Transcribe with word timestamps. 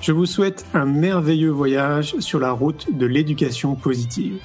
Je 0.00 0.12
vous 0.12 0.24
souhaite 0.24 0.64
un 0.72 0.86
merveilleux 0.86 1.50
voyage 1.50 2.18
sur 2.20 2.40
la 2.40 2.52
route 2.52 2.86
de 2.96 3.04
l'éducation 3.04 3.74
positive. 3.74 4.40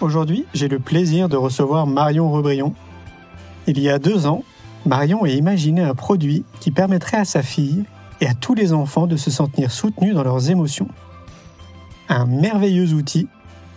Aujourd'hui, 0.00 0.46
j'ai 0.54 0.68
le 0.68 0.78
plaisir 0.78 1.28
de 1.28 1.36
recevoir 1.36 1.86
Marion 1.86 2.32
Rebrion. 2.32 2.74
Il 3.66 3.78
y 3.78 3.90
a 3.90 3.98
deux 3.98 4.26
ans, 4.26 4.44
Marion 4.86 5.24
a 5.24 5.28
imaginé 5.28 5.82
un 5.82 5.94
produit 5.94 6.44
qui 6.60 6.70
permettrait 6.70 7.18
à 7.18 7.26
sa 7.26 7.42
fille 7.42 7.84
et 8.22 8.26
à 8.26 8.34
tous 8.34 8.54
les 8.54 8.72
enfants 8.72 9.06
de 9.06 9.16
se 9.16 9.30
sentir 9.30 9.70
soutenus 9.70 10.14
dans 10.14 10.24
leurs 10.24 10.50
émotions. 10.50 10.88
Un 12.08 12.24
merveilleux 12.24 12.94
outil 12.94 13.28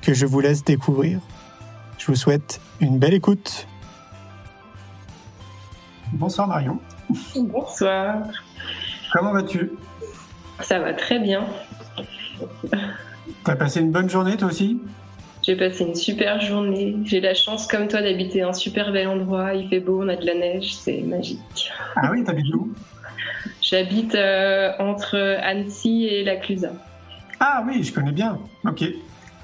que 0.01 0.13
je 0.13 0.25
vous 0.25 0.39
laisse 0.39 0.63
découvrir. 0.63 1.19
Je 1.97 2.05
vous 2.07 2.15
souhaite 2.15 2.61
une 2.79 2.99
belle 2.99 3.13
écoute. 3.13 3.67
Bonsoir 6.13 6.47
Marion. 6.47 6.79
Bonsoir. 7.35 8.23
Comment 9.13 9.33
vas-tu? 9.33 9.71
Ça 10.61 10.79
va 10.79 10.93
très 10.93 11.19
bien. 11.19 11.45
T'as 13.43 13.55
passé 13.55 13.79
une 13.79 13.91
bonne 13.91 14.09
journée 14.09 14.37
toi 14.37 14.49
aussi? 14.49 14.81
J'ai 15.43 15.55
passé 15.55 15.85
une 15.85 15.95
super 15.95 16.41
journée. 16.41 16.97
J'ai 17.05 17.21
la 17.21 17.33
chance 17.33 17.67
comme 17.67 17.87
toi 17.87 18.01
d'habiter 18.01 18.41
un 18.41 18.53
super 18.53 18.91
bel 18.91 19.07
endroit. 19.07 19.53
Il 19.53 19.69
fait 19.69 19.79
beau, 19.79 20.03
on 20.03 20.09
a 20.09 20.15
de 20.15 20.25
la 20.25 20.33
neige, 20.33 20.75
c'est 20.75 21.01
magique. 21.01 21.71
Ah 21.95 22.11
oui, 22.11 22.23
t'habites 22.23 22.53
où? 22.53 22.73
J'habite 23.61 24.15
euh, 24.15 24.73
entre 24.79 25.15
Annecy 25.41 26.05
et 26.05 26.23
la 26.23 26.35
Clusa. 26.35 26.71
Ah 27.39 27.63
oui, 27.65 27.83
je 27.83 27.93
connais 27.93 28.11
bien. 28.11 28.39
Ok. 28.65 28.83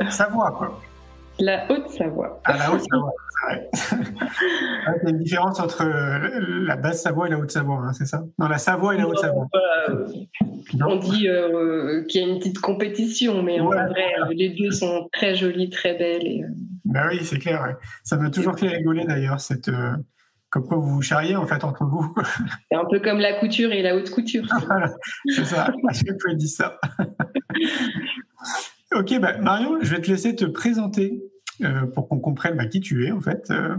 Savoie 0.09 0.51
quoi. 0.51 0.81
La 1.39 1.71
Haute-Savoie. 1.71 2.41
Ah, 2.45 2.57
la 2.57 2.71
Haute-Savoie, 2.71 3.11
c'est 3.29 3.45
vrai. 3.45 3.69
Il 5.03 5.03
y 5.03 5.07
a 5.07 5.09
une 5.09 5.17
différence 5.19 5.59
entre 5.59 5.83
la 5.83 6.75
Basse-Savoie 6.75 7.27
et 7.27 7.31
la 7.31 7.39
Haute-Savoie, 7.39 7.77
hein, 7.77 7.93
c'est 7.93 8.05
ça? 8.05 8.23
Non, 8.37 8.47
la 8.47 8.57
Savoie 8.57 8.95
et 8.95 8.97
la 8.97 9.07
Haute-Savoie. 9.07 9.47
on 10.85 10.95
dit 10.97 11.27
euh, 11.27 12.03
qu'il 12.05 12.21
y 12.21 12.23
a 12.23 12.27
une 12.27 12.37
petite 12.37 12.59
compétition, 12.59 13.41
mais 13.41 13.59
en 13.59 13.67
vrai, 13.67 14.13
les 14.31 14.49
deux 14.49 14.71
sont 14.71 15.09
très 15.11 15.35
jolies, 15.35 15.69
très 15.69 15.95
belles. 15.95 16.25
Et, 16.25 16.43
Ben 16.85 17.07
oui, 17.09 17.19
c'est 17.23 17.39
clair. 17.39 17.77
Ça 18.03 18.17
m'a 18.17 18.29
toujours 18.29 18.57
fait 18.57 18.67
rigoler 18.67 19.05
d'ailleurs, 19.05 19.39
cette. 19.39 19.69
Euh, 19.69 19.91
comme 20.53 20.67
quoi 20.67 20.77
vous 20.77 20.95
vous 20.95 21.01
charriez 21.01 21.35
en 21.35 21.47
fait 21.47 21.63
entre 21.63 21.83
vous. 21.83 22.13
C'est 22.71 22.77
un 22.77 22.85
peu 22.85 22.99
comme 22.99 23.17
la 23.17 23.33
couture 23.39 23.71
et 23.71 23.81
la 23.81 23.95
haute 23.95 24.11
couture. 24.11 24.45
c'est 25.35 25.45
ça, 25.45 25.73
chaque 25.91 26.21
fois 26.21 26.35
dit 26.35 26.47
ça. 26.47 26.79
Ok, 28.95 29.19
bah, 29.19 29.37
Marion, 29.37 29.77
je 29.81 29.95
vais 29.95 30.01
te 30.01 30.09
laisser 30.09 30.35
te 30.35 30.45
présenter 30.45 31.23
euh, 31.61 31.85
pour 31.93 32.07
qu'on 32.07 32.19
comprenne 32.19 32.57
bah, 32.57 32.65
qui 32.65 32.79
tu 32.79 33.05
es 33.05 33.11
en 33.11 33.21
fait. 33.21 33.49
Euh, 33.49 33.75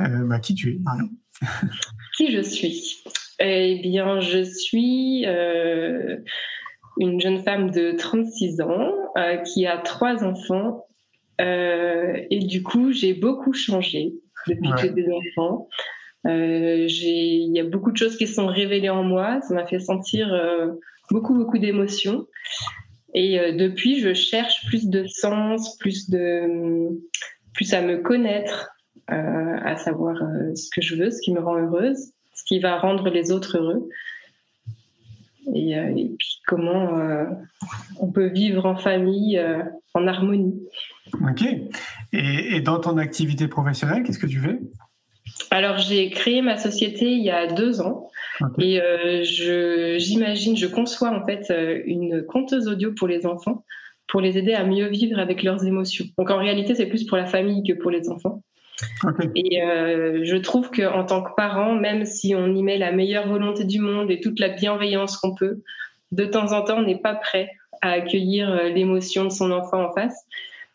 euh, 0.00 0.24
bah, 0.24 0.38
qui 0.38 0.54
tu 0.54 0.74
es, 0.74 0.78
Marion 0.80 1.08
Qui 2.16 2.32
je 2.32 2.40
suis? 2.40 3.02
Eh 3.38 3.80
bien, 3.82 4.20
je 4.20 4.42
suis 4.42 5.26
une 6.98 7.20
jeune 7.20 7.42
femme 7.42 7.70
de 7.70 7.92
36 7.92 8.60
ans 8.60 8.92
qui 9.44 9.66
a 9.66 9.78
trois 9.78 10.22
enfants. 10.22 10.86
et 11.40 12.38
du 12.38 12.62
coup, 12.62 12.92
j'ai 12.92 13.14
beaucoup 13.14 13.52
changé 13.52 14.14
depuis 14.46 14.70
que 14.70 14.80
j'ai 14.82 14.90
des 14.90 15.08
enfants. 15.10 15.68
Il 16.26 17.50
y 17.52 17.58
a 17.58 17.64
beaucoup 17.64 17.90
de 17.90 17.96
choses 17.96 18.16
qui 18.16 18.28
se 18.28 18.34
sont 18.34 18.46
révélées 18.46 18.90
en 18.90 19.02
moi. 19.02 19.40
Ça 19.40 19.54
m'a 19.54 19.66
fait 19.66 19.80
sentir 19.80 20.28
beaucoup, 21.10 21.34
beaucoup 21.34 21.58
d'émotions. 21.58 22.28
Et 23.14 23.38
euh, 23.38 23.52
depuis, 23.52 24.00
je 24.00 24.14
cherche 24.14 24.66
plus 24.66 24.88
de 24.88 25.06
sens, 25.06 25.76
plus 25.76 26.08
de, 26.08 26.88
plus 27.54 27.74
à 27.74 27.82
me 27.82 27.98
connaître, 27.98 28.70
euh, 29.10 29.56
à 29.62 29.76
savoir 29.76 30.22
euh, 30.22 30.54
ce 30.54 30.70
que 30.70 30.80
je 30.80 30.96
veux, 30.96 31.10
ce 31.10 31.20
qui 31.22 31.32
me 31.32 31.40
rend 31.40 31.56
heureuse, 31.56 32.12
ce 32.34 32.44
qui 32.44 32.58
va 32.58 32.78
rendre 32.78 33.10
les 33.10 33.30
autres 33.32 33.58
heureux. 33.58 33.88
Et, 35.54 35.74
puis 36.18 36.40
comment 36.46 37.26
on 37.98 38.12
peut 38.12 38.28
vivre 38.28 38.64
en 38.64 38.76
famille, 38.76 39.44
en 39.92 40.06
harmonie. 40.06 40.62
Ok. 41.14 41.44
Et, 42.12 42.60
dans 42.60 42.78
ton 42.78 42.96
activité 42.96 43.48
professionnelle, 43.48 44.04
qu'est-ce 44.04 44.20
que 44.20 44.28
tu 44.28 44.38
fais? 44.38 44.60
Alors 45.50 45.78
j'ai 45.78 46.10
créé 46.10 46.42
ma 46.42 46.56
société 46.56 47.06
il 47.10 47.22
y 47.22 47.30
a 47.30 47.46
deux 47.46 47.80
ans. 47.80 48.08
Et 48.58 48.80
euh, 48.80 49.22
j'imagine, 49.22 50.56
je, 50.56 50.66
conçois 50.66 51.10
en 51.10 51.24
fait 51.24 51.50
euh, 51.50 51.80
une 51.86 52.24
conteuse 52.24 52.68
audio 52.68 52.92
pour 52.92 53.08
les 53.08 53.26
enfants 53.26 53.64
pour 54.08 54.20
les 54.20 54.36
aider 54.36 54.52
à 54.52 54.64
mieux 54.64 54.88
vivre 54.88 55.18
avec 55.18 55.42
leurs 55.42 55.64
émotions. 55.64 56.04
Donc 56.18 56.30
en 56.30 56.36
réalité, 56.36 56.74
c'est 56.74 56.86
plus 56.86 57.04
pour 57.04 57.16
la 57.16 57.24
famille 57.24 57.62
que 57.62 57.72
pour 57.72 57.90
les 57.90 58.10
enfants. 58.10 58.42
Et 59.34 59.62
euh, 59.62 60.20
je 60.24 60.36
trouve 60.36 60.70
qu'en 60.70 61.04
tant 61.04 61.22
que 61.22 61.30
parent, 61.34 61.74
même 61.74 62.04
si 62.04 62.34
on 62.34 62.54
y 62.54 62.62
met 62.62 62.76
la 62.76 62.92
meilleure 62.92 63.26
volonté 63.26 63.64
du 63.64 63.78
monde 63.78 64.10
et 64.10 64.20
toute 64.20 64.38
la 64.38 64.50
bienveillance 64.50 65.16
qu'on 65.16 65.34
peut, 65.34 65.62
de 66.10 66.26
temps 66.26 66.52
en 66.52 66.62
temps, 66.62 66.78
on 66.78 66.82
n'est 66.82 67.00
pas 67.00 67.14
prêt 67.14 67.48
à 67.80 67.92
accueillir 67.92 68.64
l'émotion 68.64 69.24
de 69.24 69.30
son 69.30 69.50
enfant 69.50 69.82
en 69.82 69.92
face. 69.92 70.26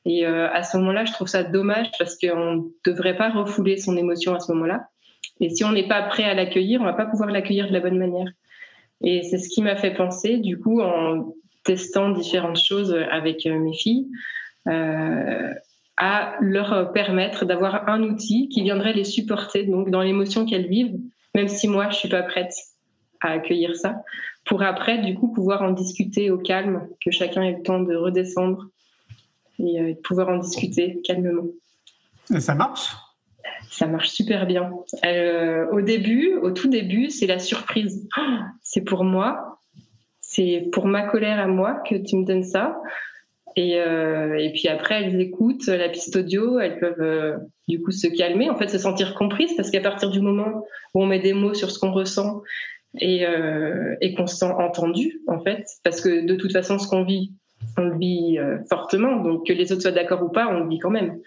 Et 0.09 0.25
à 0.25 0.63
ce 0.63 0.78
moment-là, 0.78 1.03
je 1.03 1.12
trouve 1.12 1.28
ça 1.28 1.44
dommage 1.44 1.91
parce 2.00 2.18
qu'on 2.18 2.56
ne 2.56 2.62
devrait 2.85 3.18
pas 3.18 3.29
refouler 3.29 3.75
son 3.75 3.97
émotion 3.97 4.34
à 4.34 4.40
ce 4.40 4.53
moment-là. 4.53 4.88
Et 5.41 5.50
si 5.50 5.66
on 5.66 5.73
n'est 5.73 5.88
pas 5.88 6.01
prêt 6.03 6.23
à 6.23 6.34
l'accueillir, 6.34 6.79
on 6.79 6.85
va 6.85 6.94
pas 6.94 7.06
pouvoir 7.06 7.29
l'accueillir 7.29 7.68
de 7.68 7.73
la 7.73 7.81
bonne 7.81 7.97
manière. 7.97 8.29
Et 9.01 9.23
c'est 9.23 9.38
ce 9.38 9.50
qui 9.50 9.62
m'a 9.62 9.75
fait 9.75 9.94
penser, 9.94 10.38
du 10.38 10.57
coup, 10.57 10.81
en 10.81 11.34
testant 11.63 12.09
différentes 12.09 12.59
choses 12.59 12.97
avec 13.12 13.45
euh, 13.45 13.59
mes 13.59 13.73
filles, 13.73 14.07
euh, 14.68 15.53
à 15.97 16.35
leur 16.39 16.94
permettre 16.94 17.45
d'avoir 17.45 17.89
un 17.89 18.03
outil 18.03 18.50
qui 18.50 18.63
viendrait 18.63 18.94
les 18.94 19.03
supporter 19.03 19.63
donc 19.63 19.89
dans 19.89 20.01
l'émotion 20.01 20.45
qu'elles 20.45 20.68
vivent, 20.68 20.95
même 21.35 21.47
si 21.47 21.68
moi 21.68 21.89
je 21.89 21.97
suis 21.97 22.09
pas 22.09 22.24
prête 22.24 22.53
à 23.19 23.31
accueillir 23.31 23.75
ça, 23.75 23.95
pour 24.45 24.62
après 24.62 25.00
du 25.00 25.16
coup 25.16 25.34
pouvoir 25.34 25.63
en 25.63 25.72
discuter 25.72 26.29
au 26.29 26.38
calme, 26.38 26.88
que 27.03 27.12
chacun 27.12 27.41
ait 27.41 27.57
le 27.57 27.63
temps 27.63 27.81
de 27.81 27.95
redescendre 27.95 28.68
et 29.59 29.81
euh, 29.81 29.94
pouvoir 30.03 30.29
en 30.29 30.38
discuter 30.38 31.01
calmement. 31.03 31.47
Et 32.34 32.40
ça 32.40 32.56
marche? 32.56 32.95
Ça 33.69 33.88
marche 33.88 34.09
super 34.09 34.45
bien. 34.45 34.72
Euh, 35.06 35.68
au 35.72 35.81
début, 35.81 36.35
au 36.35 36.51
tout 36.51 36.69
début, 36.69 37.09
c'est 37.09 37.28
la 37.28 37.40
surprise. 37.40 38.07
Oh, 38.18 38.22
c'est 38.62 38.81
pour 38.81 39.03
moi, 39.03 39.59
c'est 40.19 40.69
pour 40.72 40.88
ma 40.88 41.04
colère 41.04 41.39
à 41.39 41.48
moi 41.48 41.81
que 41.88 41.95
tu 41.95 42.18
me 42.18 42.25
donnes 42.25 42.44
ça. 42.44 42.80
Et, 43.56 43.80
euh, 43.80 44.38
et 44.38 44.51
puis 44.51 44.68
après, 44.68 45.04
elles 45.04 45.19
écoutent 45.19 45.68
la 45.68 45.89
piste 45.89 46.15
audio, 46.15 46.60
elles 46.60 46.80
peuvent 46.80 47.01
euh, 47.01 47.38
du 47.68 47.81
coup 47.81 47.92
se 47.92 48.07
calmer, 48.07 48.50
en 48.50 48.56
fait, 48.56 48.68
se 48.68 48.77
sentir 48.77 49.15
comprises, 49.15 49.56
parce 49.56 49.71
qu'à 49.71 49.81
partir 49.81 50.12
du 50.12 50.21
moment 50.21 50.63
où 50.94 51.01
on 51.01 51.07
met 51.07 51.19
des 51.19 51.33
mots 51.33 51.53
sur 51.53 51.71
ce 51.71 51.80
qu'on 51.80 51.92
ressent 51.92 52.42
et, 53.00 53.25
et 54.01 54.13
qu'on 54.13 54.27
se 54.27 54.38
sent 54.38 54.45
entendu, 54.45 55.21
en 55.27 55.39
fait, 55.39 55.65
parce 55.83 56.01
que 56.01 56.25
de 56.25 56.36
toute 56.36 56.51
façon, 56.51 56.77
ce 56.77 56.88
qu'on 56.88 57.03
vit, 57.03 57.33
on 57.77 57.83
le 57.83 57.98
vit 57.98 58.38
fortement, 58.69 59.18
donc 59.18 59.48
que 59.48 59.54
les 59.54 59.71
autres 59.71 59.81
soient 59.81 59.92
d'accord 59.92 60.24
ou 60.24 60.30
pas, 60.30 60.48
on 60.48 60.62
le 60.62 60.69
vit 60.69 60.80
quand 60.80 60.89
même. 60.89 61.19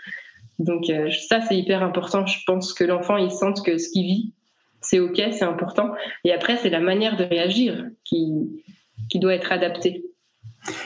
Donc 0.60 0.90
euh, 0.90 1.10
ça, 1.28 1.40
c'est 1.40 1.56
hyper 1.56 1.82
important. 1.82 2.26
Je 2.26 2.38
pense 2.46 2.72
que 2.74 2.84
l'enfant, 2.84 3.16
il 3.16 3.30
sente 3.30 3.64
que 3.64 3.78
ce 3.78 3.88
qu'il 3.88 4.04
vit, 4.04 4.34
c'est 4.82 5.00
OK, 5.00 5.16
c'est 5.16 5.42
important. 5.42 5.92
Et 6.24 6.32
après, 6.32 6.58
c'est 6.58 6.70
la 6.70 6.80
manière 6.80 7.16
de 7.16 7.24
réagir 7.24 7.86
qui, 8.04 8.62
qui 9.08 9.18
doit 9.18 9.34
être 9.34 9.52
adaptée. 9.52 10.04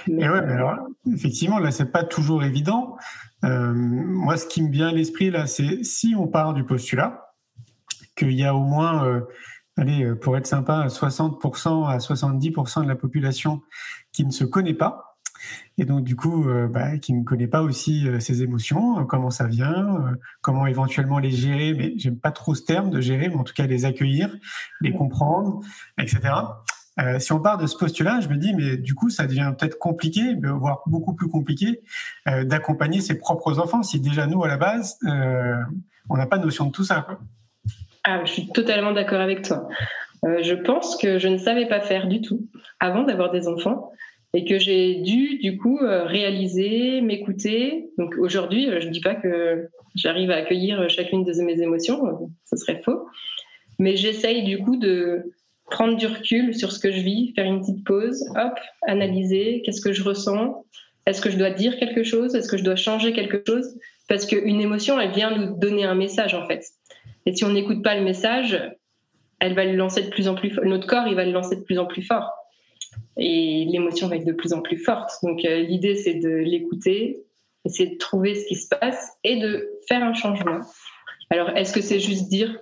Mais... 0.06 0.28
ouais, 0.28 0.38
alors, 0.38 0.76
effectivement, 1.12 1.58
là, 1.58 1.72
c'est 1.72 1.90
pas 1.90 2.04
toujours 2.04 2.44
évident. 2.44 2.96
Euh, 3.42 3.72
moi, 3.74 4.36
ce 4.36 4.46
qui 4.46 4.62
me 4.62 4.70
vient 4.70 4.88
à 4.88 4.92
l'esprit, 4.92 5.30
là, 5.30 5.46
c'est 5.46 5.82
si 5.82 6.14
on 6.16 6.28
part 6.28 6.54
du 6.54 6.64
postulat 6.64 7.34
qu'il 8.16 8.32
y 8.32 8.44
a 8.44 8.54
au 8.54 8.60
moins, 8.60 9.04
euh, 9.04 9.20
allez, 9.76 10.14
pour 10.14 10.36
être 10.36 10.46
sympa, 10.46 10.86
60% 10.86 11.88
à 11.88 11.98
70% 11.98 12.84
de 12.84 12.88
la 12.88 12.94
population 12.94 13.60
qui 14.12 14.24
ne 14.24 14.30
se 14.30 14.44
connaît 14.44 14.74
pas, 14.74 15.13
et 15.78 15.84
donc 15.84 16.04
du 16.04 16.16
coup, 16.16 16.46
bah, 16.70 16.98
qui 16.98 17.12
ne 17.12 17.24
connaît 17.24 17.46
pas 17.46 17.62
aussi 17.62 18.06
ses 18.20 18.42
émotions, 18.42 19.04
comment 19.06 19.30
ça 19.30 19.46
vient, 19.46 20.14
comment 20.40 20.66
éventuellement 20.66 21.18
les 21.18 21.30
gérer, 21.30 21.74
mais 21.74 21.94
j'aime 21.96 22.16
pas 22.18 22.30
trop 22.30 22.54
ce 22.54 22.64
terme 22.64 22.90
de 22.90 23.00
gérer, 23.00 23.28
mais 23.28 23.36
en 23.36 23.44
tout 23.44 23.54
cas 23.54 23.66
les 23.66 23.84
accueillir, 23.84 24.34
les 24.80 24.92
comprendre, 24.92 25.60
etc. 25.98 26.34
si 27.18 27.32
on 27.32 27.40
part 27.40 27.58
de 27.58 27.66
ce 27.66 27.76
postulat, 27.76 28.20
je 28.20 28.28
me 28.28 28.36
dis, 28.36 28.54
mais 28.54 28.76
du 28.76 28.94
coup, 28.94 29.10
ça 29.10 29.26
devient 29.26 29.52
peut-être 29.58 29.78
compliqué, 29.78 30.36
voire 30.42 30.82
beaucoup 30.86 31.14
plus 31.14 31.28
compliqué, 31.28 31.82
d'accompagner 32.26 33.00
ses 33.00 33.18
propres 33.18 33.58
enfants 33.58 33.82
si 33.82 34.00
déjà 34.00 34.26
nous, 34.26 34.44
à 34.44 34.48
la 34.48 34.56
base, 34.56 34.98
on 36.08 36.16
n'a 36.16 36.26
pas 36.26 36.38
notion 36.38 36.66
de 36.66 36.70
tout 36.70 36.84
ça. 36.84 37.06
Ah, 38.04 38.22
je 38.24 38.32
suis 38.32 38.48
totalement 38.48 38.92
d'accord 38.92 39.20
avec 39.20 39.42
toi. 39.42 39.66
Euh, 40.26 40.42
je 40.42 40.54
pense 40.54 40.96
que 40.96 41.18
je 41.18 41.28
ne 41.28 41.38
savais 41.38 41.66
pas 41.66 41.80
faire 41.80 42.06
du 42.06 42.20
tout 42.20 42.46
avant 42.80 43.04
d'avoir 43.04 43.30
des 43.30 43.48
enfants 43.48 43.90
et 44.34 44.44
que 44.44 44.58
j'ai 44.58 44.96
dû 44.96 45.38
du 45.38 45.56
coup 45.56 45.78
euh, 45.78 46.04
réaliser, 46.04 47.00
m'écouter. 47.00 47.88
Donc 47.98 48.16
aujourd'hui, 48.18 48.68
euh, 48.68 48.80
je 48.80 48.88
ne 48.88 48.92
dis 48.92 49.00
pas 49.00 49.14
que 49.14 49.68
j'arrive 49.94 50.30
à 50.32 50.36
accueillir 50.36 50.90
chacune 50.90 51.24
de 51.24 51.42
mes 51.42 51.62
émotions, 51.62 52.28
ce 52.44 52.56
serait 52.56 52.82
faux, 52.84 53.06
mais 53.78 53.96
j'essaye 53.96 54.42
du 54.42 54.58
coup 54.58 54.76
de 54.76 55.32
prendre 55.70 55.96
du 55.96 56.06
recul 56.06 56.54
sur 56.54 56.72
ce 56.72 56.80
que 56.80 56.90
je 56.90 57.00
vis, 57.00 57.32
faire 57.34 57.46
une 57.46 57.60
petite 57.60 57.84
pause, 57.84 58.24
hop, 58.36 58.58
analyser, 58.86 59.62
qu'est-ce 59.64 59.80
que 59.80 59.92
je 59.92 60.02
ressens, 60.02 60.64
est-ce 61.06 61.20
que 61.20 61.30
je 61.30 61.38
dois 61.38 61.50
dire 61.50 61.78
quelque 61.78 62.02
chose, 62.02 62.34
est-ce 62.34 62.48
que 62.48 62.56
je 62.56 62.64
dois 62.64 62.76
changer 62.76 63.12
quelque 63.12 63.42
chose, 63.46 63.78
parce 64.08 64.26
qu'une 64.26 64.60
émotion, 64.60 64.98
elle 65.00 65.12
vient 65.12 65.30
nous 65.36 65.56
donner 65.56 65.84
un 65.84 65.94
message 65.94 66.34
en 66.34 66.46
fait. 66.46 66.66
Et 67.26 67.34
si 67.34 67.44
on 67.44 67.50
n'écoute 67.50 67.82
pas 67.82 67.94
le 67.94 68.02
message, 68.02 68.60
elle 69.38 69.54
va 69.54 69.64
le 69.64 69.76
lancer 69.76 70.02
de 70.02 70.10
plus 70.10 70.28
en 70.28 70.34
plus. 70.34 70.58
Notre 70.64 70.86
corps, 70.86 71.06
il 71.06 71.14
va 71.14 71.24
le 71.24 71.32
lancer 71.32 71.56
de 71.56 71.62
plus 71.62 71.78
en 71.78 71.86
plus 71.86 72.02
fort. 72.02 72.30
Et 73.16 73.66
l'émotion 73.70 74.08
va 74.08 74.16
être 74.16 74.26
de 74.26 74.32
plus 74.32 74.52
en 74.52 74.60
plus 74.60 74.78
forte. 74.78 75.10
Donc 75.22 75.44
euh, 75.44 75.60
l'idée, 75.60 75.94
c'est 75.94 76.14
de 76.14 76.28
l'écouter, 76.28 77.24
essayer 77.64 77.90
de 77.90 77.98
trouver 77.98 78.34
ce 78.34 78.46
qui 78.46 78.56
se 78.56 78.68
passe 78.68 79.12
et 79.22 79.40
de 79.40 79.70
faire 79.88 80.02
un 80.02 80.14
changement. 80.14 80.60
Alors, 81.30 81.50
est-ce 81.50 81.72
que 81.72 81.80
c'est 81.80 82.00
juste 82.00 82.28
dire 82.28 82.60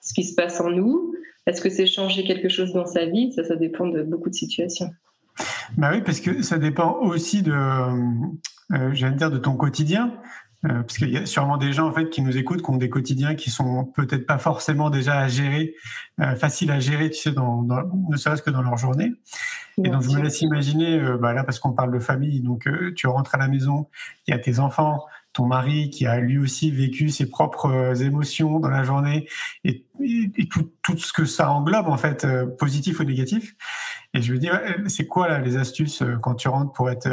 ce 0.00 0.14
qui 0.14 0.24
se 0.24 0.34
passe 0.34 0.60
en 0.60 0.70
nous? 0.70 1.14
Est-ce 1.46 1.62
que 1.62 1.70
c'est 1.70 1.86
changer 1.86 2.24
quelque 2.24 2.48
chose 2.48 2.72
dans 2.72 2.86
sa 2.86 3.06
vie? 3.06 3.32
Ça, 3.32 3.44
ça 3.44 3.56
dépend 3.56 3.86
de 3.86 4.02
beaucoup 4.02 4.28
de 4.28 4.34
situations. 4.34 4.90
Bah 5.76 5.90
oui, 5.92 6.02
parce 6.02 6.20
que 6.20 6.42
ça 6.42 6.58
dépend 6.58 6.98
aussi 7.00 7.42
de, 7.42 7.52
euh, 7.52 9.12
dire, 9.12 9.30
de 9.30 9.38
ton 9.38 9.54
quotidien. 9.54 10.12
Euh, 10.64 10.82
parce 10.82 10.98
qu'il 10.98 11.10
y 11.10 11.16
a 11.16 11.24
sûrement 11.24 11.56
des 11.56 11.72
gens 11.72 11.86
en 11.86 11.92
fait 11.92 12.10
qui 12.10 12.20
nous 12.20 12.36
écoutent, 12.36 12.62
qui 12.62 12.70
ont 12.70 12.76
des 12.76 12.90
quotidiens 12.90 13.36
qui 13.36 13.48
sont 13.48 13.84
peut-être 13.84 14.26
pas 14.26 14.38
forcément 14.38 14.90
déjà 14.90 15.20
à 15.20 15.28
gérer, 15.28 15.74
euh, 16.20 16.34
faciles 16.34 16.72
à 16.72 16.80
gérer, 16.80 17.10
tu 17.10 17.20
sais, 17.20 17.30
dans, 17.30 17.62
dans 17.62 17.84
ne 18.10 18.16
serait-ce 18.16 18.42
que 18.42 18.50
dans 18.50 18.62
leur 18.62 18.76
journée. 18.76 19.12
Et 19.84 19.88
donc 19.88 20.02
je 20.02 20.10
me 20.10 20.20
laisse 20.20 20.40
imaginer, 20.40 20.98
euh, 20.98 21.16
bah 21.16 21.32
là 21.32 21.44
parce 21.44 21.60
qu'on 21.60 21.72
parle 21.72 21.92
de 21.92 22.00
famille, 22.00 22.40
donc 22.40 22.66
euh, 22.66 22.92
tu 22.96 23.06
rentres 23.06 23.36
à 23.36 23.38
la 23.38 23.46
maison, 23.46 23.86
il 24.26 24.32
y 24.32 24.34
a 24.34 24.38
tes 24.40 24.58
enfants, 24.58 25.06
ton 25.32 25.46
mari 25.46 25.90
qui 25.90 26.06
a 26.06 26.18
lui 26.18 26.38
aussi 26.38 26.72
vécu 26.72 27.10
ses 27.10 27.30
propres 27.30 28.02
émotions 28.02 28.58
dans 28.58 28.70
la 28.70 28.82
journée 28.82 29.28
et, 29.62 29.84
et, 30.02 30.48
tout, 30.48 30.72
tout, 30.82 30.98
ce 30.98 31.12
que 31.12 31.24
ça 31.24 31.52
englobe 31.52 31.86
en 31.86 31.98
fait, 31.98 32.26
positif 32.58 32.98
ou 32.98 33.04
négatif. 33.04 33.54
Et 34.12 34.22
je 34.22 34.32
me 34.32 34.38
dis, 34.38 34.48
c'est 34.88 35.06
quoi 35.06 35.28
là 35.28 35.38
les 35.38 35.56
astuces 35.56 36.02
quand 36.20 36.34
tu 36.34 36.48
rentres 36.48 36.72
pour 36.72 36.90
être 36.90 37.08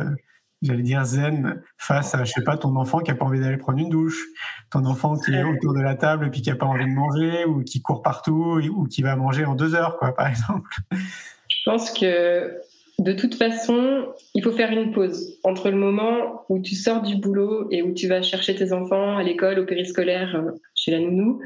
j'allais 0.61 0.83
dire 0.83 1.03
zen 1.05 1.61
face 1.77 2.15
à, 2.15 2.23
je 2.23 2.31
sais 2.31 2.43
pas, 2.43 2.57
ton 2.57 2.75
enfant 2.75 2.99
qui 2.99 3.11
a 3.11 3.15
pas 3.15 3.25
envie 3.25 3.39
d'aller 3.39 3.57
prendre 3.57 3.79
une 3.79 3.89
douche, 3.89 4.25
ton 4.71 4.85
enfant 4.85 5.17
qui 5.17 5.33
est 5.33 5.43
autour 5.43 5.73
de 5.73 5.81
la 5.81 5.95
table 5.95 6.27
et 6.27 6.29
puis 6.29 6.41
qui 6.41 6.49
a 6.49 6.55
pas 6.55 6.65
envie 6.65 6.85
de 6.85 6.93
manger 6.93 7.45
ou 7.45 7.63
qui 7.63 7.81
court 7.81 8.01
partout 8.01 8.59
ou 8.75 8.85
qui 8.87 9.01
va 9.01 9.15
manger 9.15 9.45
en 9.45 9.55
deux 9.55 9.75
heures, 9.75 9.97
quoi, 9.97 10.15
par 10.15 10.27
exemple. 10.27 10.69
Je 10.91 11.57
pense 11.65 11.91
que 11.91 12.59
de 12.99 13.11
toute 13.11 13.35
façon, 13.35 14.07
il 14.33 14.43
faut 14.43 14.51
faire 14.51 14.71
une 14.71 14.91
pause 14.91 15.37
entre 15.43 15.69
le 15.69 15.75
moment 15.75 16.45
où 16.47 16.59
tu 16.59 16.75
sors 16.75 17.01
du 17.01 17.17
boulot 17.17 17.67
et 17.71 17.81
où 17.81 17.93
tu 17.93 18.07
vas 18.07 18.21
chercher 18.21 18.55
tes 18.55 18.71
enfants 18.71 19.17
à 19.17 19.23
l'école, 19.23 19.59
au 19.59 19.65
périscolaire, 19.65 20.35
euh, 20.35 20.51
chez 20.75 20.91
la 20.91 20.99
nounou, 20.99 21.41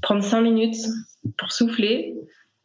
prendre 0.00 0.24
cinq 0.24 0.40
minutes 0.40 0.86
pour 1.36 1.52
souffler, 1.52 2.14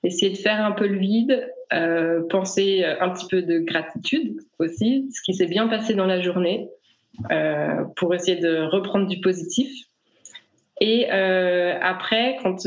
essayer 0.03 0.31
de 0.31 0.37
faire 0.37 0.63
un 0.63 0.71
peu 0.71 0.87
le 0.87 0.97
vide, 0.97 1.49
euh, 1.71 2.21
penser 2.29 2.83
un 2.83 3.09
petit 3.09 3.27
peu 3.27 3.41
de 3.41 3.59
gratitude 3.59 4.37
aussi, 4.59 5.09
ce 5.13 5.21
qui 5.23 5.33
s'est 5.33 5.47
bien 5.47 5.67
passé 5.67 5.93
dans 5.93 6.05
la 6.05 6.21
journée, 6.21 6.67
euh, 7.31 7.83
pour 7.95 8.13
essayer 8.13 8.37
de 8.37 8.61
reprendre 8.69 9.07
du 9.07 9.21
positif. 9.21 9.71
Et 10.81 11.07
euh, 11.11 11.77
après, 11.81 12.37
quand 12.43 12.65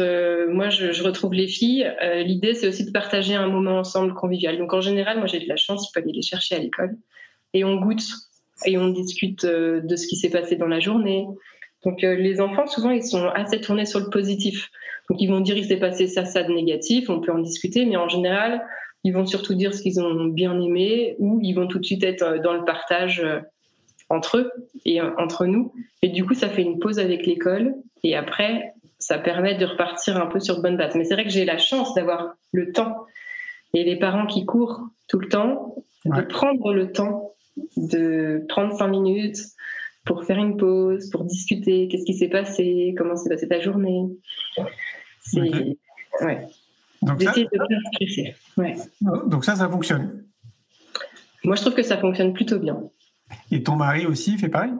moi 0.49 0.71
je, 0.71 1.03
retrouve 1.03 1.35
les 1.35 1.49
filles, 1.49 1.93
l'idée 2.25 2.55
c'est 2.55 2.69
aussi 2.69 2.87
de 2.87 2.91
partager 2.91 3.35
un 3.35 3.49
moment 3.49 3.79
ensemble 3.79 4.15
convivial. 4.15 4.56
Donc 4.56 4.73
en 4.73 4.81
général, 4.81 5.19
moi 5.19 5.27
j'ai 5.27 5.41
de 5.41 5.49
la 5.49 5.56
chance, 5.56 5.88
je 5.88 5.93
peux 5.93 6.03
aller 6.03 6.15
les 6.15 6.23
chercher 6.23 6.55
à 6.55 6.59
l'école 6.59 6.97
et 7.53 7.65
on 7.65 7.77
goûte 7.77 8.05
et 8.65 8.79
on 8.79 8.88
discute 8.88 9.44
de 9.44 9.97
ce 9.97 10.06
qui 10.06 10.17
s'est 10.17 10.31
passé 10.31 10.56
dans 10.56 10.69
la 10.69 10.81
journée. 10.81 11.27
Donc 11.87 12.03
les 12.03 12.41
enfants 12.41 12.67
souvent 12.67 12.91
ils 12.91 13.05
sont 13.05 13.29
assez 13.29 13.61
tournés 13.61 13.87
sur 13.87 14.00
le 14.00 14.11
positif. 14.11 14.71
Donc 15.09 15.21
ils 15.23 15.29
vont 15.29 15.41
dire 15.41 15.56
il 15.56 15.65
s'est 15.65 15.79
passé 15.79 16.06
ça, 16.06 16.25
ça 16.25 16.43
de 16.43 16.53
négatif, 16.53 17.09
on 17.09 17.21
peut 17.21 17.33
en 17.33 17.38
discuter, 17.38 17.87
mais 17.87 17.97
en 17.97 18.09
général, 18.09 18.67
ils 19.05 19.12
vont 19.12 19.25
surtout 19.25 19.55
dire 19.55 19.73
ce 19.73 19.83
qu'ils 19.83 20.00
ont 20.00 20.25
bien 20.25 20.61
aimé 20.61 21.15
ou 21.19 21.38
ils 21.43 21.53
vont 21.53 21.69
tout 21.69 21.79
de 21.79 21.85
suite 21.85 22.03
être 22.03 22.23
euh, 22.23 22.38
dans 22.41 22.55
le 22.55 22.65
partage 22.65 23.21
euh, 23.21 23.38
entre 24.09 24.38
eux 24.38 24.53
et 24.85 25.00
euh, 25.00 25.11
entre 25.17 25.47
nous. 25.47 25.73
Et 26.03 26.09
du 26.09 26.27
coup, 26.27 26.35
ça 26.35 26.49
fait 26.49 26.62
une 26.62 26.81
pause 26.81 26.99
avec 26.99 27.25
l'école 27.25 27.75
et 28.03 28.17
après, 28.17 28.75
ça 28.99 29.19
permet 29.19 29.55
de 29.55 29.65
repartir 29.65 30.17
un 30.17 30.27
peu 30.27 30.41
sur 30.41 30.56
de 30.56 30.62
bonnes 30.62 30.77
bases. 30.77 30.97
Mais 30.97 31.05
c'est 31.05 31.15
vrai 31.15 31.25
que 31.25 31.31
j'ai 31.31 31.44
la 31.44 31.59
chance 31.59 31.94
d'avoir 31.94 32.35
le 32.53 32.73
temps 32.73 33.06
et 33.75 33.85
les 33.85 33.97
parents 33.97 34.27
qui 34.27 34.44
courent 34.44 34.81
tout 35.06 35.21
le 35.21 35.29
temps, 35.29 35.77
de 36.05 36.23
prendre 36.23 36.73
le 36.73 36.91
temps 36.91 37.33
de 37.77 38.44
prendre 38.49 38.77
cinq 38.77 38.88
minutes 38.88 39.38
pour 40.06 40.25
faire 40.25 40.38
une 40.38 40.56
pause, 40.56 41.11
pour 41.11 41.25
discuter, 41.25 41.88
qu'est-ce 41.88 42.05
qui 42.05 42.14
s'est 42.14 42.29
passé, 42.29 42.94
comment 42.97 43.17
s'est 43.17 43.29
passée 43.29 43.49
ta 43.49 43.61
journée? 43.61 44.06
C'est 45.20 45.41
ouais. 46.23 46.47
Donc 47.03 47.23
ça, 47.23 47.32
Donc 49.26 49.44
ça, 49.44 49.56
ça 49.56 49.69
fonctionne. 49.69 50.25
Moi, 51.44 51.56
je 51.56 51.61
trouve 51.61 51.75
que 51.75 51.82
ça 51.82 51.99
fonctionne 51.99 52.32
plutôt 52.32 52.58
bien. 52.58 52.81
Et 53.50 53.62
ton 53.62 53.76
mari 53.76 54.06
aussi 54.06 54.38
fait 54.38 54.49
pareil? 54.49 54.73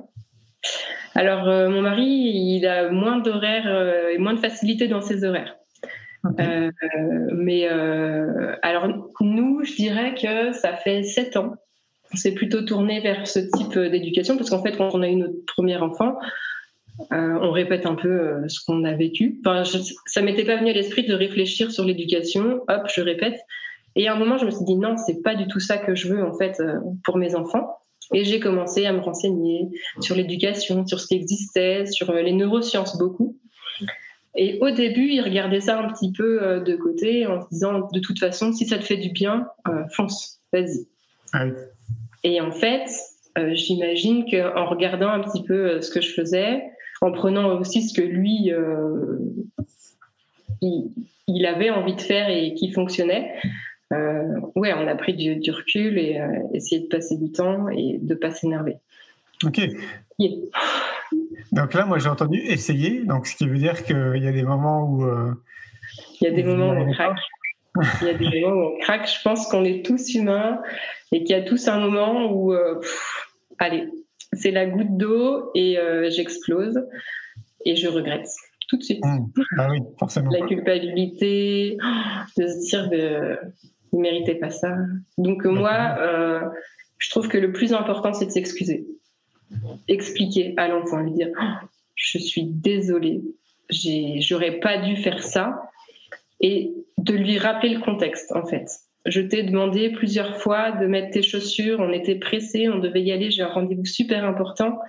Alors, 1.15 1.49
euh, 1.49 1.69
mon 1.69 1.83
mari, 1.83 2.05
il 2.05 2.67
a 2.67 2.91
moins 2.91 3.19
d'horaires 3.19 3.67
euh, 3.67 4.11
et 4.11 4.19
moins 4.19 4.35
de 4.35 4.41
facilité 4.41 4.89
dans 4.89 5.01
ses 5.01 5.25
horaires. 5.25 5.57
Euh, 6.41 6.71
mais 7.33 7.69
alors, 8.63 8.89
nous, 9.21 9.63
je 9.65 9.75
dirais 9.77 10.15
que 10.15 10.53
ça 10.53 10.75
fait 10.77 11.05
sept 11.05 11.37
ans. 11.37 11.55
On 12.13 12.17
s'est 12.17 12.35
plutôt 12.35 12.63
tourné 12.63 13.01
vers 13.01 13.27
ce 13.27 13.41
type 13.41 13.79
d'éducation 13.79 14.37
parce 14.37 14.51
qu'en 14.51 14.63
fait, 14.63 14.77
quand 14.77 14.95
on 14.95 15.03
a 15.03 15.09
eu 15.09 15.17
notre 15.17 15.45
premier 15.47 15.77
enfant, 15.77 16.17
euh, 17.13 17.39
on 17.43 17.51
répète 17.51 17.85
un 17.85 17.95
peu 17.95 18.09
euh, 18.09 18.49
ce 18.49 18.65
qu'on 18.65 18.85
a 18.85 18.95
vécu. 18.95 19.41
Enfin, 19.45 19.65
je, 19.65 19.79
ça 20.07 20.23
m'était 20.23 20.45
pas 20.45 20.57
venu 20.57 20.71
à 20.71 20.73
l'esprit 20.73 21.05
de 21.05 21.15
réfléchir 21.15 21.71
sur 21.71 21.85
l'éducation. 21.85 22.63
Hop, 22.69 22.89
je 22.95 23.03
répète. 23.03 23.39
Et 23.97 24.09
à 24.09 24.15
un 24.15 24.19
moment, 24.19 24.39
je 24.39 24.47
me 24.47 24.51
suis 24.51 24.65
dit 24.65 24.77
non, 24.77 24.97
c'est 24.97 25.23
pas 25.23 25.35
du 25.35 25.47
tout 25.47 25.61
ça 25.61 25.79
que 25.79 25.95
je 25.95 26.09
veux 26.09 26.25
en 26.25 26.37
fait 26.37 26.59
euh, 26.61 26.79
pour 27.05 27.19
mes 27.19 27.35
enfants. 27.35 27.79
Et 28.15 28.25
j'ai 28.25 28.41
commencé 28.41 28.87
à 28.87 28.93
me 28.93 29.01
renseigner 29.01 29.69
sur 30.01 30.15
l'éducation, 30.15 30.87
sur 30.87 31.01
ce 31.01 31.09
qui 31.09 31.17
existait, 31.17 31.87
sur 31.87 32.13
les 32.13 32.33
neurosciences 32.33 32.97
beaucoup. 32.99 33.37
Et 34.37 34.59
au 34.61 34.71
début, 34.71 35.09
il 35.09 35.21
regardait 35.23 35.61
ça 35.61 35.81
un 35.81 35.89
petit 35.89 36.13
peu 36.13 36.63
de 36.65 36.77
côté 36.77 37.27
en 37.27 37.41
se 37.41 37.49
disant 37.51 37.89
de 37.93 37.99
toute 37.99 38.21
façon, 38.21 38.53
si 38.53 38.65
ça 38.65 38.79
te 38.79 38.85
fait 38.85 38.99
du 38.99 39.11
bien, 39.11 39.49
fonce, 39.91 40.41
vas-y. 40.53 40.87
Ah 41.33 41.47
Et 42.27 42.41
en 42.41 42.51
fait, 42.51 42.91
j'imagine 43.53 44.29
qu'en 44.29 44.67
regardant 44.67 45.09
un 45.09 45.21
petit 45.21 45.45
peu 45.45 45.81
ce 45.81 45.93
que 45.93 46.01
je 46.01 46.13
faisais, 46.13 46.61
en 47.01 47.13
prenant 47.13 47.57
aussi 47.57 47.89
ce 47.89 47.95
que 47.95 48.05
lui, 48.05 48.51
euh, 48.51 49.19
il, 50.61 51.47
avait 51.47 51.71
envie 51.71 51.95
de 51.95 52.01
faire 52.01 52.29
et 52.29 52.53
qui 52.55 52.73
fonctionnait. 52.73 53.33
Euh, 53.93 54.41
ouais, 54.57 54.73
on 54.75 54.89
a 54.89 54.97
pris 54.97 55.15
du, 55.15 55.51
recul 55.53 55.99
et 55.99 56.19
euh, 56.19 56.27
essayé 56.53 56.81
de 56.83 56.89
passer 56.89 57.17
du 57.17 57.31
temps 57.31 57.69
et 57.69 58.01
de 58.03 58.15
pas 58.17 58.33
s'énerver. 58.33 58.79
Ok. 59.45 59.61
Donc 61.53 61.75
là, 61.75 61.87
moi, 61.87 61.99
j'ai 62.01 62.09
entendu 62.09 62.39
essayer, 62.41 63.05
donc 63.05 63.29
ce 63.29 63.37
qui 63.37 63.47
veut 63.47 63.59
dire 63.59 63.85
qu'il 63.85 64.21
y 64.21 64.27
a 64.27 64.33
des 64.33 64.43
moments 64.43 64.83
où. 64.83 65.07
il 66.21 66.25
y 66.25 66.27
a 66.27 66.33
des 66.33 66.43
moments 66.43 66.71
où 66.71 66.89
on 66.89 66.91
craque. 66.91 67.21
Il 68.03 68.07
y 68.07 68.11
a 68.11 68.15
des 68.15 68.41
moments 68.41 68.57
où 68.57 68.75
on 68.75 68.79
craque. 68.79 69.09
Je 69.09 69.23
pense 69.23 69.47
qu'on 69.49 69.65
est 69.65 69.85
tous 69.85 70.15
humains 70.15 70.61
et 71.13 71.25
qu'il 71.25 71.37
y 71.37 71.39
a 71.39 71.43
tous 71.43 71.69
un 71.69 71.79
moment 71.79 72.33
où, 72.33 72.55
allez, 73.59 73.89
c'est 74.33 74.51
la 74.51 74.67
goutte 74.67 74.97
d'eau 74.97 75.51
et 75.55 75.79
euh, 75.79 76.11
j'explose 76.11 76.79
et 77.65 77.77
je 77.77 77.89
regrette 77.89 78.29
tout 78.69 78.77
de 78.77 78.83
suite. 78.83 79.05
Mmh. 79.05 79.27
Ah 79.59 79.69
oui, 79.71 79.79
forcément. 79.99 80.31
la 80.31 80.47
culpabilité, 80.47 81.77
de 82.37 82.47
se 82.47 82.69
dire 82.69 82.91
de 82.91 83.37
ne 83.93 84.01
méritait 84.01 84.35
pas 84.35 84.51
ça. 84.51 84.77
Donc 85.19 85.45
moi, 85.45 85.97
euh, 85.99 86.41
je 86.99 87.11
trouve 87.11 87.29
que 87.29 87.39
le 87.39 87.53
plus 87.53 87.73
important, 87.73 88.13
c'est 88.13 88.27
de 88.27 88.31
s'excuser. 88.31 88.87
Expliquer 89.87 90.55
à 90.57 90.69
l'enfant, 90.69 91.01
lui 91.01 91.13
dire 91.13 91.29
oh, 91.41 91.67
je 91.95 92.19
suis 92.19 92.45
désolée, 92.45 93.23
j'aurais 93.71 94.59
pas 94.59 94.79
dû 94.79 94.97
faire 94.97 95.23
ça, 95.23 95.63
et 96.41 96.75
de 97.07 97.15
lui 97.15 97.39
rappeler 97.39 97.75
le 97.75 97.81
contexte 97.81 98.33
en 98.33 98.45
fait. 98.45 98.67
je 99.07 99.21
t'ai 99.21 99.45
demandé 99.45 99.91
plusieurs 99.91 100.37
fois 100.37 100.73
de 100.73 100.87
mettre 100.87 101.11
tes 101.13 101.23
chaussures, 101.23 101.79
on 101.81 101.93
était 101.93 102.17
pressés, 102.17 102.69
on 102.69 102.79
devait 102.79 103.03
y 103.03 103.13
aller, 103.13 103.31
j'ai 103.31 103.43
un 103.43 103.49
rendez-vous 103.49 103.85
super 103.85 104.25
important, 104.25 104.81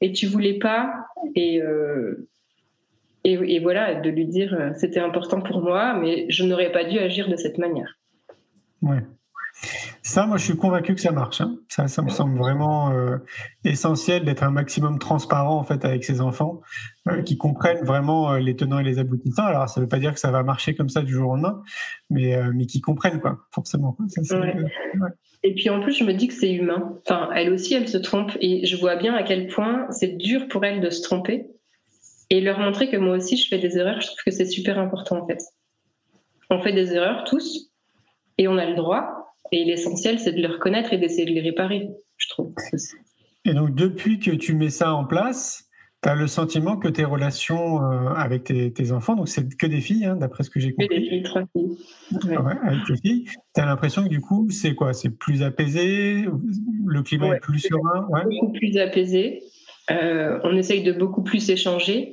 et 0.00 0.12
tu 0.12 0.26
voulais 0.26 0.58
pas, 0.58 0.94
et, 1.34 1.60
euh, 1.60 2.28
et, 3.24 3.58
voilà, 3.58 3.94
de 3.94 4.10
lui 4.10 4.26
dire 4.26 4.54
euh, 4.54 4.70
c'était 4.76 5.00
important 5.00 5.40
pour 5.40 5.62
moi, 5.62 5.94
mais 5.94 6.26
je 6.28 6.44
n'aurais 6.44 6.70
pas 6.70 6.84
dû 6.84 6.98
agir 6.98 7.28
de 7.28 7.36
cette 7.36 7.58
manière. 7.58 7.98
Ouais. 8.82 9.02
Ça, 10.06 10.26
moi, 10.26 10.36
je 10.36 10.44
suis 10.44 10.56
convaincu 10.56 10.94
que 10.94 11.00
ça 11.00 11.12
marche. 11.12 11.40
Hein. 11.40 11.56
Ça, 11.68 11.88
ça 11.88 12.02
me 12.02 12.10
semble 12.10 12.36
vraiment 12.36 12.92
euh, 12.92 13.16
essentiel 13.64 14.22
d'être 14.26 14.42
un 14.42 14.50
maximum 14.50 14.98
transparent 14.98 15.56
en 15.56 15.64
fait 15.64 15.82
avec 15.86 16.04
ses 16.04 16.20
enfants, 16.20 16.60
euh, 17.08 17.22
qui 17.22 17.38
comprennent 17.38 17.86
vraiment 17.86 18.30
euh, 18.30 18.38
les 18.38 18.54
tenants 18.54 18.78
et 18.78 18.84
les 18.84 18.98
aboutissants. 18.98 19.46
Alors, 19.46 19.66
ça 19.66 19.80
ne 19.80 19.86
veut 19.86 19.88
pas 19.88 19.98
dire 19.98 20.12
que 20.12 20.20
ça 20.20 20.30
va 20.30 20.42
marcher 20.42 20.74
comme 20.74 20.90
ça 20.90 21.00
du 21.00 21.14
jour 21.14 21.30
au 21.30 21.36
lendemain, 21.36 21.62
mais 22.10 22.38
mais 22.52 22.66
qui 22.66 22.82
comprennent 22.82 23.18
quoi, 23.18 23.38
forcément. 23.50 23.96
Et 25.42 25.54
puis 25.54 25.70
en 25.70 25.80
plus, 25.80 25.98
je 25.98 26.04
me 26.04 26.12
dis 26.12 26.28
que 26.28 26.34
c'est 26.34 26.52
humain. 26.52 26.98
Enfin, 27.06 27.30
elle 27.34 27.50
aussi, 27.50 27.72
elle 27.72 27.88
se 27.88 27.96
trompe, 27.96 28.32
et 28.42 28.66
je 28.66 28.76
vois 28.76 28.96
bien 28.96 29.14
à 29.14 29.22
quel 29.22 29.46
point 29.46 29.86
c'est 29.90 30.18
dur 30.18 30.48
pour 30.48 30.66
elle 30.66 30.82
de 30.82 30.90
se 30.90 31.00
tromper. 31.02 31.46
Et 32.28 32.42
leur 32.42 32.58
montrer 32.58 32.90
que 32.90 32.98
moi 32.98 33.16
aussi, 33.16 33.38
je 33.38 33.48
fais 33.48 33.58
des 33.58 33.78
erreurs. 33.78 34.02
Je 34.02 34.08
trouve 34.08 34.22
que 34.26 34.32
c'est 34.32 34.44
super 34.44 34.78
important 34.78 35.22
en 35.22 35.26
fait. 35.26 35.40
On 36.50 36.60
fait 36.60 36.74
des 36.74 36.92
erreurs 36.92 37.24
tous, 37.24 37.70
et 38.36 38.48
on 38.48 38.58
a 38.58 38.66
le 38.66 38.76
droit. 38.76 39.23
Et 39.52 39.64
l'essentiel, 39.64 40.18
c'est 40.18 40.32
de 40.32 40.40
les 40.40 40.46
reconnaître 40.46 40.92
et 40.92 40.98
d'essayer 40.98 41.26
de 41.26 41.32
les 41.32 41.40
réparer, 41.40 41.88
je 42.16 42.28
trouve. 42.28 42.54
Et 43.44 43.54
donc, 43.54 43.74
depuis 43.74 44.18
que 44.18 44.30
tu 44.30 44.54
mets 44.54 44.70
ça 44.70 44.94
en 44.94 45.04
place, 45.04 45.68
tu 46.02 46.08
as 46.08 46.14
le 46.14 46.26
sentiment 46.26 46.76
que 46.76 46.88
tes 46.88 47.04
relations 47.04 47.82
euh, 47.82 48.08
avec 48.14 48.44
tes, 48.44 48.92
enfants, 48.92 49.16
donc 49.16 49.28
c'est 49.28 49.56
que 49.56 49.66
des 49.66 49.80
filles, 49.80 50.06
hein, 50.06 50.16
d'après 50.16 50.44
ce 50.44 50.50
que 50.50 50.60
j'ai 50.60 50.72
compris. 50.72 50.88
Que 50.88 50.94
des 50.94 51.08
filles, 51.08 51.22
trois 51.22 51.42
filles. 51.52 51.78
avec 52.62 52.84
tes 52.86 52.96
filles, 52.96 53.24
tu 53.54 53.60
as 53.60 53.66
l'impression 53.66 54.04
que 54.04 54.08
du 54.08 54.20
coup, 54.20 54.48
c'est 54.50 54.74
quoi? 54.74 54.92
C'est 54.92 55.10
plus 55.10 55.42
apaisé? 55.42 56.26
Le 56.86 57.02
climat 57.02 57.36
est 57.36 57.40
plus 57.40 57.60
serein? 57.60 58.08
Beaucoup 58.30 58.52
plus 58.52 58.76
apaisé. 58.78 59.42
Euh, 59.90 60.40
on 60.44 60.56
essaye 60.56 60.82
de 60.82 60.92
beaucoup 60.92 61.22
plus 61.22 61.50
échanger. 61.50 62.12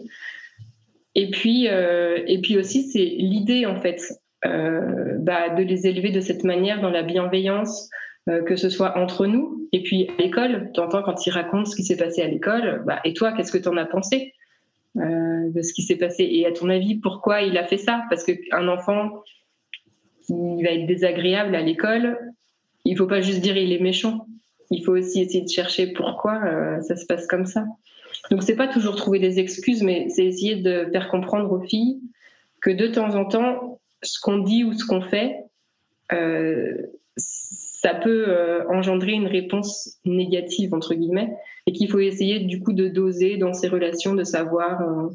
Et 1.15 1.29
puis, 1.29 1.67
euh, 1.67 2.23
et 2.27 2.39
puis 2.39 2.57
aussi, 2.57 2.83
c'est 2.83 3.03
l'idée, 3.03 3.65
en 3.65 3.79
fait. 3.79 4.01
Euh, 4.45 5.17
bah, 5.19 5.49
de 5.49 5.61
les 5.61 5.85
élever 5.85 6.09
de 6.09 6.19
cette 6.19 6.43
manière 6.43 6.81
dans 6.81 6.89
la 6.89 7.03
bienveillance, 7.03 7.89
euh, 8.27 8.41
que 8.41 8.55
ce 8.55 8.69
soit 8.69 8.97
entre 8.97 9.27
nous 9.27 9.67
et 9.71 9.83
puis 9.83 10.09
à 10.09 10.21
l'école. 10.21 10.71
Tu 10.73 10.79
entends 10.79 11.03
quand 11.03 11.27
ils 11.27 11.31
racontent 11.31 11.65
ce 11.65 11.75
qui 11.75 11.83
s'est 11.83 11.97
passé 11.97 12.23
à 12.23 12.27
l'école, 12.27 12.81
bah, 12.85 12.99
et 13.03 13.13
toi, 13.13 13.33
qu'est-ce 13.33 13.51
que 13.51 13.59
tu 13.59 13.69
en 13.69 13.77
as 13.77 13.85
pensé 13.85 14.33
euh, 14.97 15.49
de 15.51 15.61
ce 15.61 15.73
qui 15.73 15.83
s'est 15.83 15.95
passé? 15.95 16.27
Et 16.29 16.47
à 16.47 16.51
ton 16.51 16.69
avis, 16.69 16.95
pourquoi 16.95 17.43
il 17.43 17.55
a 17.57 17.65
fait 17.65 17.77
ça? 17.77 18.03
Parce 18.09 18.23
qu'un 18.23 18.67
enfant 18.67 19.23
qui 20.25 20.63
va 20.63 20.71
être 20.71 20.87
désagréable 20.87 21.53
à 21.55 21.61
l'école, 21.61 22.17
il 22.83 22.97
faut 22.97 23.07
pas 23.07 23.21
juste 23.21 23.41
dire 23.41 23.57
il 23.57 23.71
est 23.71 23.79
méchant. 23.79 24.25
Il 24.71 24.83
faut 24.83 24.93
aussi 24.93 25.21
essayer 25.21 25.43
de 25.43 25.49
chercher 25.49 25.87
pourquoi 25.93 26.41
ça 26.81 26.95
se 26.95 27.05
passe 27.05 27.27
comme 27.27 27.45
ça. 27.45 27.65
Donc 28.31 28.41
c'est 28.41 28.55
pas 28.55 28.67
toujours 28.67 28.95
trouver 28.95 29.19
des 29.19 29.39
excuses, 29.39 29.83
mais 29.83 30.07
c'est 30.09 30.25
essayer 30.25 30.55
de 30.55 30.87
faire 30.91 31.09
comprendre 31.09 31.51
aux 31.51 31.59
filles 31.59 31.99
que 32.61 32.69
de 32.69 32.87
temps 32.87 33.15
en 33.15 33.25
temps, 33.25 33.80
ce 34.03 34.19
qu'on 34.19 34.39
dit 34.39 34.63
ou 34.63 34.73
ce 34.73 34.85
qu'on 34.85 35.01
fait, 35.01 35.37
euh, 36.11 36.77
ça 37.15 37.93
peut 37.95 38.25
euh, 38.27 38.67
engendrer 38.69 39.13
une 39.13 39.27
réponse 39.27 39.97
négative, 40.05 40.73
entre 40.73 40.93
guillemets, 40.93 41.35
et 41.67 41.71
qu'il 41.71 41.89
faut 41.89 41.99
essayer 41.99 42.39
du 42.39 42.59
coup 42.61 42.73
de 42.73 42.87
doser 42.87 43.37
dans 43.37 43.53
ces 43.53 43.67
relations, 43.67 44.13
de 44.13 44.23
savoir 44.23 44.81
euh, 44.81 45.09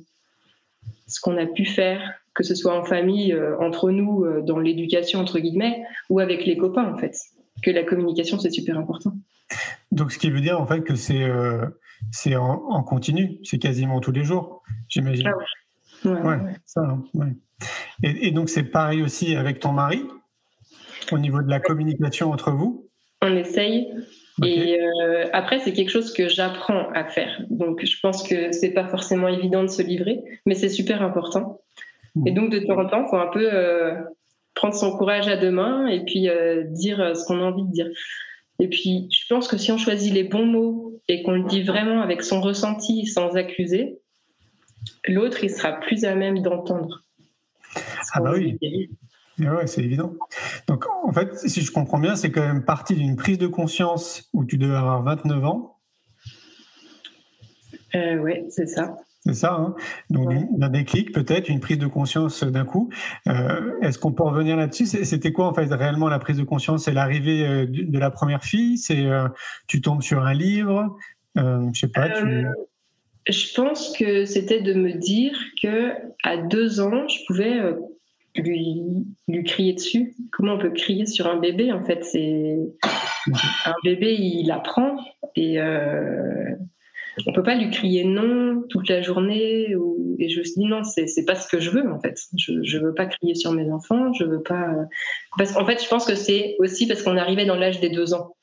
ce 1.06 1.20
qu'on 1.20 1.36
a 1.36 1.46
pu 1.46 1.64
faire, 1.64 2.14
que 2.34 2.42
ce 2.42 2.54
soit 2.54 2.78
en 2.78 2.84
famille, 2.84 3.36
entre 3.60 3.90
nous, 3.90 4.26
dans 4.42 4.58
l'éducation, 4.58 5.20
entre 5.20 5.38
guillemets, 5.38 5.84
ou 6.10 6.20
avec 6.20 6.44
les 6.44 6.58
copains, 6.58 6.92
en 6.92 6.98
fait. 6.98 7.16
Que 7.62 7.70
la 7.70 7.82
communication, 7.82 8.38
c'est 8.38 8.50
super 8.50 8.76
important. 8.76 9.12
Donc, 9.90 10.12
ce 10.12 10.18
qui 10.18 10.30
veut 10.30 10.42
dire, 10.42 10.60
en 10.60 10.66
fait, 10.66 10.82
que 10.82 10.96
c'est 10.96 11.24
c'est 12.10 12.36
en, 12.36 12.82
continu, 12.82 13.38
c'est 13.42 13.58
quasiment 13.58 14.00
tous 14.00 14.12
les 14.12 14.24
jours, 14.24 14.62
j'imagine. 14.88 15.28
Ah 16.04 16.08
ouais. 16.08 16.20
Ouais, 16.22 16.38
ça, 16.66 16.82
hein, 16.82 17.04
ouais. 17.14 17.34
Et, 18.02 18.30
donc 18.30 18.48
c'est 18.48 18.64
pareil 18.64 19.02
aussi 19.02 19.36
avec 19.36 19.60
ton 19.60 19.72
mari 19.72 20.02
au 21.12 21.18
niveau 21.18 21.42
de 21.42 21.48
la 21.48 21.60
communication 21.60 22.30
entre 22.32 22.50
vous? 22.50 22.88
On 23.22 23.34
essaye. 23.36 23.88
Et 24.44 24.80
euh, 24.80 25.24
après, 25.32 25.60
c'est 25.60 25.72
quelque 25.72 25.88
chose 25.88 26.12
que 26.12 26.28
j'apprends 26.28 26.90
à 26.90 27.04
faire. 27.04 27.40
Donc, 27.48 27.84
je 27.84 27.96
pense 28.00 28.22
que 28.22 28.52
c'est 28.52 28.72
pas 28.72 28.86
forcément 28.86 29.28
évident 29.28 29.62
de 29.62 29.68
se 29.68 29.80
livrer, 29.80 30.20
mais 30.44 30.54
c'est 30.54 30.68
super 30.68 31.00
important. 31.02 31.60
Et 32.26 32.32
donc, 32.32 32.50
de 32.50 32.58
temps 32.58 32.78
en 32.78 32.86
temps, 32.86 33.04
il 33.04 33.08
faut 33.08 33.16
un 33.16 33.28
peu 33.28 33.48
euh, 33.52 33.94
prendre 34.54 34.74
son 34.74 34.96
courage 34.96 35.28
à 35.28 35.36
deux 35.36 35.50
mains 35.50 35.86
et 35.86 36.04
puis 36.04 36.28
euh, 36.28 36.64
dire 36.64 37.16
ce 37.16 37.24
qu'on 37.24 37.40
a 37.40 37.44
envie 37.44 37.64
de 37.64 37.70
dire. 37.70 37.88
Et 38.58 38.68
puis, 38.68 39.08
je 39.10 39.26
pense 39.28 39.48
que 39.48 39.56
si 39.56 39.70
on 39.72 39.78
choisit 39.78 40.12
les 40.12 40.24
bons 40.24 40.46
mots 40.46 41.00
et 41.08 41.22
qu'on 41.22 41.32
le 41.32 41.44
dit 41.44 41.62
vraiment 41.62 42.00
avec 42.00 42.22
son 42.22 42.40
ressenti, 42.40 43.06
sans 43.06 43.36
accuser, 43.36 43.98
l'autre, 45.06 45.44
il 45.44 45.50
sera 45.50 45.72
plus 45.72 46.04
à 46.04 46.14
même 46.14 46.40
d'entendre. 46.42 47.05
Ah 48.16 48.20
bah 48.20 48.32
oui. 48.34 48.58
Ouais, 49.38 49.66
c'est 49.66 49.82
évident. 49.82 50.14
Donc 50.66 50.86
en 51.04 51.12
fait, 51.12 51.36
si 51.36 51.60
je 51.60 51.70
comprends 51.70 51.98
bien, 51.98 52.16
c'est 52.16 52.30
quand 52.30 52.46
même 52.46 52.64
partie 52.64 52.94
d'une 52.94 53.16
prise 53.16 53.36
de 53.36 53.46
conscience 53.46 54.30
où 54.32 54.44
tu 54.44 54.56
devais 54.56 54.74
avoir 54.74 55.02
29 55.02 55.44
ans. 55.44 55.76
Euh, 57.94 58.16
oui, 58.16 58.44
c'est 58.48 58.66
ça. 58.66 58.96
C'est 59.20 59.34
ça. 59.34 59.52
Hein 59.52 59.74
Donc 60.08 60.32
un 60.32 60.68
déclic, 60.70 61.12
peut-être, 61.12 61.50
une 61.50 61.60
prise 61.60 61.78
de 61.78 61.86
conscience 61.86 62.42
d'un 62.44 62.64
coup. 62.64 62.88
Euh, 63.28 63.72
est-ce 63.82 63.98
qu'on 63.98 64.12
peut 64.12 64.22
revenir 64.22 64.56
là-dessus? 64.56 64.86
C'était 64.86 65.32
quoi 65.32 65.48
en 65.48 65.52
fait 65.52 65.66
réellement 65.70 66.08
la 66.08 66.18
prise 66.18 66.38
de 66.38 66.44
conscience? 66.44 66.84
C'est 66.84 66.94
l'arrivée 66.94 67.46
euh, 67.46 67.66
de 67.68 67.98
la 67.98 68.10
première 68.10 68.42
fille? 68.42 68.78
C'est 68.78 69.06
tu 69.66 69.82
tombes 69.82 70.00
sur 70.00 70.24
un 70.24 70.32
livre? 70.34 70.96
Je 71.36 71.70
sais 71.74 71.88
pas. 71.88 72.08
Tu... 72.08 72.46
Je 73.28 73.54
pense 73.54 73.96
que 73.96 74.24
c'était 74.24 74.62
de 74.62 74.72
me 74.72 74.92
dire 74.92 75.36
que 75.60 75.92
à 76.22 76.36
deux 76.36 76.80
ans, 76.80 77.08
je 77.08 77.18
pouvais 77.26 77.58
euh, 77.58 77.74
lui, 78.36 79.06
lui 79.28 79.44
crier 79.44 79.72
dessus. 79.72 80.14
Comment 80.32 80.54
on 80.54 80.58
peut 80.58 80.70
crier 80.70 81.06
sur 81.06 81.26
un 81.26 81.36
bébé 81.36 81.72
En 81.72 81.84
fait, 81.84 82.04
c'est 82.04 82.58
un 83.64 83.74
bébé, 83.84 84.14
il 84.14 84.50
apprend 84.50 84.96
et 85.34 85.60
euh, 85.60 86.50
on 87.26 87.32
peut 87.32 87.42
pas 87.42 87.54
lui 87.54 87.70
crier 87.70 88.04
non 88.04 88.62
toute 88.68 88.88
la 88.88 89.02
journée. 89.02 89.74
Ou... 89.76 90.16
Et 90.18 90.28
je 90.28 90.38
me 90.38 90.44
suis 90.44 90.54
dit 90.60 90.66
non, 90.66 90.82
c'est 90.84 91.24
pas 91.24 91.34
ce 91.34 91.48
que 91.48 91.60
je 91.60 91.70
veux 91.70 91.90
en 91.90 92.00
fait. 92.00 92.18
Je, 92.36 92.62
je 92.62 92.78
veux 92.78 92.94
pas 92.94 93.06
crier 93.06 93.34
sur 93.34 93.52
mes 93.52 93.70
enfants. 93.70 94.12
Je 94.12 94.24
veux 94.24 94.42
pas. 94.42 94.68
Parce 95.38 95.52
qu'en 95.52 95.64
fait, 95.64 95.82
je 95.82 95.88
pense 95.88 96.06
que 96.06 96.14
c'est 96.14 96.56
aussi 96.58 96.86
parce 96.86 97.02
qu'on 97.02 97.16
arrivait 97.16 97.46
dans 97.46 97.56
l'âge 97.56 97.80
des 97.80 97.90
deux 97.90 98.14
ans. 98.14 98.36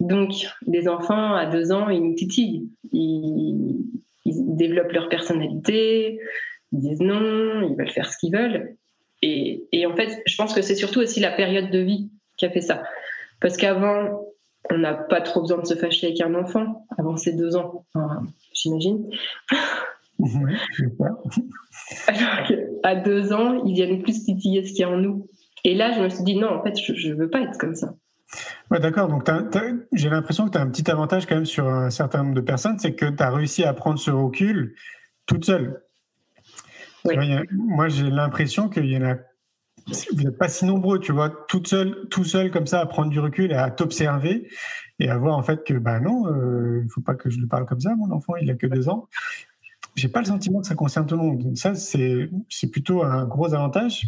Donc, 0.00 0.32
les 0.66 0.88
enfants 0.88 1.34
à 1.34 1.46
deux 1.46 1.72
ans, 1.72 1.88
ils 1.88 2.02
nous 2.02 2.14
titillent. 2.14 2.68
Ils, 2.92 3.82
développent 4.24 4.92
leur 4.92 5.08
personnalité, 5.08 6.18
ils 6.72 6.80
disent 6.80 7.00
non, 7.00 7.60
ils 7.68 7.76
veulent 7.76 7.90
faire 7.90 8.10
ce 8.10 8.18
qu'ils 8.18 8.34
veulent. 8.34 8.76
Et, 9.22 9.86
en 9.86 9.96
fait, 9.96 10.22
je 10.26 10.36
pense 10.36 10.54
que 10.54 10.62
c'est 10.62 10.74
surtout 10.74 11.00
aussi 11.00 11.20
la 11.20 11.30
période 11.30 11.70
de 11.70 11.78
vie 11.78 12.10
qui 12.36 12.46
a 12.46 12.50
fait 12.50 12.60
ça. 12.60 12.82
Parce 13.40 13.56
qu'avant, 13.56 14.26
on 14.70 14.78
n'a 14.78 14.94
pas 14.94 15.20
trop 15.20 15.40
besoin 15.40 15.58
de 15.58 15.66
se 15.66 15.74
fâcher 15.74 16.08
avec 16.08 16.20
un 16.20 16.34
enfant, 16.34 16.86
avant 16.98 17.16
ses 17.16 17.32
deux 17.32 17.56
ans, 17.56 17.86
j'imagine. 18.52 19.08
Alors 22.08 22.46
qu'à 22.46 22.94
deux 22.96 23.32
ans, 23.32 23.62
ils 23.64 23.74
viennent 23.74 24.02
plus 24.02 24.24
titiller 24.24 24.64
ce 24.64 24.70
qu'il 24.72 24.80
y 24.80 24.84
a 24.84 24.90
en 24.90 24.96
nous. 24.96 25.28
Et 25.64 25.74
là, 25.74 25.92
je 25.92 26.00
me 26.00 26.08
suis 26.08 26.24
dit 26.24 26.36
non, 26.36 26.48
en 26.48 26.62
fait, 26.62 26.76
je 26.76 27.08
ne 27.10 27.14
veux 27.14 27.28
pas 27.28 27.40
être 27.40 27.58
comme 27.58 27.74
ça. 27.74 27.94
Ouais, 28.70 28.80
d'accord. 28.80 29.08
Donc, 29.08 29.28
j'ai 29.92 30.08
l'impression 30.08 30.46
que 30.46 30.52
tu 30.52 30.58
as 30.58 30.60
un 30.60 30.70
petit 30.70 30.90
avantage 30.90 31.26
quand 31.26 31.36
même 31.36 31.46
sur 31.46 31.66
un 31.68 31.90
certain 31.90 32.22
nombre 32.22 32.34
de 32.34 32.40
personnes, 32.40 32.78
c'est 32.78 32.94
que 32.94 33.06
tu 33.06 33.22
as 33.22 33.30
réussi 33.30 33.64
à 33.64 33.72
prendre 33.72 33.98
ce 33.98 34.10
recul 34.10 34.74
toute 35.26 35.44
seule. 35.44 35.82
Moi, 37.52 37.88
j'ai 37.88 38.10
l'impression 38.10 38.68
qu'il 38.68 38.86
y 38.86 38.96
en 38.96 39.04
a. 39.04 39.16
Vous 40.14 40.22
n'êtes 40.22 40.36
pas 40.36 40.48
si 40.48 40.64
nombreux, 40.64 40.98
tu 40.98 41.12
vois, 41.12 41.30
toute 41.48 41.68
seule, 41.68 42.08
tout 42.10 42.24
seul 42.24 42.50
comme 42.50 42.66
ça, 42.66 42.80
à 42.80 42.86
prendre 42.86 43.10
du 43.10 43.20
recul 43.20 43.52
et 43.52 43.54
à 43.54 43.70
t'observer 43.70 44.48
et 44.98 45.08
à 45.08 45.16
voir 45.16 45.36
en 45.36 45.42
fait 45.42 45.64
que, 45.64 45.74
bah 45.74 46.00
non, 46.00 46.26
euh, 46.26 46.78
il 46.80 46.84
ne 46.84 46.88
faut 46.88 47.02
pas 47.02 47.14
que 47.14 47.30
je 47.30 47.38
lui 47.38 47.46
parle 47.46 47.66
comme 47.66 47.80
ça, 47.80 47.94
mon 47.94 48.10
enfant, 48.10 48.34
il 48.36 48.50
a 48.50 48.54
que 48.54 48.66
deux 48.66 48.88
ans. 48.88 49.08
J'ai 49.94 50.08
pas 50.08 50.20
le 50.20 50.26
sentiment 50.26 50.60
que 50.60 50.66
ça 50.66 50.74
concerne 50.74 51.06
tout 51.06 51.16
le 51.16 51.22
monde. 51.22 51.38
Donc 51.42 51.56
ça, 51.56 51.74
c'est 51.74 52.28
plutôt 52.70 53.02
un 53.02 53.24
gros 53.24 53.54
avantage. 53.54 54.06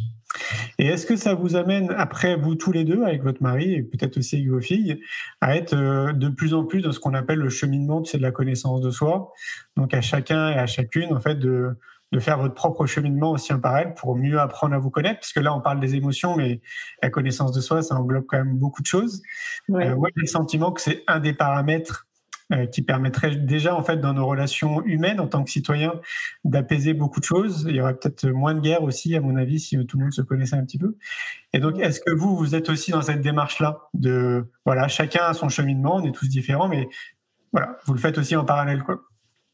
Et 0.78 0.86
est-ce 0.86 1.06
que 1.06 1.16
ça 1.16 1.34
vous 1.34 1.56
amène, 1.56 1.90
après 1.96 2.36
vous 2.36 2.54
tous 2.54 2.72
les 2.72 2.84
deux, 2.84 3.04
avec 3.04 3.22
votre 3.22 3.42
mari 3.42 3.72
et 3.72 3.82
peut-être 3.82 4.18
aussi 4.18 4.36
avec 4.36 4.48
vos 4.48 4.60
filles, 4.60 5.00
à 5.40 5.56
être 5.56 5.74
euh, 5.74 6.12
de 6.12 6.28
plus 6.28 6.52
en 6.52 6.64
plus 6.64 6.82
dans 6.82 6.92
ce 6.92 7.00
qu'on 7.00 7.14
appelle 7.14 7.38
le 7.38 7.48
cheminement 7.48 8.04
c'est 8.04 8.18
de 8.18 8.22
la 8.22 8.32
connaissance 8.32 8.82
de 8.82 8.90
soi? 8.90 9.32
Donc 9.76 9.94
à 9.94 10.02
chacun 10.02 10.50
et 10.50 10.56
à 10.56 10.66
chacune, 10.66 11.14
en 11.14 11.20
fait, 11.20 11.36
de, 11.36 11.74
de 12.12 12.18
faire 12.20 12.38
votre 12.38 12.54
propre 12.54 12.86
cheminement 12.86 13.32
aussi 13.32 13.52
en 13.52 13.60
parallèle 13.60 13.94
pour 13.94 14.16
mieux 14.16 14.40
apprendre 14.40 14.74
à 14.74 14.78
vous 14.78 14.90
connaître, 14.90 15.20
parce 15.20 15.32
que 15.32 15.40
là 15.40 15.54
on 15.54 15.60
parle 15.60 15.80
des 15.80 15.94
émotions, 15.94 16.36
mais 16.36 16.60
la 17.02 17.10
connaissance 17.10 17.52
de 17.52 17.60
soi, 17.60 17.82
ça 17.82 17.94
englobe 17.96 18.24
quand 18.26 18.38
même 18.38 18.56
beaucoup 18.56 18.82
de 18.82 18.86
choses. 18.86 19.22
Euh, 19.70 19.96
moi, 19.96 20.08
j'ai 20.16 20.22
le 20.22 20.26
sentiment 20.26 20.72
que 20.72 20.80
c'est 20.80 21.04
un 21.06 21.20
des 21.20 21.34
paramètres 21.34 22.06
euh, 22.50 22.64
qui 22.64 22.80
permettrait 22.80 23.36
déjà 23.36 23.74
en 23.74 23.82
fait 23.82 23.98
dans 23.98 24.14
nos 24.14 24.26
relations 24.26 24.82
humaines 24.86 25.20
en 25.20 25.26
tant 25.26 25.44
que 25.44 25.50
citoyens 25.50 26.00
d'apaiser 26.44 26.94
beaucoup 26.94 27.20
de 27.20 27.26
choses. 27.26 27.66
Il 27.68 27.76
y 27.76 27.80
aurait 27.82 27.94
peut-être 27.94 28.26
moins 28.26 28.54
de 28.54 28.60
guerres 28.60 28.84
aussi, 28.84 29.14
à 29.14 29.20
mon 29.20 29.36
avis, 29.36 29.60
si 29.60 29.76
tout 29.84 29.98
le 29.98 30.04
monde 30.04 30.14
se 30.14 30.22
connaissait 30.22 30.56
un 30.56 30.64
petit 30.64 30.78
peu. 30.78 30.96
Et 31.52 31.58
donc, 31.58 31.78
est-ce 31.78 32.00
que 32.00 32.10
vous, 32.10 32.34
vous 32.36 32.54
êtes 32.54 32.70
aussi 32.70 32.90
dans 32.90 33.02
cette 33.02 33.20
démarche-là 33.20 33.90
de 33.92 34.46
voilà, 34.64 34.88
chacun 34.88 35.24
a 35.24 35.34
son 35.34 35.50
cheminement, 35.50 35.96
on 35.96 36.04
est 36.04 36.12
tous 36.12 36.26
différents, 36.26 36.68
mais 36.68 36.88
voilà, 37.52 37.76
vous 37.84 37.92
le 37.92 37.98
faites 37.98 38.16
aussi 38.16 38.34
en 38.34 38.46
parallèle, 38.46 38.82
quoi. 38.82 39.02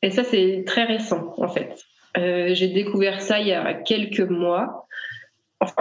Et 0.02 0.12
ça, 0.12 0.22
c'est 0.22 0.62
très 0.64 0.84
récent, 0.84 1.34
en 1.36 1.48
fait. 1.48 1.74
Euh, 2.16 2.54
j'ai 2.54 2.68
découvert 2.68 3.20
ça 3.20 3.40
il 3.40 3.48
y 3.48 3.52
a 3.52 3.74
quelques 3.74 4.20
mois 4.20 4.86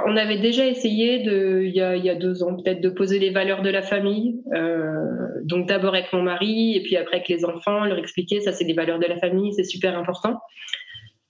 on 0.05 0.15
avait 0.15 0.37
déjà 0.37 0.65
essayé 0.65 1.19
de, 1.19 1.61
il 1.63 1.75
y 1.75 1.81
a, 1.81 2.15
deux 2.15 2.41
ans 2.41 2.55
peut-être 2.55 2.79
de 2.79 2.89
poser 2.89 3.19
les 3.19 3.31
valeurs 3.31 3.61
de 3.61 3.69
la 3.69 3.81
famille. 3.81 4.41
Euh, 4.53 5.27
donc 5.43 5.67
d'abord 5.67 5.93
avec 5.93 6.13
mon 6.13 6.21
mari 6.21 6.77
et 6.77 6.83
puis 6.83 6.95
après 6.95 7.17
avec 7.17 7.27
les 7.27 7.43
enfants, 7.43 7.83
leur 7.83 7.97
expliquer 7.97 8.39
ça 8.39 8.53
c'est 8.53 8.63
les 8.63 8.73
valeurs 8.73 8.99
de 8.99 9.07
la 9.07 9.17
famille, 9.17 9.53
c'est 9.53 9.65
super 9.65 9.97
important. 9.97 10.39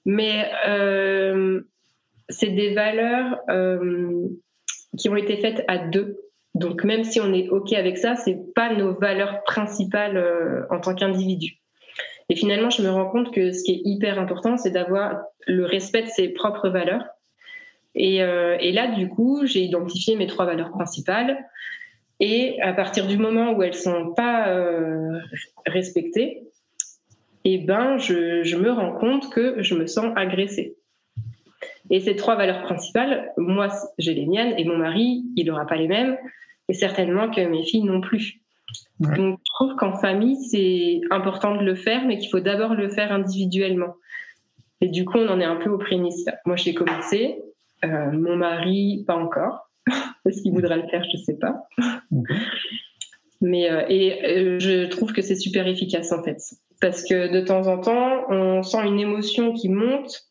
Mais 0.05 0.51
euh, 0.67 1.61
c'est 2.29 2.49
des 2.49 2.75
valeurs 2.75 3.39
qui 4.99 5.09
ont 5.09 5.15
été 5.15 5.37
faites 5.37 5.63
à 5.67 5.79
deux. 5.79 6.19
Donc 6.53 6.83
même 6.83 7.03
si 7.03 7.19
on 7.19 7.33
est 7.33 7.49
ok 7.49 7.73
avec 7.73 7.97
ça, 7.97 8.15
c'est 8.15 8.37
pas 8.53 8.75
nos 8.75 8.93
valeurs 8.93 9.43
principales 9.45 10.67
en 10.69 10.79
tant 10.79 10.93
qu'individu. 10.93 11.62
Et 12.29 12.35
finalement, 12.35 12.69
je 12.69 12.81
me 12.81 12.89
rends 12.89 13.09
compte 13.09 13.33
que 13.33 13.51
ce 13.51 13.63
qui 13.63 13.73
est 13.73 13.81
hyper 13.85 14.19
important, 14.19 14.57
c'est 14.57 14.71
d'avoir 14.71 15.23
le 15.47 15.65
respect 15.65 16.03
de 16.03 16.07
ses 16.07 16.29
propres 16.29 16.69
valeurs 16.69 17.03
euh, 17.97 18.57
et, 18.59 18.71
là, 18.71 18.87
du 18.87 19.07
coup, 19.07 19.45
j'ai 19.45 19.61
identifié 19.61 20.15
mes 20.15 20.27
trois 20.27 20.45
valeurs 20.45 20.71
principales. 20.71 21.45
Et 22.19 22.61
à 22.61 22.73
partir 22.73 23.07
du 23.07 23.17
moment 23.17 23.53
où 23.53 23.63
elles 23.63 23.73
sont 23.73 24.13
pas 24.13 24.49
euh, 24.49 25.19
respectées, 25.65 26.43
eh 27.45 27.57
ben, 27.57 27.97
je, 27.97 28.55
me 28.55 28.71
rends 28.71 28.93
compte 28.93 29.29
que 29.31 29.61
je 29.61 29.75
me 29.75 29.87
sens 29.87 30.13
agressée. 30.15 30.77
Et 31.89 31.99
ces 31.99 32.15
trois 32.15 32.35
valeurs 32.35 32.61
principales, 32.63 33.31
moi, 33.37 33.67
j'ai 33.97 34.13
les 34.13 34.25
miennes, 34.25 34.53
et 34.57 34.63
mon 34.63 34.77
mari, 34.77 35.25
il 35.35 35.47
n'aura 35.47 35.67
pas 35.67 35.75
les 35.75 35.87
mêmes, 35.87 36.17
et 36.69 36.73
certainement 36.73 37.29
que 37.29 37.41
mes 37.41 37.63
filles 37.63 37.83
non 37.83 37.99
plus. 37.99 38.42
Donc, 38.99 39.39
je 39.39 39.53
trouve 39.55 39.75
qu'en 39.75 39.95
famille, 39.95 40.37
c'est 40.43 41.01
important 41.11 41.55
de 41.55 41.63
le 41.63 41.75
faire, 41.75 42.05
mais 42.05 42.17
qu'il 42.17 42.29
faut 42.29 42.39
d'abord 42.39 42.73
le 42.73 42.89
faire 42.89 43.11
individuellement. 43.11 43.95
Et 44.81 44.87
du 44.87 45.05
coup, 45.05 45.17
on 45.17 45.27
en 45.29 45.39
est 45.39 45.45
un 45.45 45.55
peu 45.55 45.69
au 45.69 45.77
prémices. 45.77 46.25
Moi, 46.45 46.55
j'ai 46.55 46.73
commencé, 46.73 47.41
euh, 47.85 48.11
mon 48.11 48.35
mari, 48.35 49.03
pas 49.07 49.15
encore. 49.15 49.69
Est-ce 50.25 50.41
qu'il 50.41 50.51
voudra 50.51 50.75
le 50.75 50.87
faire 50.87 51.03
Je 51.03 51.17
ne 51.17 51.23
sais 51.23 51.37
pas. 51.37 51.67
Mais 53.41 53.69
euh, 53.69 53.83
et 53.89 54.25
euh, 54.25 54.59
je 54.59 54.85
trouve 54.87 55.11
que 55.11 55.21
c'est 55.21 55.35
super 55.35 55.67
efficace 55.67 56.13
en 56.13 56.23
fait, 56.23 56.37
parce 56.79 57.03
que 57.03 57.31
de 57.31 57.41
temps 57.41 57.67
en 57.67 57.77
temps, 57.77 58.23
on 58.29 58.63
sent 58.63 58.85
une 58.85 59.01
émotion 59.01 59.53
qui 59.53 59.67
monte 59.67 60.29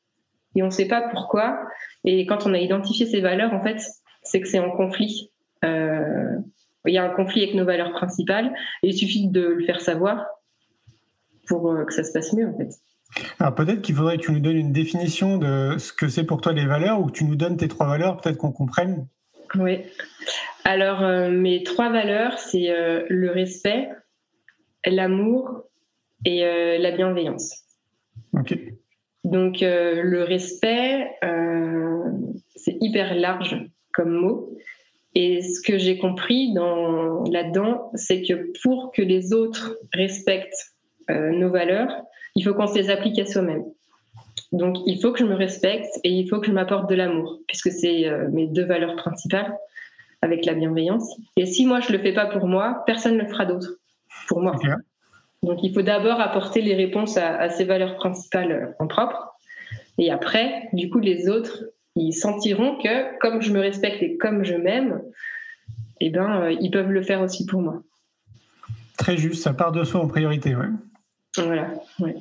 et 0.56 0.62
on 0.62 0.66
ne 0.66 0.70
sait 0.70 0.88
pas 0.88 1.02
pourquoi. 1.02 1.58
Et 2.04 2.24
quand 2.24 2.46
on 2.46 2.54
a 2.54 2.58
identifié 2.58 3.04
ces 3.04 3.20
valeurs, 3.20 3.52
en 3.52 3.62
fait, 3.62 3.82
c'est 4.22 4.40
que 4.40 4.48
c'est 4.48 4.58
en 4.58 4.70
conflit. 4.70 5.30
Il 6.86 6.94
y 6.94 6.98
a 6.98 7.04
un 7.04 7.14
conflit 7.14 7.42
avec 7.42 7.54
nos 7.54 7.64
valeurs 7.64 7.92
principales 7.92 8.52
et 8.82 8.88
il 8.88 8.94
suffit 8.94 9.28
de 9.28 9.42
le 9.42 9.64
faire 9.64 9.80
savoir 9.80 10.26
pour 11.46 11.74
que 11.86 11.92
ça 11.92 12.04
se 12.04 12.12
passe 12.12 12.32
mieux 12.32 12.48
en 12.48 12.56
fait. 12.56 12.70
Alors 13.38 13.54
peut-être 13.54 13.82
qu'il 13.82 13.94
faudrait 13.94 14.16
que 14.16 14.22
tu 14.22 14.32
nous 14.32 14.40
donnes 14.40 14.56
une 14.56 14.72
définition 14.72 15.38
de 15.38 15.76
ce 15.78 15.92
que 15.92 16.08
c'est 16.08 16.24
pour 16.24 16.40
toi 16.40 16.52
les 16.52 16.66
valeurs 16.66 17.00
ou 17.00 17.06
que 17.06 17.12
tu 17.12 17.24
nous 17.24 17.36
donnes 17.36 17.56
tes 17.56 17.68
trois 17.68 17.86
valeurs, 17.86 18.20
peut-être 18.20 18.38
qu'on 18.38 18.52
comprenne. 18.52 19.06
Oui. 19.54 19.80
Alors 20.64 21.02
euh, 21.02 21.30
mes 21.30 21.62
trois 21.62 21.90
valeurs, 21.90 22.38
c'est 22.38 22.70
euh, 22.70 23.04
le 23.08 23.30
respect, 23.30 23.88
l'amour 24.86 25.64
et 26.24 26.44
euh, 26.44 26.78
la 26.78 26.92
bienveillance. 26.92 27.62
Ok. 28.32 28.56
Donc 29.24 29.58
le 29.60 30.24
respect, 30.24 31.06
c'est 32.56 32.76
hyper 32.80 33.14
large 33.14 33.56
comme 33.92 34.10
mot. 34.10 34.58
Et 35.14 35.42
ce 35.42 35.60
que 35.60 35.78
j'ai 35.78 35.98
compris 35.98 36.52
dans, 36.54 37.24
là-dedans, 37.24 37.90
c'est 37.94 38.22
que 38.22 38.50
pour 38.62 38.92
que 38.92 39.02
les 39.02 39.32
autres 39.32 39.76
respectent 39.92 40.74
nos 41.08 41.50
valeurs, 41.50 41.90
il 42.36 42.44
faut 42.44 42.54
qu'on 42.54 42.66
se 42.66 42.78
les 42.78 42.90
applique 42.90 43.18
à 43.18 43.26
soi-même. 43.26 43.64
Donc, 44.52 44.76
il 44.86 45.00
faut 45.00 45.12
que 45.12 45.18
je 45.18 45.24
me 45.24 45.34
respecte 45.34 45.98
et 46.04 46.10
il 46.10 46.28
faut 46.28 46.38
que 46.38 46.46
je 46.46 46.52
m'apporte 46.52 46.88
de 46.88 46.94
l'amour, 46.94 47.40
puisque 47.46 47.70
c'est 47.70 48.06
euh, 48.06 48.28
mes 48.30 48.46
deux 48.46 48.64
valeurs 48.64 48.96
principales 48.96 49.56
avec 50.20 50.44
la 50.44 50.52
bienveillance. 50.52 51.16
Et 51.36 51.46
si 51.46 51.66
moi, 51.66 51.80
je 51.80 51.90
ne 51.90 51.96
le 51.96 52.02
fais 52.02 52.12
pas 52.12 52.26
pour 52.26 52.46
moi, 52.46 52.82
personne 52.86 53.16
ne 53.16 53.22
le 53.22 53.28
fera 53.28 53.46
d'autre 53.46 53.78
pour 54.28 54.40
moi. 54.40 54.54
Donc, 55.42 55.62
il 55.62 55.72
faut 55.72 55.82
d'abord 55.82 56.20
apporter 56.20 56.60
les 56.60 56.74
réponses 56.74 57.16
à, 57.16 57.48
ces 57.48 57.64
valeurs 57.64 57.96
principales 57.96 58.52
euh, 58.52 58.66
en 58.78 58.86
propre. 58.86 59.34
Et 59.98 60.10
après, 60.10 60.68
du 60.72 60.90
coup, 60.90 61.00
les 61.00 61.28
autres, 61.28 61.64
ils 61.96 62.12
sentiront 62.12 62.78
que 62.78 63.18
comme 63.18 63.42
je 63.42 63.52
me 63.52 63.60
respecte 63.60 64.02
et 64.02 64.16
comme 64.16 64.44
je 64.44 64.54
m'aime, 64.54 65.02
eh 66.00 66.10
ben, 66.10 66.42
euh, 66.42 66.52
ils 66.60 66.70
peuvent 66.70 66.90
le 66.90 67.02
faire 67.02 67.20
aussi 67.20 67.46
pour 67.46 67.62
moi. 67.62 67.82
Très 68.98 69.16
juste, 69.16 69.42
ça 69.42 69.52
part 69.52 69.72
de 69.72 69.84
soi 69.84 70.00
en 70.00 70.08
priorité, 70.08 70.54
ouais. 70.54 70.68
Voilà, 71.36 71.72
ouais. 72.00 72.16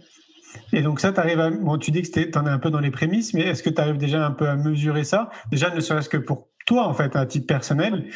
Et 0.73 0.81
donc 0.81 0.99
ça, 0.99 1.13
tu 1.13 1.19
arrives 1.19 1.39
à... 1.39 1.49
Bon, 1.49 1.77
tu 1.77 1.91
dis 1.91 2.01
que 2.01 2.09
tu 2.09 2.37
en 2.37 2.45
es 2.45 2.49
un 2.49 2.59
peu 2.59 2.69
dans 2.69 2.79
les 2.79 2.91
prémices, 2.91 3.33
mais 3.33 3.41
est-ce 3.41 3.63
que 3.63 3.69
tu 3.69 3.81
arrives 3.81 3.97
déjà 3.97 4.25
un 4.25 4.31
peu 4.31 4.47
à 4.47 4.55
mesurer 4.55 5.03
ça? 5.03 5.29
Déjà, 5.49 5.73
ne 5.73 5.79
serait-ce 5.79 6.09
que 6.09 6.17
pour 6.17 6.49
toi, 6.65 6.87
en 6.87 6.93
fait, 6.93 7.15
à 7.15 7.25
titre 7.25 7.47
personnel, 7.47 8.09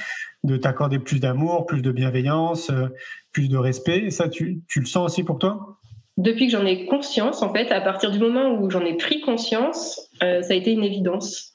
de 0.44 0.58
t'accorder 0.58 1.00
plus 1.00 1.20
d'amour, 1.20 1.66
plus 1.66 1.82
de 1.82 1.92
bienveillance, 1.92 2.70
euh, 2.70 2.88
plus 3.32 3.50
de 3.50 3.58
respect. 3.58 4.12
Ça, 4.12 4.30
tu, 4.30 4.62
tu 4.68 4.80
le 4.80 4.86
sens 4.86 5.12
aussi 5.12 5.24
pour 5.24 5.40
toi? 5.40 5.80
Depuis 6.18 6.46
que 6.46 6.52
j'en 6.54 6.66
ai 6.66 6.86
conscience, 6.86 7.42
en 7.42 7.54
fait, 7.54 7.72
à 7.72 7.82
partir 7.82 8.12
du 8.12 8.20
moment 8.20 8.54
où 8.54 8.70
j'en 8.70 8.86
ai 8.86 8.96
pris 8.96 9.20
conscience, 9.22 10.10
euh, 10.24 10.42
ça 10.42 10.54
a 10.54 10.56
été 10.56 10.72
une 10.72 10.84
évidence. 10.84 11.54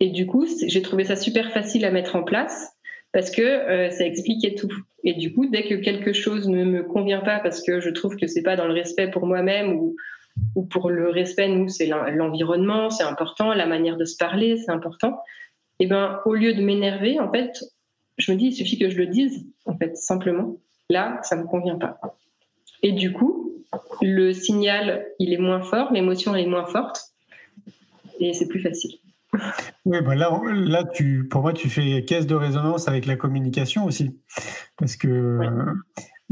Et 0.00 0.08
du 0.08 0.26
coup, 0.26 0.46
j'ai 0.66 0.82
trouvé 0.82 1.04
ça 1.04 1.14
super 1.14 1.52
facile 1.52 1.84
à 1.84 1.90
mettre 1.90 2.16
en 2.16 2.22
place 2.22 2.72
parce 3.12 3.30
que 3.30 3.42
euh, 3.42 3.90
ça 3.90 4.04
expliquait 4.04 4.54
tout. 4.54 4.72
Et 5.04 5.14
du 5.14 5.34
coup, 5.34 5.46
dès 5.46 5.64
que 5.64 5.74
quelque 5.74 6.12
chose 6.12 6.48
ne 6.48 6.64
me 6.64 6.82
convient 6.82 7.20
pas 7.20 7.38
parce 7.38 7.62
que 7.62 7.80
je 7.80 7.90
trouve 7.90 8.16
que 8.16 8.26
c'est 8.26 8.42
pas 8.42 8.56
dans 8.56 8.66
le 8.66 8.72
respect 8.72 9.08
pour 9.10 9.26
moi-même 9.26 9.76
ou, 9.76 9.94
ou 10.56 10.64
pour 10.64 10.88
le 10.88 11.10
respect, 11.10 11.48
nous, 11.48 11.68
c'est 11.68 11.86
l'environnement, 11.86 12.88
c'est 12.88 13.04
important, 13.04 13.52
la 13.52 13.66
manière 13.66 13.98
de 13.98 14.06
se 14.06 14.16
parler, 14.16 14.56
c'est 14.56 14.72
important. 14.72 15.18
Et 15.78 15.84
eh 15.84 15.88
ben, 15.88 16.20
au 16.24 16.34
lieu 16.34 16.54
de 16.54 16.62
m'énerver, 16.62 17.20
en 17.20 17.30
fait, 17.30 17.62
je 18.16 18.32
me 18.32 18.36
dis, 18.36 18.46
il 18.46 18.52
suffit 18.52 18.78
que 18.78 18.88
je 18.88 18.96
le 18.96 19.06
dise, 19.06 19.46
en 19.66 19.76
fait, 19.76 19.96
simplement. 19.96 20.56
Là, 20.88 21.18
ça 21.22 21.36
me 21.36 21.44
convient 21.44 21.76
pas. 21.76 21.98
Et 22.82 22.92
du 22.92 23.12
coup, 23.12 23.51
le 24.00 24.32
signal, 24.32 25.06
il 25.18 25.32
est 25.32 25.38
moins 25.38 25.62
fort, 25.62 25.92
l'émotion 25.92 26.34
est 26.34 26.46
moins 26.46 26.66
forte, 26.66 27.12
et 28.20 28.32
c'est 28.34 28.48
plus 28.48 28.60
facile. 28.60 28.96
Oui, 29.84 29.98
bah 30.02 30.14
là, 30.14 30.40
là 30.52 30.84
tu, 30.84 31.26
pour 31.28 31.42
moi, 31.42 31.52
tu 31.52 31.70
fais 31.70 32.04
caisse 32.04 32.26
de 32.26 32.34
résonance 32.34 32.88
avec 32.88 33.06
la 33.06 33.16
communication 33.16 33.84
aussi. 33.84 34.18
Parce 34.76 34.96
que 34.96 35.40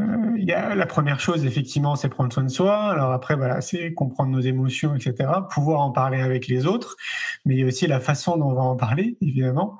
euh, 0.01 0.39
y 0.39 0.53
a, 0.53 0.75
la 0.75 0.87
première 0.87 1.21
chose, 1.21 1.45
effectivement, 1.45 1.97
c'est 1.97 2.09
prendre 2.09 2.33
soin 2.33 2.45
de 2.45 2.49
soi. 2.51 2.77
Alors 2.91 3.13
après, 3.13 3.37
voilà, 3.37 3.61
c'est 3.61 3.93
comprendre 3.93 4.31
nos 4.31 4.41
émotions, 4.41 4.95
etc. 4.95 5.31
Pouvoir 5.51 5.81
en 5.81 5.91
parler 5.91 6.21
avec 6.21 6.49
les 6.49 6.67
autres. 6.67 6.97
Mais 7.45 7.55
il 7.55 7.61
y 7.61 7.65
a 7.65 7.67
aussi 7.67 7.87
la 7.87 8.01
façon 8.01 8.37
dont 8.37 8.51
on 8.51 8.55
va 8.55 8.63
en 8.63 8.77
parler, 8.77 9.17
évidemment. 9.21 9.79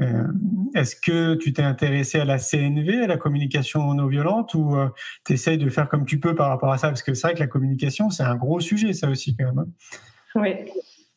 Euh, 0.00 0.26
est-ce 0.74 0.96
que 0.96 1.34
tu 1.34 1.52
t'es 1.52 1.62
intéressé 1.62 2.20
à 2.20 2.24
la 2.24 2.38
CNV, 2.38 3.04
à 3.04 3.06
la 3.06 3.16
communication 3.16 3.94
non 3.94 4.06
violente, 4.06 4.54
ou 4.54 4.76
euh, 4.76 4.88
tu 5.24 5.32
essayes 5.32 5.58
de 5.58 5.68
faire 5.68 5.88
comme 5.88 6.04
tu 6.04 6.20
peux 6.20 6.34
par 6.34 6.48
rapport 6.48 6.72
à 6.72 6.78
ça? 6.78 6.88
Parce 6.88 7.02
que 7.02 7.14
c'est 7.14 7.26
vrai 7.26 7.34
que 7.34 7.40
la 7.40 7.46
communication, 7.46 8.10
c'est 8.10 8.24
un 8.24 8.36
gros 8.36 8.60
sujet, 8.60 8.92
ça 8.92 9.08
aussi, 9.08 9.36
quand 9.36 9.46
même. 9.46 9.58
Hein. 9.58 9.66
Oui, 10.34 10.54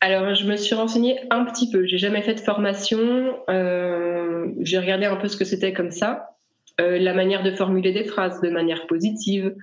alors, 0.01 0.35
je 0.35 0.45
me 0.45 0.55
suis 0.55 0.75
renseignée 0.75 1.19
un 1.31 1.45
petit 1.45 1.69
peu. 1.71 1.85
J'ai 1.85 1.97
jamais 1.97 2.21
fait 2.21 2.35
de 2.35 2.39
formation. 2.39 3.39
Euh, 3.49 4.47
j'ai 4.59 4.77
regardé 4.77 5.05
un 5.05 5.15
peu 5.15 5.27
ce 5.27 5.35
que 5.35 5.45
c'était 5.45 5.73
comme 5.73 5.89
ça. 5.89 6.34
Euh, 6.81 6.99
la 6.99 7.13
manière 7.13 7.41
de 7.41 7.51
formuler 7.51 7.93
des 7.93 8.03
phrases 8.03 8.41
de 8.41 8.49
manière 8.49 8.85
positive, 8.87 9.55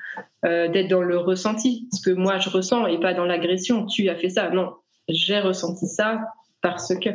euh, 0.47 0.69
d'être 0.69 0.89
dans 0.89 1.03
le 1.03 1.19
ressenti, 1.19 1.89
ce 1.93 2.01
que 2.01 2.15
moi 2.15 2.39
je 2.39 2.49
ressens 2.49 2.87
et 2.87 2.99
pas 2.99 3.13
dans 3.13 3.27
l'agression. 3.27 3.87
Tu 3.87 4.09
as 4.09 4.17
fait 4.17 4.31
ça. 4.31 4.51
Non, 4.51 4.73
j'ai 5.09 5.41
ressenti 5.41 5.87
ça 5.87 6.21
parce 6.63 6.95
que. 6.95 7.11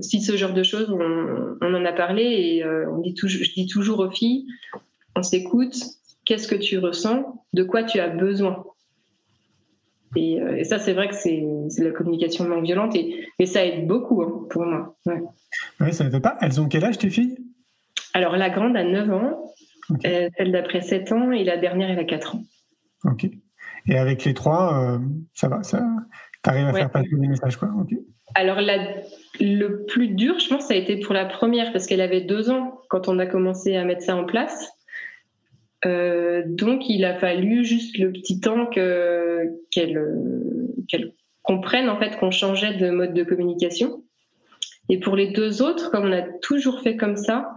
si 0.00 0.22
ce 0.22 0.36
genre 0.36 0.54
de 0.54 0.62
choses, 0.62 0.90
on, 0.90 1.74
en 1.74 1.84
a 1.84 1.92
parlé 1.92 2.22
et 2.22 2.64
on 2.64 2.98
dit 3.00 3.14
toujours, 3.14 3.42
je 3.44 3.52
dis 3.52 3.66
toujours 3.66 3.98
aux 3.98 4.10
filles, 4.10 4.46
on 5.16 5.22
s'écoute, 5.22 5.74
qu'est-ce 6.24 6.46
que 6.46 6.54
tu 6.54 6.78
ressens, 6.78 7.44
de 7.52 7.64
quoi 7.64 7.82
tu 7.82 7.98
as 7.98 8.08
besoin. 8.08 8.64
Euh, 10.16 10.56
et, 10.56 10.64
ça, 10.64 10.78
c'est 10.78 10.92
vrai 10.92 11.08
que 11.08 11.14
c'est 11.14 11.44
la 11.78 11.90
communication 11.90 12.44
non 12.44 12.60
violente 12.60 12.94
et, 12.96 13.46
ça 13.46 13.64
aide 13.64 13.86
beaucoup 13.86 14.22
hein, 14.22 14.46
pour 14.50 14.64
moi. 14.64 14.96
Oui, 15.80 15.92
ça 15.92 16.04
n'aide 16.04 16.22
pas. 16.22 16.36
Elles 16.40 16.60
ont 16.60 16.68
quel 16.68 16.84
âge, 16.84 16.98
tes 16.98 17.10
filles? 17.10 17.36
Alors, 18.14 18.36
la 18.36 18.50
grande 18.50 18.76
a 18.76 18.84
9 18.84 19.12
ans, 19.12 19.52
euh, 20.06 20.28
celle 20.36 20.52
d'après 20.52 20.80
7 20.80 21.12
ans 21.12 21.32
et 21.32 21.44
la 21.44 21.56
dernière, 21.56 21.90
elle 21.90 21.98
a 21.98 22.04
4 22.04 22.36
ans. 22.36 22.42
Ok. 23.04 23.26
Et 23.86 23.96
avec 23.96 24.24
les 24.24 24.34
trois, 24.34 24.94
euh, 24.94 24.98
ça 25.34 25.48
va, 25.48 25.62
ça, 25.62 25.86
arrives 26.44 26.66
à 26.66 26.72
faire 26.72 26.90
passer 26.90 27.08
des 27.12 27.28
messages, 27.28 27.56
quoi. 27.56 27.70
Alors, 28.34 28.60
le 29.40 29.84
plus 29.86 30.08
dur, 30.08 30.38
je 30.38 30.48
pense, 30.48 30.66
ça 30.66 30.74
a 30.74 30.76
été 30.76 30.98
pour 30.98 31.14
la 31.14 31.24
première 31.24 31.72
parce 31.72 31.86
qu'elle 31.86 32.00
avait 32.00 32.20
2 32.20 32.50
ans 32.50 32.80
quand 32.88 33.08
on 33.08 33.18
a 33.18 33.26
commencé 33.26 33.76
à 33.76 33.84
mettre 33.84 34.02
ça 34.02 34.16
en 34.16 34.24
place. 34.24 34.70
donc, 35.84 36.88
il 36.88 37.04
a 37.04 37.14
fallu 37.14 37.64
juste 37.64 37.96
le 37.98 38.12
petit 38.12 38.40
temps 38.40 38.66
qu'elle 38.66 39.52
comprenne 41.42 41.88
en 41.88 41.98
fait 41.98 42.18
qu'on 42.18 42.30
changeait 42.30 42.74
de 42.74 42.90
mode 42.90 43.14
de 43.14 43.24
communication. 43.24 44.02
Et 44.90 45.00
pour 45.00 45.16
les 45.16 45.28
deux 45.28 45.62
autres, 45.62 45.90
comme 45.90 46.04
on 46.04 46.12
a 46.12 46.22
toujours 46.22 46.80
fait 46.80 46.96
comme 46.96 47.16
ça, 47.16 47.50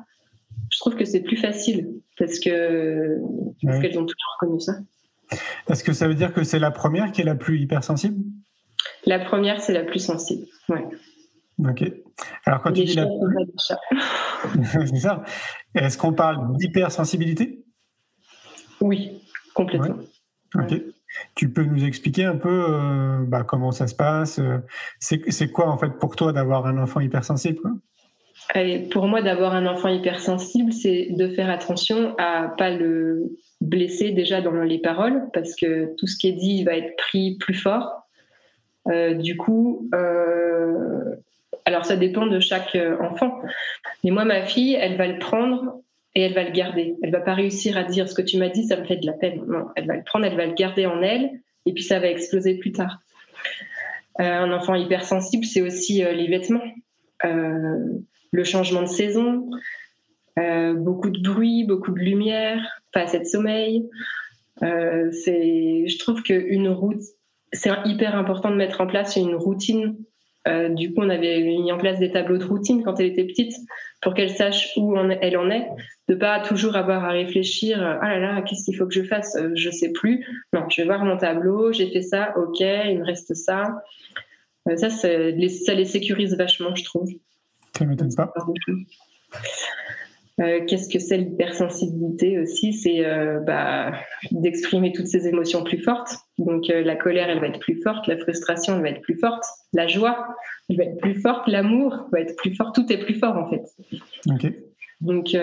je 0.72 0.80
trouve 0.80 0.96
que 0.96 1.06
c'est 1.06 1.22
plus 1.22 1.38
facile 1.38 1.90
parce 2.18 2.40
que 2.40 3.18
parce 3.64 3.80
qu'elles 3.80 4.00
ont 4.00 4.06
toujours 4.06 4.38
connu 4.40 4.60
ça. 4.60 4.74
Est-ce 5.70 5.84
que 5.84 5.94
ça 5.94 6.08
veut 6.08 6.16
dire 6.16 6.34
que 6.34 6.44
c'est 6.44 6.60
la 6.60 6.72
première 6.72 7.12
qui 7.12 7.22
est 7.22 7.26
la 7.26 7.36
plus 7.36 7.60
hypersensible? 7.60 8.24
La 9.06 9.20
première, 9.20 9.62
c'est 9.62 9.74
la 9.74 9.84
plus 9.84 10.00
sensible. 10.00 10.46
Ouais. 10.70 10.86
Ok. 11.60 11.84
Alors 12.46 12.62
quand 12.62 12.72
tu 12.72 12.84
dis 12.86 12.96
la 12.96 13.08
c'est 14.86 14.96
ça. 14.98 15.24
Est-ce 15.76 15.98
qu'on 15.98 16.14
parle 16.14 16.58
d'hypersensibilité? 16.58 17.64
Oui, 18.80 19.22
complètement. 19.54 19.98
Ok. 20.56 20.82
Tu 21.36 21.52
peux 21.52 21.64
nous 21.64 21.84
expliquer 21.84 22.24
un 22.24 22.38
peu 22.38 22.66
euh, 22.70 23.26
bah, 23.28 23.44
comment 23.44 23.72
ça 23.72 23.88
se 23.88 23.96
passe? 23.96 24.40
Euh, 24.40 24.60
C'est 25.00 25.52
quoi 25.52 25.68
en 25.68 25.78
fait 25.78 26.00
pour 26.00 26.16
toi 26.16 26.32
d'avoir 26.32 26.66
un 26.66 26.78
enfant 26.78 27.02
hypersensible 27.02 27.60
pour 28.89 29.08
moi, 29.08 29.21
d'avoir 29.21 29.54
un 29.54 29.65
enfant 29.65 29.89
hypersensible, 29.89 30.73
c'est 30.73 31.08
de 31.12 31.27
faire 31.30 31.49
attention 31.49 32.15
à 32.17 32.54
pas 32.58 32.69
le 32.69 33.38
blesser 33.62 34.12
déjà 34.12 34.41
dans 34.41 34.51
les 34.51 34.80
paroles, 34.80 35.30
parce 35.34 35.56
que 35.56 35.95
tout 35.97 36.08
ce 36.08 36.17
qui 36.17 36.30
est 36.30 36.34
dit 36.34 36.63
va 36.63 36.75
être 36.75 36.95
pris 36.97 37.38
plus 37.39 37.54
fort. 37.54 38.08
Euh, 38.88 39.13
du 39.13 39.38
coup, 39.38 39.89
alors 41.65 41.86
ça 41.86 41.95
dépend 41.95 42.25
de 42.25 42.39
chaque 42.39 42.77
enfant. 42.99 43.41
Mais 44.04 44.12
moi, 44.12 44.25
ma 44.25 44.43
fille, 44.43 44.75
elle 44.75 44.97
va 44.97 45.08
le 45.08 45.19
prendre 45.19 45.82
et 46.15 46.21
elle 46.21 46.34
va 46.34 46.43
le 46.43 46.51
garder. 46.51 46.95
Elle 47.01 47.12
va 47.12 47.21
pas 47.21 47.34
réussir 47.34 47.77
à 47.77 47.84
dire 47.84 48.10
ce 48.10 48.15
que 48.15 48.21
tu 48.21 48.38
m'as 48.38 48.49
dit, 48.49 48.65
ça 48.65 48.77
me 48.77 48.86
fait 48.86 48.97
de 48.97 49.06
la 49.06 49.13
peine. 49.13 49.43
Non, 49.47 49.67
elle 49.75 49.88
va 49.88 49.95
le 49.95 50.04
prendre, 50.04 50.25
elle 50.25 50.36
va 50.36 50.45
le 50.45 50.54
garder 50.54 50.86
en 50.86 51.01
elle, 51.01 51.30
et 51.65 51.73
puis 51.73 51.84
ça 51.84 51.99
va 51.99 52.08
exploser 52.08 52.56
plus 52.56 52.71
tard. 52.71 52.99
Euh, 54.19 54.23
un 54.23 54.51
enfant 54.51 54.75
hypersensible, 54.75 55.45
c'est 55.45 55.62
aussi 55.62 56.04
euh, 56.04 56.12
les 56.12 56.27
vêtements, 56.27 56.63
euh, 57.25 57.88
le 58.32 58.44
changement 58.44 58.82
de 58.82 58.88
saison, 58.88 59.50
beaucoup 60.38 61.10
de 61.10 61.22
bruit, 61.22 61.65
beaucoup 61.65 61.91
de 61.91 62.00
lumière, 62.00 62.62
pas 62.94 63.02
assez 63.02 63.20
de 63.20 63.26
sommeil. 63.26 63.89
c'est, 64.62 65.88
je 65.88 65.98
trouve 65.98 66.24
qu'une 66.24 66.70
route, 66.70 67.02
c'est 67.54 67.72
hyper 67.86 68.15
important 68.15 68.50
de 68.50 68.56
mettre 68.56 68.82
en 68.82 68.88
place 68.88 69.15
une 69.15 69.36
routine. 69.36 69.98
Euh, 70.48 70.70
du 70.70 70.94
coup, 70.94 71.02
on 71.02 71.10
avait 71.10 71.41
mis 71.41 71.72
en 71.72 71.78
place 71.78 72.00
des 72.00 72.12
tableaux 72.12 72.38
de 72.38 72.44
routine 72.46 72.84
quand 72.84 73.00
elle 73.00 73.08
était 73.08 73.26
petite 73.26 73.54
pour 74.02 74.15
qu'elle 74.15 74.32
sache 74.32 74.72
où 74.76 74.98
elle 74.98 75.38
en 75.38 75.52
est, 75.52 75.67
de 76.08 76.15
pas 76.15 76.39
toujours 76.39 76.76
avoir 76.76 77.06
à 77.06 77.10
réfléchir 77.10 77.80
ah 77.80 78.10
là 78.10 78.20
là 78.20 78.41
qu'est-ce 78.41 78.65
qu'il 78.65 78.76
faut 78.76 78.88
que 78.88 78.94
je 78.94 79.04
fasse 79.04 79.36
euh, 79.36 79.52
je 79.54 79.70
sais 79.70 79.91
plus. 79.91 80.26
Non 80.52 80.67
je 80.70 80.82
vais 80.82 80.88
voir 80.88 81.06
mon 81.06 81.17
tableau 81.17 81.72
j'ai 81.72 81.91
fait 81.91 82.02
ça 82.02 82.34
ok 82.38 82.60
il 82.60 83.00
me 83.00 83.06
reste 83.06 83.36
ça. 83.36 83.84
Euh, 84.67 84.76
ça 84.78 84.89
ça 84.89 85.08
les 85.20 85.86
sécurise 85.86 86.36
vachement 86.36 86.74
je 86.74 86.84
trouve 86.86 87.08
ça 87.82 87.88
m'étonne 87.88 88.13
pas 88.13 88.32
euh, 90.39 90.65
qu'est-ce 90.65 90.88
que 90.88 91.00
c'est 91.00 91.17
l'hypersensibilité 91.17 92.39
aussi? 92.39 92.74
C'est 92.74 93.06
euh, 93.06 93.39
bah, 93.39 93.94
d'exprimer 94.32 94.91
toutes 94.91 95.08
ces 95.08 95.28
émotions 95.28 95.63
plus 95.63 95.82
fortes. 95.84 96.15
Donc 96.38 96.70
euh, 96.70 96.84
la 96.84 96.96
colère, 96.96 97.30
elle 97.30 97.39
va 97.39 97.48
être 97.48 97.60
plus 97.60 97.82
forte, 97.82 98.08
la 98.08 98.17
frustration, 98.17 98.76
elle 98.76 98.82
va 98.82 98.89
être 98.89 99.02
plus 99.02 99.20
forte, 99.20 99.44
la 99.74 99.88
joie, 99.88 100.36
elle 100.70 100.78
va 100.78 100.84
être 100.84 101.00
plus 101.00 101.20
forte, 101.22 101.48
l'amour 101.48 102.08
va 102.12 102.22
être 102.22 102.36
plus 102.38 102.56
fort, 102.56 102.72
tout 102.72 102.91
est 102.91 103.00
plus 103.00 103.15
fort 103.15 103.36
en 103.36 103.50
fait. 103.50 103.65
Donc 105.02 105.36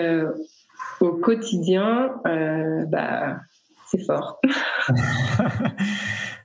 au 1.01 1.13
quotidien, 1.17 2.15
bah, 2.87 3.39
c'est 3.87 4.03
fort. 4.05 4.41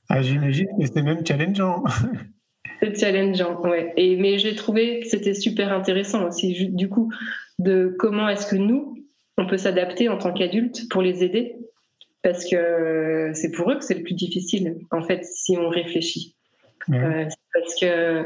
ah, 0.09 0.23
J'imagine 0.23 0.69
que 0.79 0.87
c'est 0.87 1.03
même 1.03 1.25
challengeant. 1.27 1.83
C'est 2.85 3.01
challengeant, 3.01 3.61
ouais. 3.63 3.93
Et, 3.97 4.17
mais 4.17 4.39
j'ai 4.39 4.55
trouvé 4.55 5.01
que 5.01 5.09
c'était 5.09 5.35
super 5.35 5.73
intéressant 5.73 6.27
aussi. 6.27 6.71
Du 6.71 6.89
coup, 6.89 7.13
de 7.59 7.95
comment 7.99 8.29
est-ce 8.29 8.47
que 8.47 8.57
nous, 8.57 8.97
on 9.39 9.47
peut 9.47 9.57
s'adapter 9.57 10.09
en 10.09 10.19
tant 10.19 10.33
qu'adultes 10.33 10.89
pour 10.91 11.03
les 11.03 11.25
aider, 11.25 11.57
parce 12.23 12.49
que 12.49 13.31
c'est 13.35 13.51
pour 13.51 13.71
eux 13.71 13.79
que 13.79 13.85
c'est 13.85 13.95
le 13.95 14.03
plus 14.03 14.15
difficile, 14.15 14.77
en 14.91 15.03
fait, 15.03 15.25
si 15.25 15.57
on 15.57 15.69
réfléchit. 15.69 16.37
Euh, 16.91 17.25
parce 17.55 17.81
que 17.81 18.25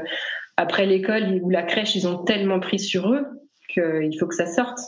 après 0.56 0.86
l'école 0.86 1.40
ou 1.42 1.50
la 1.50 1.62
crèche, 1.62 1.94
ils 1.94 2.08
ont 2.08 2.24
tellement 2.24 2.58
pris 2.58 2.80
sur 2.80 3.12
eux 3.12 3.24
qu'il 3.72 4.18
faut 4.18 4.26
que 4.26 4.34
ça 4.34 4.46
sorte. 4.46 4.80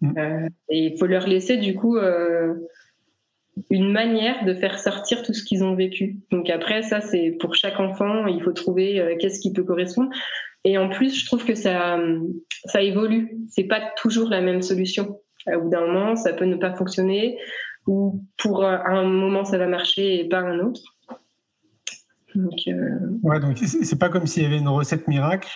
Mm. 0.00 0.18
Euh, 0.18 0.48
et 0.68 0.86
il 0.86 0.98
faut 0.98 1.06
leur 1.06 1.26
laisser, 1.26 1.56
du 1.56 1.74
coup, 1.74 1.96
euh, 1.96 2.54
une 3.70 3.90
manière 3.90 4.44
de 4.44 4.54
faire 4.54 4.78
sortir 4.78 5.22
tout 5.22 5.32
ce 5.32 5.42
qu'ils 5.44 5.64
ont 5.64 5.74
vécu. 5.74 6.18
Donc 6.30 6.50
après, 6.50 6.82
ça, 6.82 7.00
c'est 7.00 7.36
pour 7.40 7.54
chaque 7.54 7.80
enfant, 7.80 8.26
il 8.26 8.42
faut 8.42 8.52
trouver 8.52 9.16
qu'est-ce 9.18 9.40
qui 9.40 9.52
peut 9.52 9.64
correspondre. 9.64 10.10
Et 10.64 10.78
en 10.78 10.88
plus, 10.88 11.18
je 11.18 11.26
trouve 11.26 11.44
que 11.44 11.54
ça, 11.54 11.98
ça 12.64 12.82
évolue. 12.82 13.38
C'est 13.48 13.64
pas 13.64 13.80
toujours 13.96 14.28
la 14.28 14.40
même 14.40 14.62
solution. 14.62 15.20
Au 15.46 15.60
bout 15.62 15.70
d'un 15.70 15.86
moment, 15.86 16.16
ça 16.16 16.32
peut 16.32 16.44
ne 16.44 16.56
pas 16.56 16.74
fonctionner, 16.74 17.38
ou 17.86 18.24
pour 18.36 18.64
un 18.64 19.04
moment, 19.04 19.44
ça 19.44 19.58
va 19.58 19.68
marcher 19.68 20.20
et 20.20 20.28
pas 20.28 20.40
un 20.40 20.58
autre. 20.58 20.80
Donc, 22.34 22.60
euh... 22.68 22.98
ouais, 23.22 23.40
donc 23.40 23.58
c'est 23.58 23.98
pas 23.98 24.08
comme 24.08 24.26
s'il 24.26 24.42
y 24.42 24.46
avait 24.46 24.58
une 24.58 24.68
recette 24.68 25.08
miracle. 25.08 25.48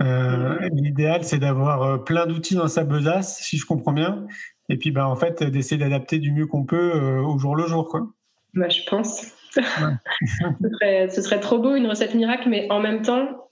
Euh, 0.00 0.56
l'idéal, 0.72 1.24
c'est 1.24 1.38
d'avoir 1.38 1.82
euh, 1.82 1.98
plein 1.98 2.26
d'outils 2.26 2.54
dans 2.54 2.68
sa 2.68 2.84
besace, 2.84 3.40
si 3.40 3.56
je 3.56 3.66
comprends 3.66 3.92
bien, 3.92 4.26
et 4.68 4.76
puis 4.76 4.90
bah, 4.90 5.08
en 5.08 5.16
fait 5.16 5.42
d'essayer 5.42 5.78
d'adapter 5.78 6.18
du 6.18 6.32
mieux 6.32 6.46
qu'on 6.46 6.64
peut 6.64 6.92
euh, 6.94 7.20
au 7.20 7.38
jour 7.38 7.56
le 7.56 7.66
jour, 7.66 7.88
quoi. 7.88 8.08
Bah, 8.54 8.68
je 8.68 8.82
pense. 8.88 9.34
ce, 9.52 9.60
serait, 9.60 11.08
ce 11.08 11.22
serait 11.22 11.40
trop 11.40 11.58
beau 11.58 11.74
une 11.74 11.86
recette 11.86 12.14
miracle, 12.14 12.48
mais 12.48 12.66
en 12.70 12.80
même 12.80 13.02
temps, 13.02 13.48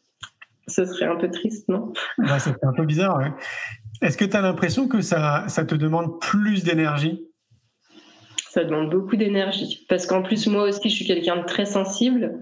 ce 0.68 0.84
serait 0.84 1.06
un 1.06 1.16
peu 1.16 1.30
triste, 1.30 1.68
non? 1.68 1.92
C'est 2.38 2.64
un 2.64 2.72
peu 2.72 2.84
bizarre, 2.84 3.18
ouais. 3.18 3.30
Est-ce 4.02 4.16
que 4.16 4.24
tu 4.24 4.36
as 4.36 4.42
l'impression 4.42 4.88
que 4.88 5.00
ça, 5.00 5.44
ça 5.48 5.64
te 5.64 5.74
demande 5.74 6.20
plus 6.20 6.64
d'énergie? 6.64 7.26
Ça 8.50 8.64
demande 8.64 8.90
beaucoup 8.90 9.16
d'énergie. 9.16 9.86
Parce 9.88 10.06
qu'en 10.06 10.22
plus, 10.22 10.46
moi 10.48 10.64
aussi, 10.64 10.88
je 10.90 10.94
suis 10.94 11.06
quelqu'un 11.06 11.36
de 11.36 11.44
très 11.44 11.66
sensible. 11.66 12.40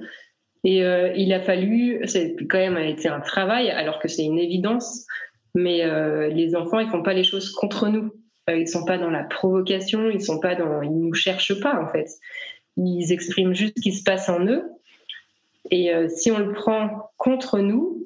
Et 0.65 0.83
euh, 0.83 1.13
il 1.15 1.33
a 1.33 1.41
fallu, 1.41 2.01
c'est 2.07 2.37
quand 2.49 2.59
même 2.59 2.79
été 2.79 3.09
un 3.09 3.21
travail, 3.21 3.71
alors 3.71 3.99
que 3.99 4.09
c'est 4.09 4.25
une 4.25 4.39
évidence. 4.39 5.07
Mais 5.55 5.85
euh, 5.85 6.29
les 6.29 6.57
enfants, 6.57 6.81
ils 6.81 6.89
font 6.89 7.03
pas 7.03 7.13
les 7.13 7.25
choses 7.25 7.51
contre 7.53 7.89
nous. 7.89 8.13
Euh, 8.51 8.57
ils 8.57 8.69
sont 8.69 8.85
pas 8.85 8.99
dans 8.99 9.11
la 9.11 9.25
provocation, 9.25 10.11
ils 10.11 10.23
sont 10.23 10.41
pas 10.41 10.55
dans, 10.55 10.83
ils 10.83 10.91
nous 10.91 11.15
cherchent 11.15 11.61
pas 11.61 11.81
en 11.81 11.89
fait. 11.89 12.09
Ils 12.77 13.13
expriment 13.13 13.55
juste 13.55 13.75
ce 13.77 13.83
qui 13.83 13.93
se 13.93 14.03
passe 14.03 14.29
en 14.29 14.45
eux. 14.47 14.65
Et 15.71 15.91
si 16.15 16.31
on 16.31 16.39
le 16.39 16.53
prend 16.53 17.11
contre 17.17 17.61
nous, 17.61 18.05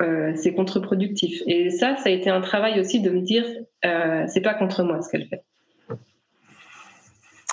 euh, 0.00 0.32
c'est 0.34 0.54
contre-productif. 0.54 1.42
Et 1.46 1.70
ça, 1.70 1.96
ça 1.96 2.08
a 2.08 2.10
été 2.10 2.30
un 2.30 2.40
travail 2.40 2.80
aussi 2.80 3.00
de 3.00 3.10
me 3.10 3.20
dire, 3.20 3.44
euh, 3.84 4.24
c'est 4.28 4.40
pas 4.40 4.54
contre 4.54 4.82
moi 4.82 5.02
ce 5.02 5.10
qu'elle 5.10 5.28
fait. 5.28 5.44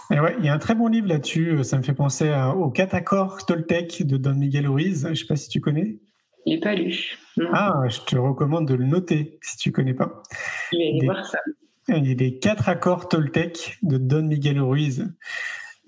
Et 0.10 0.20
ouais, 0.22 0.36
il 0.40 0.46
y 0.46 0.50
a 0.50 0.54
un 0.54 0.58
très 0.58 0.74
bon 0.74 0.88
livre 0.88 1.08
là-dessus. 1.08 1.64
Ça 1.66 1.78
me 1.78 1.84
fait 1.84 1.94
penser 1.94 2.34
au 2.56 2.70
Catacor 2.70 3.46
Toltec 3.46 4.08
de 4.08 4.16
Don 4.16 4.36
Miguel 4.36 4.68
Ruiz. 4.68 5.04
Je 5.04 5.10
ne 5.10 5.16
sais 5.16 5.26
pas 5.26 5.36
si 5.36 5.50
tu 5.50 5.60
connais. 5.60 5.98
Je 6.46 6.54
l'ai 6.54 6.60
pas 6.62 6.76
lu. 6.76 7.18
Ah, 7.52 7.82
je 7.90 8.00
te 8.00 8.16
recommande 8.16 8.70
de 8.70 8.76
le 8.76 8.86
noter 8.86 9.38
si 9.42 9.58
tu 9.58 9.74
connais 9.74 9.94
pas. 9.94 10.24
Je 10.72 10.78
vais 10.78 10.88
aller 10.88 11.06
voir 11.06 11.26
ça. 11.26 11.40
A 11.90 11.98
les 11.98 12.40
quatre 12.40 12.70
accords 12.70 13.08
Toltec 13.08 13.78
de 13.82 13.98
Don 13.98 14.24
Miguel 14.24 14.60
Ruiz. 14.60 15.08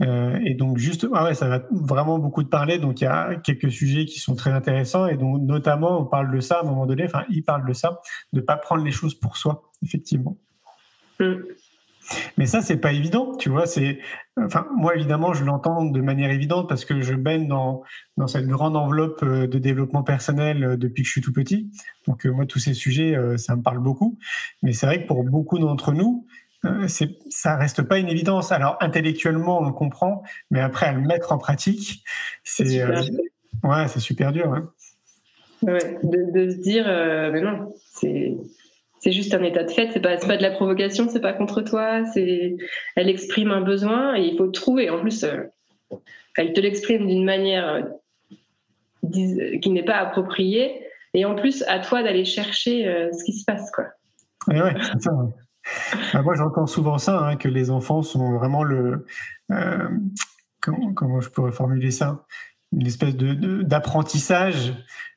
Euh, 0.01 0.39
et 0.45 0.53
donc 0.53 0.77
juste, 0.77 1.07
ah 1.13 1.25
ouais, 1.25 1.33
ça 1.33 1.47
va 1.49 1.63
vraiment 1.71 2.19
beaucoup 2.19 2.43
te 2.43 2.49
parler. 2.49 2.77
Donc 2.77 3.01
il 3.01 3.03
y 3.03 3.07
a 3.07 3.35
quelques 3.35 3.71
sujets 3.71 4.05
qui 4.05 4.19
sont 4.19 4.35
très 4.35 4.51
intéressants 4.51 5.07
et 5.07 5.17
donc 5.17 5.41
notamment 5.41 5.99
on 5.99 6.05
parle 6.05 6.33
de 6.33 6.39
ça 6.39 6.59
à 6.59 6.61
un 6.61 6.63
moment 6.63 6.85
donné. 6.85 7.03
Enfin, 7.03 7.25
il 7.29 7.43
parle 7.43 7.67
de 7.67 7.73
ça, 7.73 7.99
de 8.31 8.39
pas 8.39 8.55
prendre 8.55 8.83
les 8.83 8.91
choses 8.91 9.13
pour 9.13 9.37
soi, 9.37 9.71
effectivement. 9.83 10.37
Mm. 11.19 11.33
Mais 12.37 12.45
ça, 12.45 12.61
c'est 12.61 12.77
pas 12.77 12.91
évident, 12.91 13.35
tu 13.37 13.49
vois. 13.49 13.65
C'est, 13.65 13.99
enfin, 14.37 14.67
moi 14.77 14.95
évidemment, 14.95 15.33
je 15.33 15.43
l'entends 15.43 15.85
de 15.85 16.01
manière 16.01 16.31
évidente 16.31 16.67
parce 16.67 16.85
que 16.85 17.01
je 17.01 17.13
baigne 17.13 17.47
dans 17.47 17.83
dans 18.17 18.27
cette 18.27 18.47
grande 18.47 18.75
enveloppe 18.75 19.21
euh, 19.23 19.47
de 19.47 19.59
développement 19.59 20.03
personnel 20.03 20.63
euh, 20.63 20.77
depuis 20.77 21.03
que 21.03 21.07
je 21.07 21.11
suis 21.11 21.21
tout 21.21 21.33
petit. 21.33 21.71
Donc 22.07 22.25
moi, 22.25 22.45
tous 22.45 22.59
ces 22.59 22.73
sujets, 22.73 23.15
ça 23.37 23.55
me 23.55 23.61
parle 23.61 23.79
beaucoup. 23.79 24.17
Mais 24.63 24.73
c'est 24.73 24.85
vrai 24.87 25.03
que 25.03 25.07
pour 25.07 25.23
beaucoup 25.23 25.59
d'entre 25.59 25.93
nous, 25.93 26.25
euh, 26.65 26.87
ça 27.29 27.55
reste 27.55 27.83
pas 27.83 27.99
une 27.99 28.09
évidence. 28.09 28.51
Alors 28.51 28.77
intellectuellement, 28.81 29.59
on 29.59 29.65
le 29.65 29.71
comprend, 29.71 30.23
mais 30.51 30.59
après 30.59 30.87
à 30.87 30.91
le 30.91 31.01
mettre 31.01 31.31
en 31.31 31.37
pratique, 31.37 32.03
c'est 32.43 32.81
euh, 32.81 33.01
ouais, 33.63 33.87
c'est 33.87 34.01
super 34.01 34.31
dur. 34.33 34.49
Ouais. 35.61 35.97
de, 36.03 36.49
se 36.49 36.57
dire, 36.57 36.85
euh, 36.87 37.31
mais 37.31 37.41
non, 37.41 37.73
c'est 37.93 38.35
c'est 38.99 39.11
juste 39.11 39.33
un 39.33 39.43
état 39.43 39.63
de 39.63 39.71
fait. 39.71 39.89
C'est 39.91 39.99
pas 39.99 40.17
pas 40.17 40.37
de 40.37 40.41
la 40.41 40.51
provocation, 40.51 41.07
c'est 41.09 41.21
pas 41.21 41.33
contre 41.33 41.61
toi. 41.61 42.05
C'est 42.13 42.57
elle 42.95 43.09
exprime 43.09 43.51
un 43.51 43.61
besoin 43.61 44.15
et 44.15 44.21
il 44.21 44.37
faut 44.37 44.47
trouver. 44.47 44.89
En 44.89 44.99
plus, 44.99 45.25
elle 46.37 46.53
te 46.53 46.59
l'exprime 46.59 47.07
d'une 47.07 47.25
manière 47.25 47.87
qui 49.11 49.69
n'est 49.69 49.83
pas 49.83 49.97
appropriée. 49.97 50.85
Et 51.13 51.25
en 51.25 51.35
plus, 51.35 51.63
à 51.67 51.79
toi 51.79 52.03
d'aller 52.03 52.25
chercher 52.25 53.09
ce 53.11 53.23
qui 53.23 53.33
se 53.33 53.45
passe, 53.45 53.71
quoi. 53.71 53.85
ouais, 54.47 54.73
c'est 54.81 55.01
ça. 55.01 55.11
Bah, 56.13 56.21
moi, 56.21 56.35
j'entends 56.35 56.67
souvent 56.67 56.97
ça, 56.97 57.19
hein, 57.19 57.35
que 57.35 57.47
les 57.47 57.71
enfants 57.71 58.01
sont 58.01 58.37
vraiment 58.37 58.63
le. 58.63 59.05
Euh, 59.51 59.89
comment, 60.61 61.21
je 61.21 61.29
pourrais 61.29 61.51
formuler 61.51 61.91
ça? 61.91 62.25
Une 62.71 62.85
espèce 62.85 63.15
de, 63.15 63.63
d'apprentissage 63.63 64.73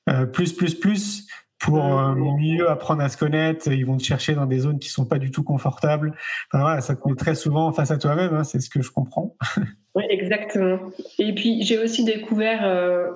euh, 0.08 0.26
plus, 0.26 0.52
plus, 0.52 0.74
plus 0.74 1.26
pour 1.62 1.98
euh, 1.98 2.14
mieux 2.14 2.68
apprendre 2.68 3.02
à 3.02 3.08
se 3.08 3.16
connaître. 3.16 3.68
Ils 3.68 3.86
vont 3.86 3.96
te 3.96 4.04
chercher 4.04 4.34
dans 4.34 4.46
des 4.46 4.58
zones 4.58 4.78
qui 4.78 4.88
sont 4.90 5.06
pas 5.06 5.18
du 5.18 5.30
tout 5.30 5.42
confortables. 5.42 6.12
Enfin, 6.52 6.62
voilà, 6.62 6.80
ça 6.80 6.94
te 6.94 7.08
met 7.08 7.14
très 7.14 7.34
souvent 7.34 7.72
face 7.72 7.90
à 7.90 7.98
toi-même, 7.98 8.34
hein, 8.34 8.44
c'est 8.44 8.60
ce 8.60 8.68
que 8.68 8.82
je 8.82 8.90
comprends. 8.90 9.36
Oui, 9.94 10.04
exactement. 10.08 10.78
Et 11.18 11.34
puis, 11.34 11.62
j'ai 11.64 11.76
aussi 11.76 12.02
découvert. 12.02 12.62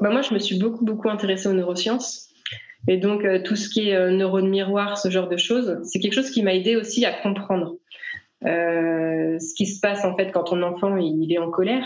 bah 0.02 0.10
moi, 0.10 0.20
je 0.20 0.34
me 0.34 0.38
suis 0.38 0.58
beaucoup, 0.58 0.84
beaucoup 0.84 1.08
intéressée 1.08 1.48
aux 1.48 1.54
neurosciences. 1.54 2.26
Et 2.88 2.98
donc, 2.98 3.24
euh, 3.24 3.42
tout 3.42 3.56
ce 3.56 3.68
qui 3.68 3.88
est 3.88 3.94
euh, 3.94 4.10
neurones 4.10 4.48
miroirs, 4.48 4.98
ce 4.98 5.10
genre 5.10 5.28
de 5.28 5.36
choses, 5.36 5.80
c'est 5.82 5.98
quelque 5.98 6.14
chose 6.14 6.30
qui 6.30 6.42
m'a 6.42 6.54
aidé 6.54 6.76
aussi 6.76 7.04
à 7.04 7.12
comprendre 7.12 7.76
euh, 8.44 9.38
ce 9.38 9.54
qui 9.54 9.66
se 9.66 9.80
passe 9.80 10.04
en 10.04 10.14
fait 10.16 10.30
quand 10.30 10.44
ton 10.44 10.62
enfant 10.62 10.96
il 10.96 11.32
est 11.32 11.38
en 11.38 11.50
colère. 11.50 11.84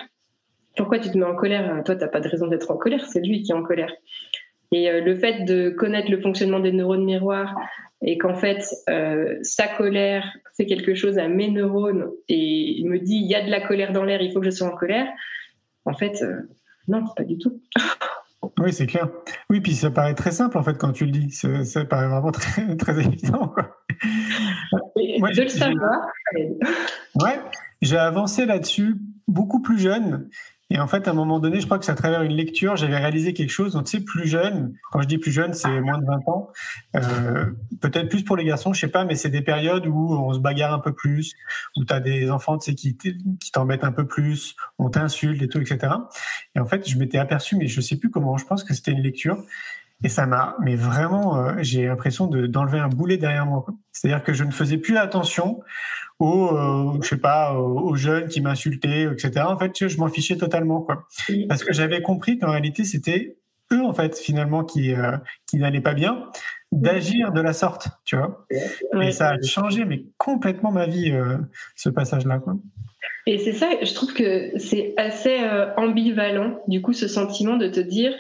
Pourquoi 0.77 0.99
tu 0.99 1.11
te 1.11 1.19
mets 1.19 1.25
en 1.25 1.35
colère? 1.35 1.83
Toi, 1.85 1.97
tu 1.97 2.03
n'as 2.03 2.09
pas 2.09 2.21
de 2.21 2.29
raison 2.29 2.47
d'être 2.47 2.71
en 2.71 2.77
colère, 2.77 3.05
c'est 3.07 3.21
lui 3.21 3.43
qui 3.43 3.53
est 3.53 3.55
en 3.55 3.63
colère. 3.63 3.93
Et 4.73 5.01
le 5.01 5.17
fait 5.17 5.45
de 5.45 5.71
connaître 5.71 6.11
le 6.11 6.21
fonctionnement 6.21 6.61
des 6.61 6.73
neurones 6.73 7.05
miroirs 7.05 7.57
et 8.03 8.19
qu'en 8.19 8.35
fait, 8.35 8.63
sa 9.43 9.67
colère 9.67 10.25
fait 10.57 10.67
quelque 10.67 10.95
chose 10.95 11.19
à 11.19 11.29
mes 11.29 11.51
neurones 11.51 12.09
et 12.29 12.79
il 12.79 12.89
me 12.89 12.99
dit 12.99 13.17
il 13.17 13.27
y 13.27 13.35
a 13.35 13.45
de 13.45 13.51
la 13.51 13.61
colère 13.61 13.93
dans 13.93 14.05
l'air, 14.05 14.23
il 14.23 14.33
faut 14.33 14.41
que 14.41 14.47
je 14.47 14.51
sois 14.51 14.69
en 14.69 14.77
colère. 14.77 15.09
En 15.85 15.95
fait, 15.95 16.25
non, 16.87 17.05
pas 17.17 17.25
du 17.25 17.39
tout. 17.39 17.61
Oui, 18.59 18.73
c'est 18.73 18.87
clair. 18.87 19.09
Oui, 19.49 19.61
puis 19.61 19.75
ça 19.75 19.91
paraît 19.91 20.15
très 20.15 20.33
simple 20.33 20.59
en 20.59 20.63
fait 20.63 20.77
quand 20.77 20.93
tu 20.93 21.05
le 21.05 21.13
dis. 21.13 21.31
Ça, 21.31 21.85
paraît 21.85 22.09
vraiment 22.09 22.33
très, 22.33 22.77
très 22.77 22.99
évident. 22.99 23.49
Quoi. 23.49 23.77
Je 24.97 25.43
le 25.43 25.49
savoir. 25.49 26.07
Ouais, 27.23 27.41
j'ai 27.83 27.97
avancé 27.97 28.47
là-dessus 28.47 28.97
beaucoup 29.29 29.61
plus 29.61 29.79
jeune 29.79 30.29
et 30.71 30.79
en 30.79 30.87
fait, 30.87 31.09
à 31.09 31.11
un 31.11 31.15
moment 31.15 31.41
donné, 31.41 31.61
je 31.61 31.67
crois 31.67 31.81
que 31.81 31.85
c'est 31.85 31.91
à 31.91 31.97
travers 31.97 32.23
une 32.23 32.33
lecture, 32.33 32.77
j'avais 32.77 32.97
réalisé 32.97 33.35
quelque 33.35 33.51
chose. 33.51 33.73
Donc, 33.73 33.89
sais, 33.89 34.01
plus 34.01 34.29
jeune, 34.29 34.73
quand 34.93 35.03
je 35.03 35.09
dis 35.09 35.19
plus 35.19 35.33
jeune, 35.33 35.53
c'est 35.53 35.81
moins 35.81 35.99
de 35.99 36.07
20 36.07 36.29
ans. 36.29 36.51
Euh, 36.95 37.47
peut-être 37.81 38.09
plus 38.09 38.23
pour 38.23 38.37
les 38.37 38.45
garçons, 38.45 38.73
je 38.73 38.81
sais 38.81 38.89
pas, 38.89 39.05
mais 39.05 39.17
c'est 39.17 39.31
des 39.31 39.43
périodes 39.43 39.89
où 39.89 40.15
on 40.15 40.33
se 40.33 40.39
bagarre 40.39 40.73
un 40.73 40.79
peu 40.79 40.93
plus, 40.93 41.35
où 41.77 41.85
tu 41.85 41.93
as 41.93 41.99
des 41.99 42.31
enfants, 42.31 42.57
tu 42.57 42.71
sais, 42.71 42.77
qui, 42.77 42.97
qui 42.97 43.51
t'embêtent 43.51 43.83
un 43.83 43.91
peu 43.91 44.07
plus, 44.07 44.55
on 44.79 44.91
t'insulte 44.91 45.43
et 45.43 45.49
tout, 45.49 45.59
etc. 45.59 45.93
Et 46.55 46.61
en 46.61 46.67
fait, 46.67 46.89
je 46.89 46.97
m'étais 46.99 47.19
aperçu, 47.19 47.57
mais 47.57 47.67
je 47.67 47.81
sais 47.81 47.97
plus 47.97 48.11
comment, 48.11 48.37
je 48.39 48.47
pense 48.47 48.63
que 48.63 48.73
c'était 48.73 48.93
une 48.93 49.03
lecture. 49.03 49.43
Et 50.03 50.09
ça 50.09 50.25
m'a, 50.25 50.57
mais 50.61 50.77
vraiment, 50.77 51.37
euh, 51.37 51.55
j'ai 51.59 51.87
l'impression 51.87 52.27
d'enlever 52.27 52.79
un 52.79 52.89
boulet 52.89 53.17
derrière 53.19 53.45
moi. 53.45 53.67
C'est-à-dire 53.93 54.23
que 54.23 54.33
je 54.33 54.45
ne 54.45 54.51
faisais 54.51 54.79
plus 54.79 54.97
attention 54.97 55.61
aux, 56.21 56.55
euh, 56.55 56.99
je 57.03 57.09
sais 57.09 57.17
pas, 57.17 57.55
aux, 57.55 57.97
jeunes 57.97 58.29
qui 58.29 58.41
m'insultaient, 58.41 59.05
etc. 59.05 59.41
En 59.49 59.59
fait, 59.59 59.89
je 59.89 59.99
m'en 59.99 60.09
fichais 60.09 60.37
totalement, 60.37 60.83
quoi. 60.83 61.07
Parce 61.49 61.65
que 61.65 61.73
j'avais 61.73 62.03
compris 62.03 62.39
qu'en 62.39 62.51
réalité, 62.51 62.85
c'était 62.85 63.39
eux, 63.73 63.83
en 63.83 63.95
fait, 63.95 64.19
finalement, 64.19 64.63
qui, 64.63 64.93
euh, 64.95 65.17
qui 65.49 65.57
n'allaient 65.57 65.81
pas 65.81 65.95
bien, 65.95 66.29
d'agir 66.73 67.33
de 67.33 67.41
la 67.41 67.55
sorte, 67.55 67.89
tu 68.05 68.17
vois. 68.17 68.47
Et 69.01 69.13
ça 69.13 69.31
a 69.31 69.43
changé, 69.43 69.85
mais 69.87 70.05
complètement 70.19 70.71
ma 70.71 70.87
vie, 70.87 71.11
euh, 71.11 71.39
ce 71.75 71.89
passage-là, 71.89 72.39
quoi. 72.39 72.55
Et 73.27 73.39
c'est 73.39 73.53
ça, 73.53 73.69
je 73.83 73.95
trouve 73.95 74.13
que 74.13 74.59
c'est 74.59 74.95
assez 74.97 75.39
ambivalent, 75.77 76.59
du 76.69 76.83
coup, 76.83 76.93
ce 76.93 77.09
sentiment 77.09 77.57
de 77.57 77.69
te 77.69 77.81
dire, 77.81 78.13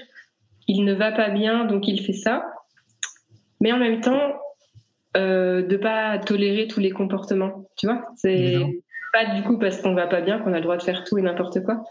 il 0.68 0.84
ne 0.84 0.94
va 0.94 1.12
pas 1.12 1.30
bien, 1.30 1.64
donc 1.64 1.86
il 1.86 2.00
fait 2.00 2.12
ça. 2.12 2.44
Mais 3.60 3.72
en 3.72 3.78
même 3.78 4.00
temps, 4.00 4.32
euh, 5.16 5.62
de 5.62 5.76
pas 5.76 6.18
tolérer 6.18 6.66
tous 6.66 6.80
les 6.80 6.90
comportements. 6.90 7.68
Tu 7.76 7.86
vois, 7.86 8.04
c'est 8.16 8.58
pas 9.12 9.34
du 9.34 9.42
coup 9.42 9.58
parce 9.58 9.80
qu'on 9.80 9.94
va 9.94 10.06
pas 10.06 10.20
bien 10.20 10.38
qu'on 10.38 10.52
a 10.52 10.56
le 10.56 10.62
droit 10.62 10.76
de 10.76 10.82
faire 10.82 11.04
tout 11.04 11.18
et 11.18 11.22
n'importe 11.22 11.62
quoi. 11.64 11.82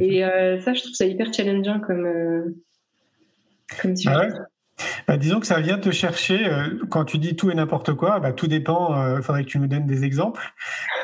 Et 0.00 0.24
euh, 0.24 0.60
ça, 0.60 0.74
je 0.74 0.82
trouve 0.82 0.94
ça 0.94 1.06
hyper 1.06 1.32
challengeant 1.32 1.80
comme 1.80 2.06
euh, 2.06 2.56
comme 3.80 3.94
ah 4.06 4.28
bah, 5.06 5.16
disons 5.16 5.38
que 5.38 5.46
ça 5.46 5.60
vient 5.60 5.78
te 5.78 5.90
chercher 5.90 6.46
euh, 6.46 6.78
quand 6.88 7.04
tu 7.04 7.18
dis 7.18 7.36
tout 7.36 7.50
et 7.50 7.54
n'importe 7.54 7.94
quoi. 7.94 8.20
Bah, 8.20 8.32
tout 8.32 8.46
dépend. 8.46 9.16
Il 9.16 9.22
faudrait 9.22 9.44
que 9.44 9.48
tu 9.48 9.58
nous 9.58 9.66
donnes 9.66 9.86
des 9.86 10.04
exemples. 10.04 10.42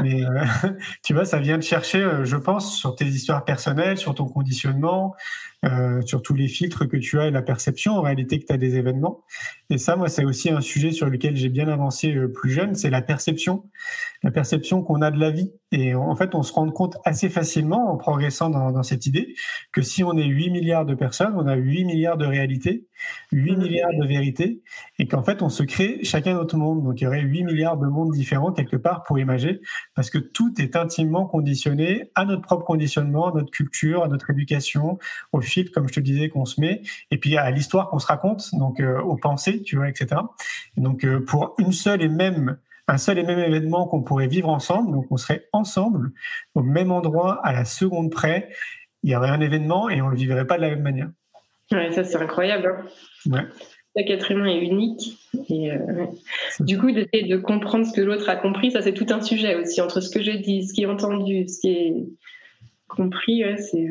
Mais 0.01 0.23
tu 1.05 1.13
vois, 1.13 1.25
ça 1.25 1.39
vient 1.39 1.59
te 1.59 1.65
chercher, 1.65 2.09
je 2.25 2.37
pense, 2.37 2.77
sur 2.77 2.95
tes 2.95 3.05
histoires 3.05 3.45
personnelles, 3.45 3.99
sur 3.99 4.15
ton 4.15 4.27
conditionnement, 4.27 5.15
euh, 5.65 6.03
sur 6.03 6.23
tous 6.23 6.35
les 6.35 6.47
filtres 6.47 6.89
que 6.89 6.97
tu 6.97 7.19
as 7.19 7.27
et 7.27 7.31
la 7.33 7.43
perception 7.43 7.95
en 7.95 8.03
réalité 8.03 8.39
que 8.39 8.47
tu 8.47 8.53
as 8.53 8.57
des 8.57 8.77
événements. 8.77 9.25
Et 9.71 9.79
ça, 9.79 9.97
moi, 9.97 10.09
c'est 10.09 10.25
aussi 10.25 10.51
un 10.51 10.61
sujet 10.61 10.93
sur 10.93 11.11
lequel 11.11 11.37
j'ai 11.37 11.49
bien 11.49 11.67
avancé 11.67 12.15
euh, 12.15 12.29
plus 12.29 12.51
jeune, 12.51 12.77
c'est 12.77 12.91
la 12.91 13.03
perception, 13.03 13.65
la 14.23 14.31
perception 14.31 14.83
qu'on 14.83 15.03
a 15.03 15.11
de 15.11 15.19
la 15.19 15.31
vie. 15.31 15.53
Et 15.73 15.95
en 15.95 16.15
fait, 16.15 16.35
on 16.35 16.43
se 16.43 16.53
rend 16.53 16.71
compte 16.71 16.97
assez 17.05 17.29
facilement 17.29 17.93
en 17.93 17.97
progressant 17.97 18.51
dans, 18.51 18.71
dans 18.71 18.83
cette 18.83 19.05
idée 19.05 19.35
que 19.73 19.83
si 19.83 20.03
on 20.05 20.17
est 20.17 20.25
8 20.25 20.51
milliards 20.51 20.87
de 20.87 20.95
personnes, 20.95 21.35
on 21.37 21.47
a 21.47 21.57
8 21.57 21.85
milliards 21.85 22.17
de 22.17 22.25
réalités, 22.25 22.87
8 23.33 23.53
mmh. 23.53 23.59
milliards 23.59 23.95
de 24.01 24.07
vérités, 24.07 24.63
et 24.99 25.07
qu'en 25.07 25.23
fait, 25.23 25.43
on 25.43 25.49
se 25.49 25.63
crée 25.65 25.99
chacun 26.05 26.35
notre 26.35 26.57
monde. 26.57 26.85
Donc, 26.85 27.01
il 27.01 27.05
y 27.05 27.07
aurait 27.07 27.21
8 27.21 27.45
milliards 27.45 27.77
de 27.77 27.87
mondes 27.87 28.13
différents 28.13 28.53
quelque 28.53 28.77
part 28.77 29.03
pour 29.03 29.19
imager, 29.19 29.61
parce 29.95 30.09
que 30.09 30.19
tout 30.19 30.55
est 30.59 30.77
intimement 30.77 31.27
conditionné 31.27 32.11
à 32.15 32.25
notre 32.25 32.43
propre 32.43 32.65
conditionnement, 32.65 33.31
à 33.31 33.35
notre 33.35 33.51
culture, 33.51 34.05
à 34.05 34.09
notre 34.09 34.31
éducation, 34.31 34.99
au 35.33 35.41
fil, 35.49 35.71
comme 35.71 35.89
je 35.89 35.95
te 35.95 36.01
disais, 36.01 36.29
qu'on 36.29 36.45
se 36.45 36.61
met, 36.61 36.83
et 37.11 37.19
puis 37.19 37.37
à 37.37 37.51
l'histoire 37.51 37.89
qu'on 37.91 37.99
se 37.99 38.07
raconte, 38.07 38.55
donc 38.55 38.81
euh, 38.81 39.01
aux 39.01 39.17
pensées, 39.17 39.63
tu 39.63 39.77
vois, 39.77 39.89
etc. 39.89 40.21
Et 40.77 40.81
donc, 40.81 41.05
euh, 41.05 41.25
pour 41.25 41.55
une 41.59 41.73
seule 41.73 42.03
et 42.03 42.09
même 42.09 42.59
un 42.89 42.99
seul 42.99 43.19
et 43.19 43.23
même 43.23 43.39
événement 43.39 43.87
qu'on 43.87 44.03
pourrait 44.03 44.29
vivre 44.29 44.49
ensemble, 44.49 44.93
donc 44.93 45.07
on 45.11 45.17
serait 45.17 45.47
ensemble 45.53 46.11
au 46.55 46.63
même 46.63 46.91
endroit 46.91 47.41
à 47.45 47.53
la 47.53 47.65
seconde 47.65 48.11
près. 48.11 48.49
Il 49.03 49.11
y 49.11 49.17
aurait 49.17 49.29
un 49.29 49.41
événement 49.41 49.91
et 49.91 50.01
on 50.01 50.09
le 50.09 50.17
vivrait 50.17 50.47
pas 50.47 50.57
de 50.57 50.63
la 50.63 50.71
même 50.71 50.83
manière. 50.83 51.11
Ouais, 51.71 51.93
ça 51.93 52.03
c'est 52.03 52.17
incroyable. 52.17 52.75
Hein. 53.27 53.31
Ouais. 53.31 53.47
Chaque 53.97 54.11
être 54.11 54.31
humain 54.31 54.47
est 54.47 54.61
unique. 54.61 55.19
Et 55.51 55.71
euh, 55.71 56.07
du 56.61 56.79
coup, 56.79 56.91
d'essayer 56.91 57.29
de 57.29 57.37
comprendre 57.37 57.87
ce 57.87 57.93
que 57.93 58.01
l'autre 58.01 58.29
a 58.29 58.37
compris, 58.37 58.71
ça 58.71 58.81
c'est 58.81 58.95
tout 58.95 59.07
un 59.11 59.21
sujet 59.21 59.55
aussi 59.57 59.81
entre 59.81 60.01
ce 60.01 60.11
que 60.11 60.23
j'ai 60.23 60.39
dit, 60.39 60.67
ce 60.67 60.73
qui 60.73 60.83
est 60.83 60.87
entendu, 60.87 61.47
ce 61.47 61.61
qui 61.61 61.69
est 61.69 61.95
compris. 62.89 63.43
c'est. 63.59 63.89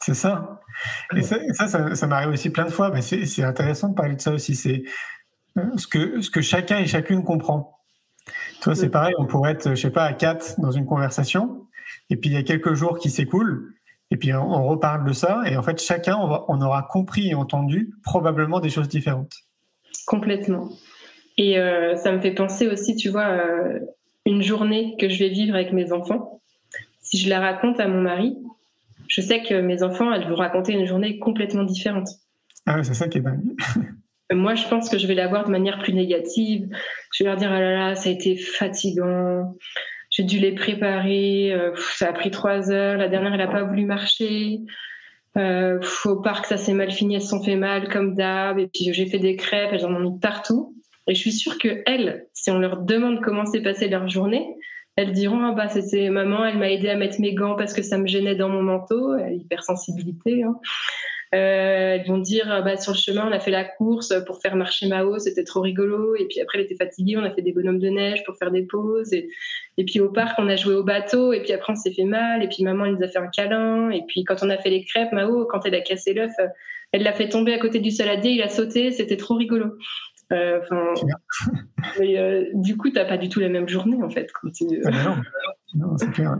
C'est 0.00 0.14
ça. 0.14 0.60
Et 1.14 1.22
ça, 1.22 1.38
ça, 1.52 1.94
ça, 1.94 2.06
m'arrive 2.06 2.30
aussi 2.30 2.50
plein 2.50 2.64
de 2.64 2.70
fois. 2.70 2.90
Mais 2.90 3.02
c'est 3.02 3.44
intéressant 3.44 3.88
de 3.88 3.94
parler 3.94 4.16
de 4.16 4.20
ça 4.20 4.32
aussi. 4.32 4.54
C'est 4.54 4.84
euh, 5.58 5.76
ce 5.76 5.86
que, 5.86 6.20
ce 6.20 6.30
que 6.30 6.40
chacun 6.40 6.78
et 6.78 6.86
chacune 6.86 7.22
comprend. 7.22 7.78
Toi, 8.62 8.74
c'est 8.74 8.88
pareil. 8.88 9.14
On 9.18 9.26
pourrait 9.26 9.52
être, 9.52 9.70
je 9.70 9.80
sais 9.80 9.90
pas, 9.90 10.04
à 10.04 10.12
quatre 10.12 10.60
dans 10.60 10.70
une 10.70 10.86
conversation. 10.86 11.66
Et 12.08 12.16
puis, 12.16 12.30
il 12.30 12.32
y 12.34 12.36
a 12.36 12.42
quelques 12.42 12.74
jours 12.74 12.98
qui 12.98 13.10
s'écoulent. 13.10 13.74
Et 14.10 14.16
puis, 14.16 14.32
on 14.34 14.66
reparle 14.66 15.04
de 15.04 15.12
ça. 15.12 15.42
Et 15.46 15.56
en 15.56 15.62
fait, 15.62 15.80
chacun, 15.80 16.16
on, 16.16 16.60
aura 16.60 16.82
compris 16.82 17.28
et 17.30 17.34
entendu 17.34 17.90
probablement 18.02 18.60
des 18.60 18.70
choses 18.70 18.88
différentes. 18.88 19.34
Complètement. 20.06 20.70
Et 21.36 21.58
euh, 21.58 21.96
ça 21.96 22.10
me 22.12 22.20
fait 22.20 22.32
penser 22.32 22.66
aussi, 22.66 22.96
tu 22.96 23.08
vois, 23.08 23.28
euh, 23.28 23.78
une 24.26 24.42
journée 24.42 24.96
que 24.98 25.08
je 25.08 25.18
vais 25.18 25.28
vivre 25.28 25.54
avec 25.54 25.72
mes 25.72 25.92
enfants. 25.92 26.40
Si 27.10 27.18
je 27.18 27.28
la 27.28 27.40
raconte 27.40 27.80
à 27.80 27.88
mon 27.88 28.00
mari, 28.00 28.36
je 29.08 29.20
sais 29.20 29.42
que 29.42 29.60
mes 29.60 29.82
enfants, 29.82 30.12
elles 30.12 30.28
vont 30.28 30.36
raconter 30.36 30.72
une 30.72 30.86
journée 30.86 31.18
complètement 31.18 31.64
différente. 31.64 32.08
Ah 32.66 32.76
ouais, 32.76 32.84
c'est 32.84 32.94
ça 32.94 33.08
qui 33.08 33.18
est 33.18 33.20
dingue. 33.20 33.42
Moi, 34.32 34.54
je 34.54 34.68
pense 34.68 34.88
que 34.88 34.96
je 34.96 35.08
vais 35.08 35.16
la 35.16 35.26
voir 35.26 35.44
de 35.44 35.50
manière 35.50 35.80
plus 35.80 35.92
négative. 35.92 36.68
Je 37.12 37.24
vais 37.24 37.30
leur 37.30 37.36
dire, 37.36 37.50
ah 37.50 37.58
là 37.58 37.72
là, 37.72 37.94
ça 37.96 38.10
a 38.10 38.12
été 38.12 38.36
fatigant. 38.36 39.56
J'ai 40.10 40.22
dû 40.22 40.38
les 40.38 40.52
préparer. 40.52 41.52
Euh, 41.52 41.72
ça 41.98 42.10
a 42.10 42.12
pris 42.12 42.30
trois 42.30 42.70
heures. 42.70 42.96
La 42.96 43.08
dernière, 43.08 43.32
elle 43.32 43.40
n'a 43.40 43.48
pas 43.48 43.64
voulu 43.64 43.86
marcher. 43.86 44.60
Euh, 45.36 45.80
au 46.04 46.20
parc, 46.20 46.46
ça 46.46 46.58
s'est 46.58 46.74
mal 46.74 46.92
fini. 46.92 47.16
Elles 47.16 47.22
se 47.22 47.30
sont 47.30 47.42
fait 47.42 47.56
mal, 47.56 47.88
comme 47.88 48.14
d'hab. 48.14 48.60
Et 48.60 48.68
puis, 48.68 48.92
j'ai 48.92 49.06
fait 49.06 49.18
des 49.18 49.34
crêpes. 49.34 49.70
Elles 49.72 49.84
en 49.84 49.92
ont 49.92 50.12
mis 50.12 50.20
partout. 50.20 50.76
Et 51.08 51.14
je 51.16 51.20
suis 51.20 51.32
sûre 51.32 51.58
que 51.58 51.82
elles, 51.86 52.28
si 52.32 52.52
on 52.52 52.60
leur 52.60 52.82
demande 52.82 53.20
comment 53.20 53.44
s'est 53.46 53.62
passée 53.62 53.88
leur 53.88 54.06
journée, 54.06 54.46
elles 55.00 55.12
diront 55.12 55.42
ah 55.42 55.52
bah 55.52 55.68
maman, 56.10 56.44
elle 56.44 56.58
m'a 56.58 56.70
aidé 56.70 56.88
à 56.88 56.96
mettre 56.96 57.20
mes 57.20 57.34
gants 57.34 57.56
parce 57.56 57.72
que 57.72 57.82
ça 57.82 57.98
me 57.98 58.06
gênait 58.06 58.34
dans 58.34 58.48
mon 58.48 58.62
manteau, 58.62 59.16
hypersensibilité. 59.18 60.42
Hein. 60.42 60.56
Euh, 61.32 61.94
elles 61.94 62.06
vont 62.08 62.18
dire 62.18 62.46
ah 62.48 62.60
bah 62.60 62.76
sur 62.76 62.90
le 62.90 62.98
chemin 62.98 63.28
on 63.28 63.30
a 63.30 63.38
fait 63.38 63.52
la 63.52 63.62
course 63.62 64.12
pour 64.26 64.40
faire 64.40 64.56
marcher 64.56 64.88
Mao, 64.88 65.18
c'était 65.18 65.44
trop 65.44 65.60
rigolo. 65.60 66.16
Et 66.16 66.26
puis 66.26 66.40
après 66.40 66.58
elle 66.58 66.64
était 66.64 66.74
fatiguée, 66.74 67.16
on 67.16 67.24
a 67.24 67.30
fait 67.30 67.42
des 67.42 67.52
bonhommes 67.52 67.78
de 67.78 67.88
neige 67.88 68.24
pour 68.24 68.36
faire 68.36 68.50
des 68.50 68.62
pauses. 68.62 69.12
Et, 69.12 69.28
et 69.78 69.84
puis 69.84 70.00
au 70.00 70.10
parc 70.10 70.38
on 70.38 70.48
a 70.48 70.56
joué 70.56 70.74
au 70.74 70.82
bateau. 70.82 71.32
Et 71.32 71.40
puis 71.40 71.52
après 71.52 71.72
on 71.72 71.76
s'est 71.76 71.92
fait 71.92 72.04
mal. 72.04 72.42
Et 72.42 72.48
puis 72.48 72.64
maman 72.64 72.84
elle 72.84 72.94
nous 72.94 73.04
a 73.04 73.08
fait 73.08 73.18
un 73.18 73.28
câlin. 73.28 73.90
Et 73.90 74.02
puis 74.08 74.24
quand 74.24 74.42
on 74.42 74.50
a 74.50 74.58
fait 74.58 74.70
les 74.70 74.84
crêpes, 74.84 75.12
Mao 75.12 75.46
quand 75.46 75.64
elle 75.66 75.74
a 75.76 75.80
cassé 75.80 76.14
l'œuf, 76.14 76.32
elle 76.92 77.04
l'a 77.04 77.12
fait 77.12 77.28
tomber 77.28 77.54
à 77.54 77.58
côté 77.58 77.78
du 77.78 77.92
saladier, 77.92 78.32
il 78.32 78.42
a 78.42 78.48
sauté, 78.48 78.90
c'était 78.90 79.16
trop 79.16 79.34
rigolo. 79.34 79.66
Euh, 80.32 80.60
euh, 82.00 82.44
du 82.54 82.76
coup, 82.76 82.88
tu 82.88 82.96
n'as 82.96 83.04
pas 83.04 83.18
du 83.18 83.28
tout 83.28 83.40
la 83.40 83.48
même 83.48 83.68
journée, 83.68 84.02
en 84.02 84.10
fait. 84.10 84.30
Ah, 84.86 85.16
non, 85.74 85.96
c'est 85.96 86.10
clair. 86.10 86.38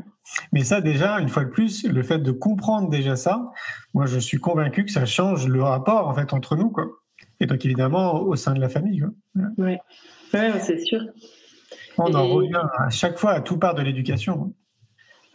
Mais 0.52 0.62
ça, 0.62 0.80
déjà, 0.80 1.18
une 1.20 1.28
fois 1.28 1.44
de 1.44 1.50
plus, 1.50 1.86
le 1.86 2.02
fait 2.02 2.18
de 2.18 2.32
comprendre 2.32 2.88
déjà 2.88 3.16
ça, 3.16 3.50
moi, 3.94 4.06
je 4.06 4.18
suis 4.18 4.38
convaincu 4.38 4.84
que 4.84 4.92
ça 4.92 5.06
change 5.06 5.48
le 5.48 5.62
rapport, 5.62 6.08
en 6.08 6.14
fait, 6.14 6.32
entre 6.32 6.56
nous, 6.56 6.70
quoi. 6.70 6.86
Et 7.40 7.46
donc, 7.46 7.64
évidemment, 7.64 8.20
au 8.20 8.36
sein 8.36 8.54
de 8.54 8.60
la 8.60 8.68
famille, 8.68 9.04
Oui, 9.58 9.76
ouais, 10.34 10.60
c'est 10.60 10.78
sûr. 10.78 11.00
On 11.98 12.14
en 12.14 12.28
revient 12.28 12.62
à 12.78 12.90
chaque 12.90 13.18
fois 13.18 13.32
à 13.32 13.40
tout 13.40 13.58
part 13.58 13.74
de 13.74 13.82
l'éducation. 13.82 14.54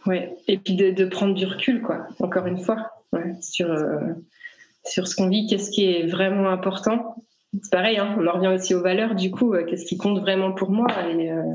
Ouais, 0.06 0.36
et 0.46 0.58
puis 0.58 0.76
de, 0.76 1.04
prendre 1.06 1.34
du 1.34 1.44
recul, 1.46 1.82
quoi, 1.82 2.06
encore 2.20 2.46
une 2.46 2.58
fois, 2.58 2.90
sur, 3.40 3.70
euh, 3.70 4.14
sur 4.84 5.08
ce 5.08 5.16
qu'on 5.16 5.28
vit, 5.28 5.46
qu'est-ce 5.46 5.70
qui 5.70 5.84
est 5.84 6.06
vraiment 6.06 6.48
important. 6.48 7.25
C'est 7.52 7.70
pareil, 7.70 7.98
hein, 7.98 8.16
on 8.18 8.26
en 8.26 8.32
revient 8.32 8.48
aussi 8.48 8.74
aux 8.74 8.82
valeurs, 8.82 9.14
du 9.14 9.30
coup, 9.30 9.54
euh, 9.54 9.64
qu'est-ce 9.64 9.86
qui 9.86 9.96
compte 9.96 10.20
vraiment 10.20 10.52
pour 10.52 10.70
moi 10.70 10.86
euh, 10.98 11.54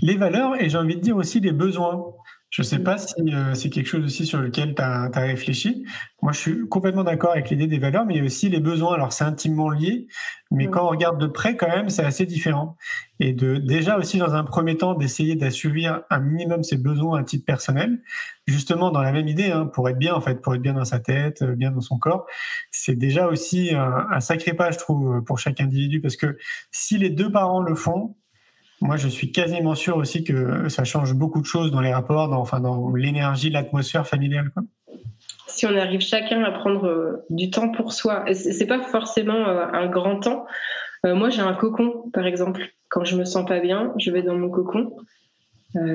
Les 0.00 0.16
valeurs, 0.16 0.60
et 0.60 0.68
j'ai 0.68 0.78
envie 0.78 0.96
de 0.96 1.00
dire 1.00 1.16
aussi 1.16 1.40
les 1.40 1.52
besoins. 1.52 2.14
Je 2.56 2.62
ne 2.62 2.64
sais 2.64 2.78
pas 2.78 2.96
si 2.96 3.14
euh, 3.34 3.52
c'est 3.52 3.68
quelque 3.68 3.86
chose 3.86 4.02
aussi 4.02 4.24
sur 4.24 4.40
lequel 4.40 4.74
tu 4.74 4.80
as, 4.80 5.10
réfléchi. 5.14 5.84
Moi, 6.22 6.32
je 6.32 6.38
suis 6.38 6.68
complètement 6.70 7.04
d'accord 7.04 7.32
avec 7.32 7.50
l'idée 7.50 7.66
des 7.66 7.76
valeurs, 7.76 8.06
mais 8.06 8.14
il 8.14 8.16
y 8.16 8.20
a 8.20 8.24
aussi 8.24 8.48
les 8.48 8.60
besoins. 8.60 8.94
Alors, 8.94 9.12
c'est 9.12 9.24
intimement 9.24 9.68
lié, 9.68 10.06
mais 10.50 10.68
quand 10.68 10.86
on 10.86 10.88
regarde 10.88 11.20
de 11.20 11.26
près, 11.26 11.58
quand 11.58 11.68
même, 11.68 11.90
c'est 11.90 12.02
assez 12.02 12.24
différent. 12.24 12.78
Et 13.20 13.34
de 13.34 13.58
déjà 13.58 13.98
aussi, 13.98 14.16
dans 14.16 14.34
un 14.34 14.42
premier 14.42 14.78
temps, 14.78 14.94
d'essayer 14.94 15.36
d'assouvir 15.36 16.00
un 16.08 16.18
minimum 16.18 16.62
ses 16.62 16.78
besoins 16.78 17.20
à 17.20 17.24
titre 17.24 17.44
personnel, 17.44 18.02
justement 18.46 18.90
dans 18.90 19.02
la 19.02 19.12
même 19.12 19.28
idée, 19.28 19.50
hein, 19.50 19.66
pour 19.66 19.90
être 19.90 19.98
bien, 19.98 20.14
en 20.14 20.22
fait, 20.22 20.40
pour 20.40 20.54
être 20.54 20.62
bien 20.62 20.72
dans 20.72 20.86
sa 20.86 20.98
tête, 20.98 21.42
euh, 21.42 21.54
bien 21.54 21.72
dans 21.72 21.82
son 21.82 21.98
corps. 21.98 22.24
C'est 22.70 22.96
déjà 22.96 23.26
aussi 23.26 23.74
un, 23.74 24.06
un 24.10 24.20
sacré 24.20 24.54
pas, 24.54 24.70
je 24.70 24.78
trouve, 24.78 25.22
pour 25.24 25.38
chaque 25.38 25.60
individu, 25.60 26.00
parce 26.00 26.16
que 26.16 26.38
si 26.70 26.96
les 26.96 27.10
deux 27.10 27.30
parents 27.30 27.60
le 27.60 27.74
font, 27.74 28.16
moi, 28.80 28.96
je 28.96 29.08
suis 29.08 29.32
quasiment 29.32 29.74
sûr 29.74 29.96
aussi 29.96 30.22
que 30.22 30.68
ça 30.68 30.84
change 30.84 31.14
beaucoup 31.14 31.40
de 31.40 31.46
choses 31.46 31.70
dans 31.70 31.80
les 31.80 31.92
rapports, 31.92 32.28
dans, 32.28 32.40
enfin, 32.40 32.60
dans 32.60 32.94
l'énergie, 32.94 33.50
l'atmosphère 33.50 34.06
familiale. 34.06 34.50
Quoi. 34.50 34.64
Si 35.56 35.64
on 35.64 35.74
arrive 35.74 36.00
chacun 36.00 36.42
à 36.42 36.50
prendre 36.50 36.86
euh, 36.86 37.24
du 37.30 37.50
temps 37.50 37.70
pour 37.70 37.92
soi, 37.92 38.24
c'est 38.34 38.66
pas 38.66 38.82
forcément 38.82 39.48
euh, 39.48 39.64
un 39.72 39.86
grand 39.86 40.20
temps. 40.20 40.46
Euh, 41.06 41.14
moi, 41.14 41.30
j'ai 41.30 41.40
un 41.40 41.54
cocon, 41.54 42.10
par 42.12 42.26
exemple. 42.26 42.72
Quand 42.88 43.04
je 43.04 43.16
me 43.16 43.24
sens 43.24 43.46
pas 43.46 43.60
bien, 43.60 43.92
je 43.98 44.10
vais 44.10 44.22
dans 44.22 44.36
mon 44.36 44.48
cocon, 44.48 44.96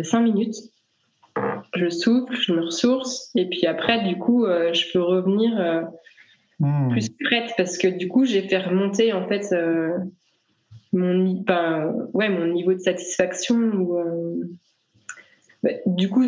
cinq 0.03 0.21
minutes. 0.21 0.55
Je 1.73 1.89
souffle, 1.89 2.35
je 2.35 2.51
me 2.51 2.65
ressource, 2.65 3.31
et 3.35 3.47
puis 3.47 3.65
après, 3.65 4.03
du 4.03 4.17
coup, 4.17 4.45
je 4.45 4.91
peux 4.91 5.01
revenir 5.01 5.85
hmm. 6.59 6.89
plus 6.89 7.09
prête 7.23 7.53
parce 7.55 7.77
que 7.77 7.87
du 7.87 8.09
coup, 8.09 8.25
j'ai 8.25 8.41
fait 8.41 8.57
remonter 8.57 9.13
en 9.13 9.25
fait 9.29 9.55
mon, 10.93 11.43
ouais, 12.13 12.29
mon 12.29 12.47
niveau 12.47 12.73
de 12.73 12.79
satisfaction. 12.79 13.57
Euh, 13.97 14.49
bah, 15.63 15.71
du 15.85 16.09
coup, 16.09 16.23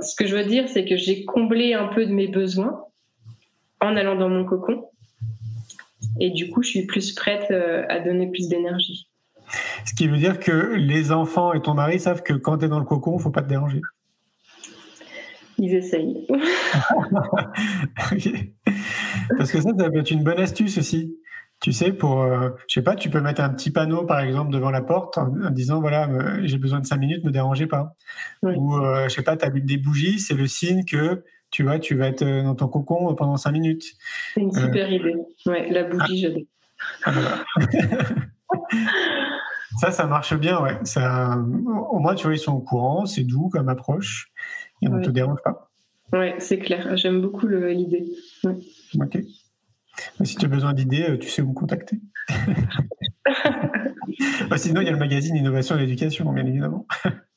ce 0.00 0.14
que 0.16 0.26
je 0.26 0.36
veux 0.36 0.44
dire, 0.44 0.68
c'est 0.68 0.84
que 0.84 0.96
j'ai 0.96 1.24
comblé 1.24 1.74
un 1.74 1.88
peu 1.88 2.06
de 2.06 2.12
mes 2.12 2.28
besoins 2.28 2.84
en 3.80 3.96
allant 3.96 4.16
dans 4.16 4.28
mon 4.28 4.44
cocon. 4.44 4.86
Et 6.20 6.30
du 6.30 6.50
coup, 6.50 6.62
je 6.62 6.68
suis 6.70 6.86
plus 6.86 7.12
prête 7.14 7.50
euh, 7.50 7.84
à 7.88 8.00
donner 8.00 8.28
plus 8.28 8.48
d'énergie. 8.48 9.08
Ce 9.86 9.94
qui 9.94 10.08
veut 10.08 10.16
dire 10.18 10.38
que 10.38 10.74
les 10.74 11.12
enfants 11.12 11.52
et 11.52 11.62
ton 11.62 11.74
mari 11.74 12.00
savent 12.00 12.22
que 12.22 12.32
quand 12.34 12.58
tu 12.58 12.64
es 12.66 12.68
dans 12.68 12.78
le 12.78 12.84
cocon, 12.84 13.12
il 13.12 13.16
ne 13.16 13.22
faut 13.22 13.30
pas 13.30 13.42
te 13.42 13.48
déranger. 13.48 13.80
Ils 15.58 15.74
essayent. 15.74 16.26
Parce 19.36 19.50
que 19.50 19.60
ça, 19.60 19.70
ça 19.76 19.90
peut 19.90 19.98
être 19.98 20.10
une 20.10 20.22
bonne 20.22 20.38
astuce 20.38 20.78
aussi. 20.78 21.16
Tu 21.60 21.72
sais, 21.72 21.92
pour, 21.92 22.22
euh, 22.22 22.50
je 22.68 22.74
sais 22.74 22.82
pas, 22.82 22.94
tu 22.94 23.10
peux 23.10 23.20
mettre 23.20 23.40
un 23.40 23.48
petit 23.48 23.70
panneau, 23.70 24.04
par 24.04 24.20
exemple, 24.20 24.52
devant 24.52 24.70
la 24.70 24.80
porte 24.80 25.18
en, 25.18 25.28
disant, 25.50 25.80
voilà, 25.80 26.08
euh, 26.08 26.40
j'ai 26.44 26.56
besoin 26.56 26.78
de 26.78 26.86
cinq 26.86 26.98
minutes, 26.98 27.24
ne 27.24 27.30
dérangez 27.30 27.66
pas. 27.66 27.96
Ou, 28.42 28.76
euh, 28.76 29.08
je 29.08 29.14
sais 29.14 29.22
pas, 29.22 29.36
tu 29.36 29.44
allumes 29.44 29.66
des 29.66 29.76
bougies, 29.76 30.20
c'est 30.20 30.34
le 30.34 30.46
signe 30.46 30.84
que, 30.84 31.24
tu 31.50 31.64
vois, 31.64 31.80
tu 31.80 31.96
vas 31.96 32.06
être 32.06 32.24
dans 32.24 32.54
ton 32.54 32.68
cocon 32.68 33.12
pendant 33.16 33.36
cinq 33.36 33.52
minutes. 33.52 33.84
C'est 34.34 34.40
une 34.40 34.52
super 34.52 34.92
idée. 34.92 35.16
Ouais, 35.46 35.68
la 35.70 35.84
bougie, 35.84 36.20
j'adore. 36.20 36.42
Ah, 37.04 37.44
ça, 39.80 39.90
ça 39.90 40.06
marche 40.06 40.34
bien, 40.34 40.62
ouais. 40.62 40.78
Ça, 40.84 41.36
au 41.90 41.98
moins, 41.98 42.14
tu 42.14 42.26
vois, 42.26 42.34
ils 42.34 42.38
sont 42.38 42.54
au 42.54 42.60
courant, 42.60 43.04
c'est 43.04 43.24
doux 43.24 43.48
comme 43.48 43.68
approche, 43.68 44.30
et 44.80 44.88
on 44.88 44.98
ne 44.98 45.04
te 45.04 45.10
dérange 45.10 45.40
pas. 45.42 45.72
Ouais, 46.12 46.36
c'est 46.38 46.58
clair. 46.58 46.96
J'aime 46.96 47.20
beaucoup 47.20 47.48
l'idée. 47.48 48.04
Ok. 48.44 49.18
Si 50.24 50.36
tu 50.36 50.46
as 50.46 50.48
besoin 50.48 50.72
d'idées, 50.72 51.10
euh, 51.10 51.18
tu 51.18 51.28
sais 51.28 51.42
où 51.42 51.48
me 51.48 51.54
contacter. 51.54 52.00
Bah, 54.48 54.56
sinon, 54.56 54.80
il 54.80 54.86
y 54.86 54.88
a 54.88 54.92
le 54.92 54.98
magazine 54.98 55.36
Innovation 55.36 55.76
et 55.76 55.80
l'éducation, 55.80 56.32
bien 56.32 56.46
évidemment. 56.46 56.86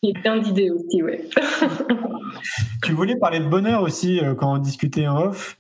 Il 0.02 0.10
y 0.10 0.18
a 0.18 0.22
plein 0.22 0.40
d'idées 0.40 0.72
aussi, 0.72 1.04
ouais. 1.04 1.28
tu 2.84 2.94
voulais 2.94 3.18
parler 3.18 3.40
de 3.40 3.46
bonheur 3.46 3.84
aussi 3.84 4.20
euh, 4.20 4.34
quand 4.34 4.54
on 4.54 4.58
discutait 4.58 5.06
en 5.06 5.18
off. 5.18 5.58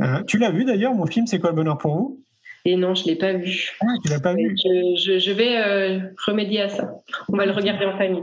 Euh, 0.00 0.22
tu 0.24 0.38
l'as 0.38 0.50
vu 0.50 0.64
d'ailleurs, 0.64 0.94
mon 0.94 1.06
film 1.06 1.26
C'est 1.26 1.40
quoi 1.40 1.50
le 1.50 1.56
bonheur 1.56 1.78
pour 1.78 1.96
vous? 1.96 2.22
Et 2.66 2.76
non, 2.76 2.94
je 2.94 3.04
ne 3.04 3.08
l'ai 3.08 3.16
pas 3.16 3.32
vu. 3.32 3.70
Ah, 3.80 3.86
tu 4.04 4.10
l'as 4.10 4.20
pas 4.20 4.34
vu 4.34 4.54
je, 4.62 5.32
vais 5.32 6.12
remédier 6.26 6.60
à 6.60 6.68
ça. 6.68 6.92
On 7.28 7.36
va 7.36 7.46
le 7.46 7.52
regarder 7.52 7.86
en 7.86 7.96
famille. 7.96 8.22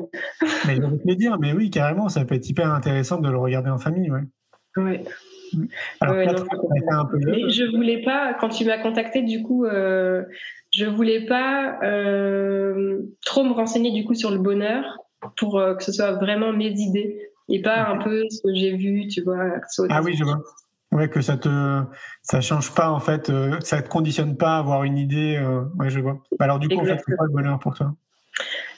mais 0.68 0.76
je 0.76 0.82
vais 0.82 0.98
te 0.98 1.08
le 1.08 1.16
dire, 1.16 1.38
mais 1.40 1.54
oui, 1.54 1.72
carrément, 1.72 2.08
ça 2.08 2.24
peut 2.24 2.36
être 2.36 2.48
hyper 2.48 2.72
intéressant 2.72 3.20
de 3.20 3.30
le 3.30 3.38
regarder 3.38 3.72
en 3.72 3.80
famille, 3.80 4.12
ouais. 4.12 4.22
Ouais. 4.78 5.04
je 7.50 7.76
voulais 7.76 8.02
pas, 8.02 8.34
quand 8.34 8.50
tu 8.50 8.66
m'as 8.66 8.78
contacté, 8.78 9.22
du 9.22 9.44
coup, 9.44 9.66
euh, 9.66 10.24
je 10.72 10.86
voulais 10.86 11.26
pas 11.26 11.80
euh, 11.84 13.00
trop 13.26 13.44
me 13.44 13.52
renseigner 13.52 13.92
du 13.92 14.06
coup 14.06 14.14
sur 14.14 14.32
le 14.32 14.38
bonheur 14.38 14.84
pour 15.38 15.60
euh, 15.60 15.76
que 15.76 15.84
ce 15.84 15.92
soit 15.92 16.14
vraiment 16.14 16.54
mes 16.54 16.72
idées 16.72 17.30
et 17.50 17.62
pas 17.62 17.88
un 17.88 17.98
peu 17.98 18.24
ce 18.30 18.42
que 18.42 18.54
j'ai 18.54 18.76
vu, 18.76 19.08
tu 19.08 19.22
vois. 19.22 19.54
ah 19.90 20.02
oui, 20.04 20.16
je 20.16 20.24
vois. 20.24 20.40
Ouais, 20.92 21.10
que 21.10 21.22
ça 21.22 21.38
te, 21.38 21.82
ça 22.22 22.40
change 22.40 22.74
pas 22.74 22.90
en 22.90 23.00
fait, 23.00 23.32
ça 23.62 23.82
te 23.82 23.90
conditionne 23.90 24.38
pas 24.38 24.56
à 24.56 24.60
avoir 24.60 24.84
une 24.84 24.98
idée. 24.98 25.40
ouais, 25.80 25.90
je 25.90 26.00
vois. 26.00 26.22
Bah, 26.40 26.46
alors 26.46 26.60
du 26.60 26.70
coup, 26.70 26.80
en 26.80 26.86
fait, 26.86 27.00
c'est 27.06 27.16
quoi 27.16 27.26
le 27.28 27.34
bonheur 27.34 27.60
pour 27.60 27.74
toi? 27.74 27.94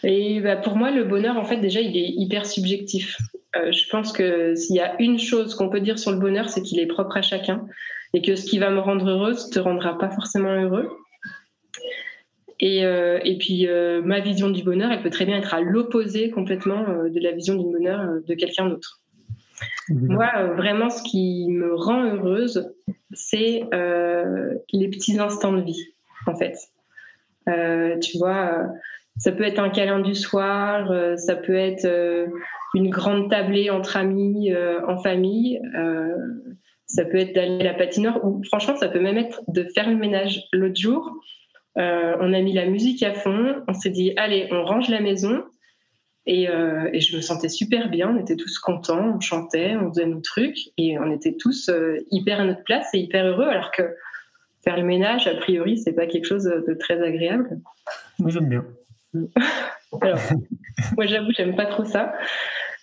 Et 0.04 0.40
bah, 0.40 0.56
pour 0.56 0.76
moi, 0.76 0.92
le 0.92 1.04
bonheur, 1.04 1.38
en 1.38 1.44
fait, 1.44 1.58
déjà, 1.58 1.82
il 1.82 1.96
est 1.98 2.10
hyper 2.10 2.46
subjectif. 2.46 3.18
Euh, 3.56 3.72
je 3.72 3.90
pense 3.90 4.12
que 4.12 4.56
s'il 4.56 4.76
y 4.76 4.80
a 4.80 5.00
une 5.02 5.18
chose 5.18 5.56
qu'on 5.56 5.70
peut 5.70 5.80
dire 5.80 5.98
sur 5.98 6.12
le 6.12 6.20
bonheur, 6.20 6.50
c'est 6.50 6.62
qu'il 6.62 6.80
est 6.80 6.86
propre 6.86 7.18
à 7.18 7.22
chacun 7.22 7.66
et 8.14 8.22
que 8.22 8.36
ce 8.36 8.46
qui 8.46 8.60
va 8.60 8.70
me 8.70 8.80
rendre 8.80 9.10
heureuse 9.10 9.48
ne 9.48 9.54
te 9.54 9.60
rendra 9.60 9.98
pas 9.98 10.10
forcément 10.10 10.54
heureux. 10.54 10.90
Et, 12.60 12.86
euh, 12.86 13.20
et 13.24 13.38
puis, 13.38 13.68
euh, 13.68 14.02
ma 14.04 14.20
vision 14.20 14.50
du 14.50 14.64
bonheur, 14.64 14.92
elle 14.92 15.02
peut 15.02 15.10
très 15.10 15.26
bien 15.26 15.38
être 15.38 15.54
à 15.54 15.62
l'opposé 15.62 16.30
complètement 16.30 16.84
de 16.84 17.20
la 17.20 17.32
vision 17.32 17.56
du 17.56 17.72
bonheur 17.72 18.20
de 18.26 18.34
quelqu'un 18.36 18.68
d'autre. 18.68 19.02
Moi, 19.90 20.30
vraiment, 20.56 20.90
ce 20.90 21.02
qui 21.04 21.48
me 21.50 21.74
rend 21.74 22.04
heureuse, 22.04 22.70
c'est 23.14 23.64
les 24.74 24.88
petits 24.90 25.20
instants 25.20 25.54
de 25.54 25.62
vie, 25.62 25.94
en 26.28 26.36
fait. 26.36 26.58
tu 28.02 28.18
vois, 28.18 28.68
ça 29.18 29.32
peut 29.32 29.44
être 29.44 29.60
un 29.60 29.70
câlin 29.70 30.00
du 30.00 30.16
soir, 30.16 31.18
ça 31.18 31.36
peut 31.36 31.56
être 31.56 31.88
une 32.74 32.90
grande 32.90 33.30
tablée 33.30 33.70
entre 33.70 33.98
amis, 33.98 34.52
euh, 34.52 34.80
en 34.88 34.98
famille. 34.98 35.60
ça 36.86 37.06
peut 37.06 37.18
être 37.18 37.36
d'aller 37.36 37.62
à 37.62 37.64
la 37.64 37.74
patinoire 37.74 38.24
ou 38.26 38.44
franchement, 38.44 38.76
ça 38.76 38.90
peut 38.90 39.00
même 39.00 39.18
être 39.18 39.42
de 39.48 39.64
faire 39.76 39.90
le 39.90 39.96
ménage. 39.96 40.44
L'autre 40.54 40.80
jour, 40.80 41.12
on 41.76 42.34
a 42.34 42.42
mis 42.42 42.54
la 42.54 42.66
musique 42.66 43.04
à 43.04 43.14
fond, 43.14 43.64
on 43.68 43.74
s'est 43.74 43.92
dit 43.92 44.14
allez, 44.18 44.48
on 44.52 44.64
range 44.66 44.90
la 44.90 45.02
maison. 45.02 45.44
Et, 46.26 46.44
et, 46.44 47.00
je 47.00 47.16
me 47.16 47.22
sentais 47.22 47.50
super 47.50 47.90
bien, 47.90 48.14
on 48.16 48.20
était 48.20 48.36
tous 48.36 48.60
contents, 48.60 49.16
on 49.16 49.20
chantait, 49.20 49.76
on 49.76 49.90
faisait 49.90 50.06
nos 50.06 50.20
trucs 50.20 50.60
et 50.78 51.00
on 51.00 51.12
était 51.12 51.36
tous 51.40 51.72
hyper 52.12 52.42
à 52.42 52.46
notre 52.46 52.64
place 52.64 52.88
et 52.94 53.00
hyper 53.00 53.26
heureux 53.26 53.48
alors 53.48 53.72
que 53.72 53.84
faire 54.64 54.78
le 54.78 54.84
ménage, 54.84 55.28
a 55.28 55.36
priori, 55.36 55.78
c'est 55.78 55.94
pas 55.94 56.08
quelque 56.08 56.26
chose 56.26 56.44
de 56.44 56.74
très 56.74 57.02
agréable. 57.02 57.62
Moi, 58.20 58.30
j'aime 58.30 58.50
bien. 58.50 58.66
Alors, 60.02 60.20
moi 60.96 61.06
j'avoue, 61.06 61.32
j'aime 61.36 61.56
pas 61.56 61.66
trop 61.66 61.86
ça, 61.86 62.14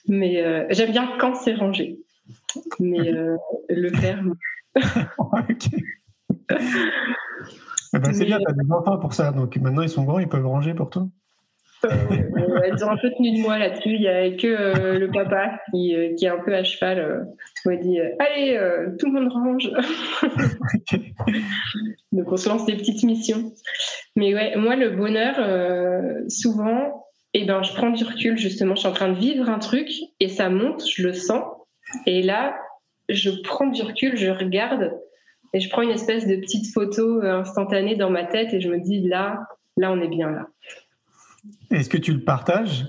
mais 0.08 0.42
euh, 0.42 0.66
j'aime 0.70 0.90
bien 0.90 1.16
quand 1.18 1.34
c'est 1.34 1.54
rangé. 1.54 1.98
Mais 2.78 3.12
euh, 3.12 3.36
le 3.68 3.90
faire. 3.90 4.22
Eh 7.94 7.98
ben, 7.98 8.12
c'est 8.12 8.26
bien, 8.26 8.38
tu 8.38 8.44
as 8.46 8.52
des 8.52 8.70
enfants 8.70 8.98
pour 8.98 9.14
ça, 9.14 9.32
donc 9.32 9.56
maintenant 9.56 9.80
ils 9.80 9.88
sont 9.88 10.04
grands, 10.04 10.18
ils 10.18 10.28
peuvent 10.28 10.46
ranger 10.46 10.74
pour 10.74 10.90
toi. 10.90 11.08
Euh, 11.86 12.60
elles 12.64 12.84
ont 12.84 12.90
un 12.90 12.96
peu 12.96 13.10
tenu 13.16 13.36
de 13.36 13.42
moi 13.42 13.58
là-dessus. 13.58 13.94
Il 13.94 14.00
n'y 14.00 14.08
a 14.08 14.30
que 14.30 14.98
le 14.98 15.10
papa 15.10 15.60
qui, 15.70 15.94
qui, 16.16 16.24
est 16.24 16.28
un 16.28 16.38
peu 16.38 16.54
à 16.54 16.64
cheval. 16.64 17.28
qui 17.62 17.68
m'a 17.68 17.76
dit 17.76 17.98
Allez, 18.18 18.58
tout 18.98 19.06
le 19.06 19.20
monde 19.20 19.32
range. 19.32 19.70
Donc 22.12 22.32
on 22.32 22.36
se 22.36 22.48
lance 22.48 22.66
des 22.66 22.76
petites 22.76 23.02
missions. 23.02 23.52
Mais 24.16 24.34
ouais, 24.34 24.56
moi, 24.56 24.76
le 24.76 24.90
bonheur, 24.90 25.36
euh, 25.38 26.26
souvent, 26.28 27.06
eh 27.34 27.44
ben, 27.44 27.62
je 27.62 27.72
prends 27.74 27.90
du 27.90 28.02
recul, 28.02 28.38
justement. 28.38 28.74
Je 28.74 28.80
suis 28.80 28.88
en 28.88 28.92
train 28.92 29.10
de 29.10 29.18
vivre 29.18 29.48
un 29.50 29.58
truc 29.58 29.90
et 30.20 30.28
ça 30.28 30.48
monte, 30.48 30.84
je 30.86 31.06
le 31.06 31.12
sens. 31.12 31.44
Et 32.06 32.22
là, 32.22 32.56
je 33.08 33.30
prends 33.44 33.66
du 33.66 33.82
recul, 33.82 34.16
je 34.16 34.30
regarde 34.30 34.90
et 35.52 35.60
je 35.60 35.68
prends 35.68 35.82
une 35.82 35.90
espèce 35.90 36.26
de 36.26 36.36
petite 36.36 36.72
photo 36.72 37.22
euh, 37.22 37.40
instantanée 37.40 37.94
dans 37.94 38.10
ma 38.10 38.24
tête 38.24 38.52
et 38.54 38.60
je 38.60 38.68
me 38.68 38.80
dis 38.80 39.06
là, 39.06 39.38
là, 39.76 39.92
on 39.92 40.00
est 40.00 40.08
bien 40.08 40.30
là. 40.30 40.46
Est-ce 41.70 41.90
que 41.90 41.98
tu 41.98 42.12
le 42.12 42.22
partages? 42.22 42.86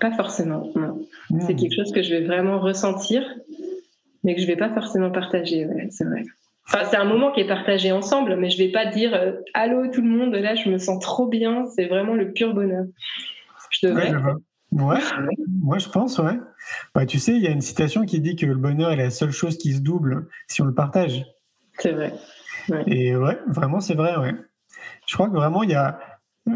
Pas 0.00 0.12
forcément, 0.12 0.70
non. 0.74 1.06
C'est 1.40 1.54
quelque 1.54 1.74
chose 1.74 1.92
que 1.92 2.02
je 2.02 2.14
vais 2.14 2.24
vraiment 2.24 2.60
ressentir, 2.60 3.22
mais 4.24 4.34
que 4.34 4.40
je 4.40 4.46
vais 4.46 4.56
pas 4.56 4.70
forcément 4.70 5.10
partager, 5.10 5.66
ouais, 5.66 5.88
c'est 5.90 6.04
vrai. 6.04 6.24
Enfin, 6.68 6.84
c'est 6.90 6.96
un 6.96 7.04
moment 7.04 7.30
qui 7.30 7.40
est 7.40 7.46
partagé 7.46 7.92
ensemble, 7.92 8.36
mais 8.36 8.50
je 8.50 8.58
vais 8.58 8.72
pas 8.72 8.86
dire 8.86 9.14
euh, 9.14 9.32
allô 9.54 9.86
tout 9.88 10.02
le 10.02 10.08
monde, 10.08 10.34
là 10.34 10.56
je 10.56 10.68
me 10.68 10.78
sens 10.78 11.00
trop 11.00 11.28
bien, 11.28 11.66
c'est 11.76 11.86
vraiment 11.86 12.14
le 12.14 12.32
pur 12.32 12.54
bonheur. 12.54 12.86
Je 13.70 13.86
devrais. 13.86 14.12
Ouais, 14.72 14.98
moi 15.62 15.78
je 15.78 15.88
pense, 15.88 16.18
ouais. 16.18 16.38
Bah, 16.94 17.06
tu 17.06 17.18
sais, 17.18 17.32
il 17.32 17.42
y 17.42 17.46
a 17.46 17.50
une 17.50 17.60
citation 17.60 18.04
qui 18.04 18.20
dit 18.20 18.34
que 18.34 18.46
le 18.46 18.56
bonheur 18.56 18.90
est 18.90 18.96
la 18.96 19.10
seule 19.10 19.30
chose 19.30 19.58
qui 19.58 19.74
se 19.74 19.80
double 19.80 20.26
si 20.48 20.60
on 20.60 20.64
le 20.64 20.74
partage. 20.74 21.24
C'est 21.78 21.92
vrai. 21.92 22.12
Et 22.86 23.14
ouais, 23.14 23.38
vraiment, 23.46 23.80
c'est 23.80 23.94
vrai, 23.94 24.16
ouais. 24.16 24.34
Je 25.06 25.14
crois 25.14 25.28
que 25.28 25.34
vraiment, 25.34 25.62
il 25.62 25.70
y 25.70 25.74
a, 25.74 26.00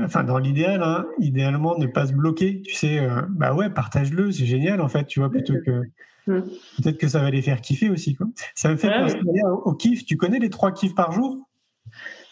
enfin, 0.05 0.25
dans 0.25 0.39
l'idéal, 0.39 0.83
hein, 0.83 1.07
idéalement, 1.19 1.77
ne 1.79 1.87
pas 1.87 2.07
se 2.07 2.13
bloquer. 2.13 2.63
Tu 2.63 2.75
sais, 2.75 2.99
euh, 2.99 3.23
bah 3.31 3.55
ouais, 3.55 3.71
partage-le, 3.71 4.31
c'est 4.31 4.47
génial, 4.47 4.81
en 4.81 4.89
fait, 4.89 5.07
tu 5.07 5.21
vois, 5.21 5.31
plutôt 5.31 5.55
que. 5.65 5.83
Mm. 6.27 6.43
Peut-être 6.83 6.99
que 6.99 7.09
ça 7.09 7.21
va 7.21 7.31
les 7.31 7.43
faire 7.43 7.61
kiffer 7.61 7.91
aussi, 7.91 8.15
quoi. 8.15 8.27
Ça 8.55 8.71
me 8.71 8.77
fait 8.77 8.91
penser 8.91 9.19
au, 9.65 9.75
kiff. 9.75 10.05
Tu 10.05 10.17
connais 10.17 10.39
les 10.39 10.51
trois 10.51 10.73
kiffs 10.73 10.95
par 10.95 11.13
jour? 11.13 11.49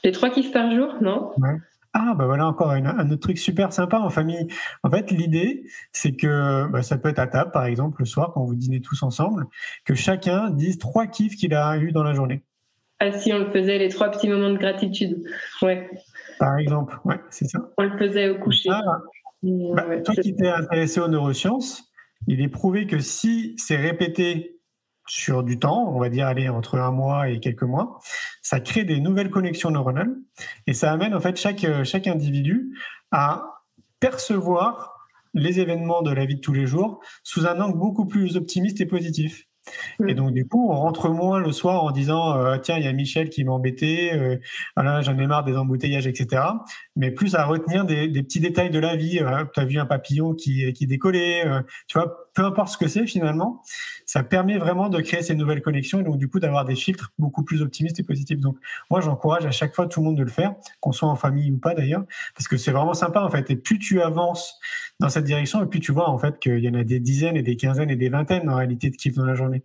Les 0.05 0.13
trois 0.13 0.31
kiffs 0.31 0.53
par 0.53 0.71
jour, 0.75 0.95
non? 1.01 1.31
Ouais. 1.39 1.57
Ah, 1.95 2.15
bah 2.17 2.27
voilà 2.27 2.47
encore 2.47 2.71
un 2.71 3.11
autre 3.11 3.21
truc 3.23 3.39
super 3.39 3.73
sympa 3.73 3.99
en 3.99 4.11
famille. 4.11 4.47
En 4.83 4.91
fait, 4.91 5.11
l'idée, 5.11 5.65
c'est 5.91 6.15
que 6.15 6.69
bah, 6.69 6.83
ça 6.83 6.99
peut 6.99 7.09
être 7.09 7.19
à 7.19 7.27
table, 7.27 7.51
par 7.51 7.65
exemple, 7.65 7.97
le 8.01 8.05
soir, 8.05 8.33
quand 8.35 8.45
vous 8.45 8.55
dînez 8.55 8.81
tous 8.81 9.03
ensemble, 9.03 9.47
que 9.85 9.95
chacun 9.95 10.51
dise 10.51 10.79
trois 10.79 11.07
kiffs 11.07 11.35
qu'il 11.35 11.55
a 11.55 11.77
eu 11.79 11.91
dans 11.91 12.05
la 12.05 12.13
journée. 12.13 12.43
Ah, 13.01 13.13
si 13.13 13.33
on 13.33 13.39
le 13.39 13.51
faisait, 13.51 13.79
les 13.79 13.89
trois 13.89 14.11
petits 14.11 14.29
moments 14.29 14.51
de 14.51 14.59
gratitude. 14.59 15.25
Ouais. 15.63 15.89
Par 16.39 16.59
exemple, 16.59 16.99
ouais, 17.05 17.20
c'est 17.30 17.47
ça. 17.47 17.70
On 17.76 17.82
le 17.82 17.99
faisait 17.99 18.30
au 18.30 18.39
coucher. 18.39 18.70
Bah, 19.43 20.01
toi 20.05 20.14
qui 20.14 20.34
t'es 20.34 20.49
intéressé 20.49 21.01
aux 21.01 21.09
neurosciences, 21.09 21.84
il 22.26 22.41
est 22.41 22.49
prouvé 22.49 22.86
que 22.86 22.99
si 22.99 23.55
c'est 23.57 23.76
répété 23.76 24.61
sur 25.07 25.43
du 25.43 25.59
temps, 25.59 25.91
on 25.95 25.99
va 25.99 26.11
dire 26.11 26.26
aller 26.26 26.49
entre 26.49 26.78
un 26.78 26.91
mois 26.91 27.28
et 27.30 27.41
quelques 27.41 27.62
mois, 27.62 27.99
ça 28.43 28.61
crée 28.61 28.84
des 28.84 29.01
nouvelles 29.01 29.30
connexions 29.30 29.70
neuronales 29.70 30.14
et 30.66 30.74
ça 30.74 30.93
amène 30.93 31.14
en 31.14 31.20
fait 31.20 31.36
chaque, 31.36 31.66
chaque 31.84 32.07
individu 32.07 32.74
à 33.11 33.43
percevoir 34.01 34.95
les 35.34 35.61
événements 35.61 36.03
de 36.03 36.11
la 36.11 36.26
vie 36.26 36.36
de 36.36 36.41
tous 36.41 36.53
les 36.53 36.66
jours 36.66 37.01
sous 37.22 37.47
un 37.47 37.61
angle 37.61 37.78
beaucoup 37.78 38.07
plus 38.07 38.36
optimiste 38.36 38.80
et 38.80 38.86
positif. 38.86 39.48
Et 40.07 40.14
donc, 40.14 40.33
du 40.33 40.47
coup, 40.47 40.71
on 40.71 40.77
rentre 40.77 41.09
moins 41.11 41.41
le 41.41 41.53
soir 41.53 41.85
en 41.85 41.91
disant 41.91 42.37
euh, 42.37 42.57
tiens, 42.59 42.79
il 42.79 42.85
y 42.85 42.89
a 42.89 42.93
Michel 42.93 43.31
qui 43.31 43.45
m'a 43.45 43.53
embêté, 43.53 44.12
euh, 44.14 44.37
voilà, 44.77 45.01
j'en 45.03 45.19
ai 45.19 45.27
marre 45.27 45.45
des 45.45 45.57
embouteillages, 45.57 46.07
etc. 46.07 46.43
Mais 46.97 47.11
plus 47.11 47.35
à 47.35 47.45
retenir 47.45 47.85
des, 47.85 48.09
petits 48.23 48.41
détails 48.41 48.71
de 48.71 48.79
la 48.79 48.97
vie. 48.97 49.21
Euh, 49.21 49.45
tu 49.53 49.61
as 49.61 49.64
vu 49.64 49.79
un 49.79 49.87
papillon 49.87 50.35
qui, 50.35 50.73
qui 50.73 50.87
décollait, 50.87 51.45
tu 51.87 51.99
vois, 51.99 52.28
peu 52.39 52.45
importe 52.45 52.68
ce 52.68 52.78
que 52.78 52.86
c'est 52.86 53.05
finalement, 53.05 53.62
ça 54.07 54.22
permet 54.22 54.59
vraiment 54.59 54.89
de 54.89 55.01
créer 55.01 55.22
ces 55.22 55.34
nouvelles 55.34 55.61
connexions 55.61 55.99
et 55.99 56.05
donc, 56.05 56.18
du 56.18 56.28
coup, 56.28 56.39
d'avoir 56.39 56.64
des 56.64 56.76
filtres 56.76 57.12
beaucoup 57.18 57.43
plus 57.43 57.62
optimistes 57.62 57.99
et 57.99 58.05
positifs. 58.05 58.39
Donc, 58.39 58.57
moi, 58.91 59.01
j'encourage 59.01 59.45
à 59.45 59.51
chaque 59.51 59.74
fois 59.74 59.89
tout 59.89 59.99
le 59.99 60.07
monde 60.07 60.18
de 60.18 60.22
le 60.22 60.30
faire, 60.30 60.55
qu'on 60.78 60.93
soit 60.93 61.09
en 61.09 61.16
famille 61.16 61.51
ou 61.51 61.59
pas 61.59 61.74
d'ailleurs, 61.74 62.05
parce 62.36 62.47
que 62.47 62.57
c'est 62.57 62.70
vraiment 62.70 62.95
sympa 62.95 63.22
en 63.22 63.28
fait. 63.28 63.51
Et 63.51 63.57
plus 63.57 63.80
tu 63.80 64.01
avances 64.01 64.57
dans 65.01 65.09
cette 65.09 65.24
direction, 65.24 65.64
et 65.64 65.66
plus 65.66 65.80
tu 65.80 65.91
vois 65.91 66.09
en 66.09 66.16
fait 66.16 66.39
qu'il 66.39 66.61
y 66.61 66.68
en 66.68 66.74
a 66.74 66.84
des 66.84 67.01
dizaines 67.01 67.36
et 67.36 67.43
des 67.43 67.57
quinzaines 67.57 67.91
et 67.91 67.97
des 67.97 68.09
vingtaines 68.09 68.49
en 68.49 68.55
réalité 68.55 68.89
de 68.91 68.95
kiff 68.95 69.16
dans 69.16 69.24
la 69.24 69.34
journée. 69.34 69.64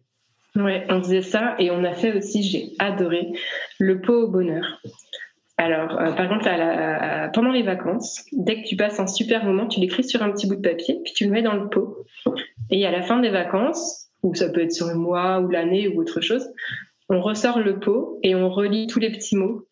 Oui, 0.55 0.80
on 0.89 0.97
disait 0.97 1.21
ça 1.21 1.55
et 1.59 1.69
on 1.69 1.84
a 1.84 1.93
fait 1.93 2.17
aussi, 2.17 2.41
j'ai 2.41 2.71
adoré, 2.80 3.34
le 3.78 4.01
pot 4.01 4.24
au 4.24 4.32
bonheur. 4.32 4.82
Alors, 5.58 5.99
euh, 5.99 6.12
par 6.14 6.26
exemple, 6.26 6.49
pendant 7.34 7.51
les 7.51 7.62
vacances, 7.62 8.26
dès 8.32 8.62
que 8.62 8.68
tu 8.68 8.76
passes 8.76 8.99
un 8.99 9.08
super 9.08 9.45
moment, 9.45 9.68
tu 9.68 9.80
l'écris 9.80 10.04
sur 10.04 10.24
un 10.24 10.32
petit 10.32 10.47
bout 10.47 10.56
de 10.56 10.68
papier, 10.68 10.99
puis 11.04 11.14
tu 11.14 11.26
le 11.26 11.32
mets 11.32 11.43
dans 11.43 11.54
le 11.54 11.70
pot. 11.70 12.06
Et 12.70 12.86
à 12.86 12.91
la 12.91 13.01
fin 13.01 13.20
des 13.20 13.30
vacances, 13.30 14.10
ou 14.24 14.34
ça 14.34 14.49
peut 14.49 14.62
être 14.62 14.72
sur 14.72 14.88
le 14.88 14.95
mois 14.95 15.39
ou 15.41 15.49
l'année 15.49 15.88
ou 15.88 16.01
autre 16.01 16.22
chose, 16.22 16.49
on 17.10 17.22
ressort 17.22 17.60
le 17.60 17.80
pot 17.80 18.20
et 18.24 18.34
on 18.36 18.49
relit 18.49 18.88
tous 18.88 18.99
les 18.99 19.12
petits 19.12 19.36
mots. 19.36 19.68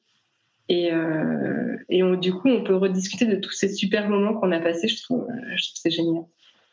Et, 0.69 0.93
euh, 0.93 1.77
et 1.89 2.01
du 2.17 2.33
coup, 2.33 2.47
on 2.47 2.63
peut 2.63 2.75
rediscuter 2.75 3.25
de 3.25 3.35
tous 3.35 3.51
ces 3.51 3.69
super 3.69 4.07
moments 4.07 4.33
qu'on 4.33 4.51
a 4.51 4.59
passés. 4.59 4.87
Je 4.87 5.01
trouve, 5.01 5.25
je 5.55 5.63
trouve 5.65 5.81
c'est 5.81 5.89
génial. 5.89 6.23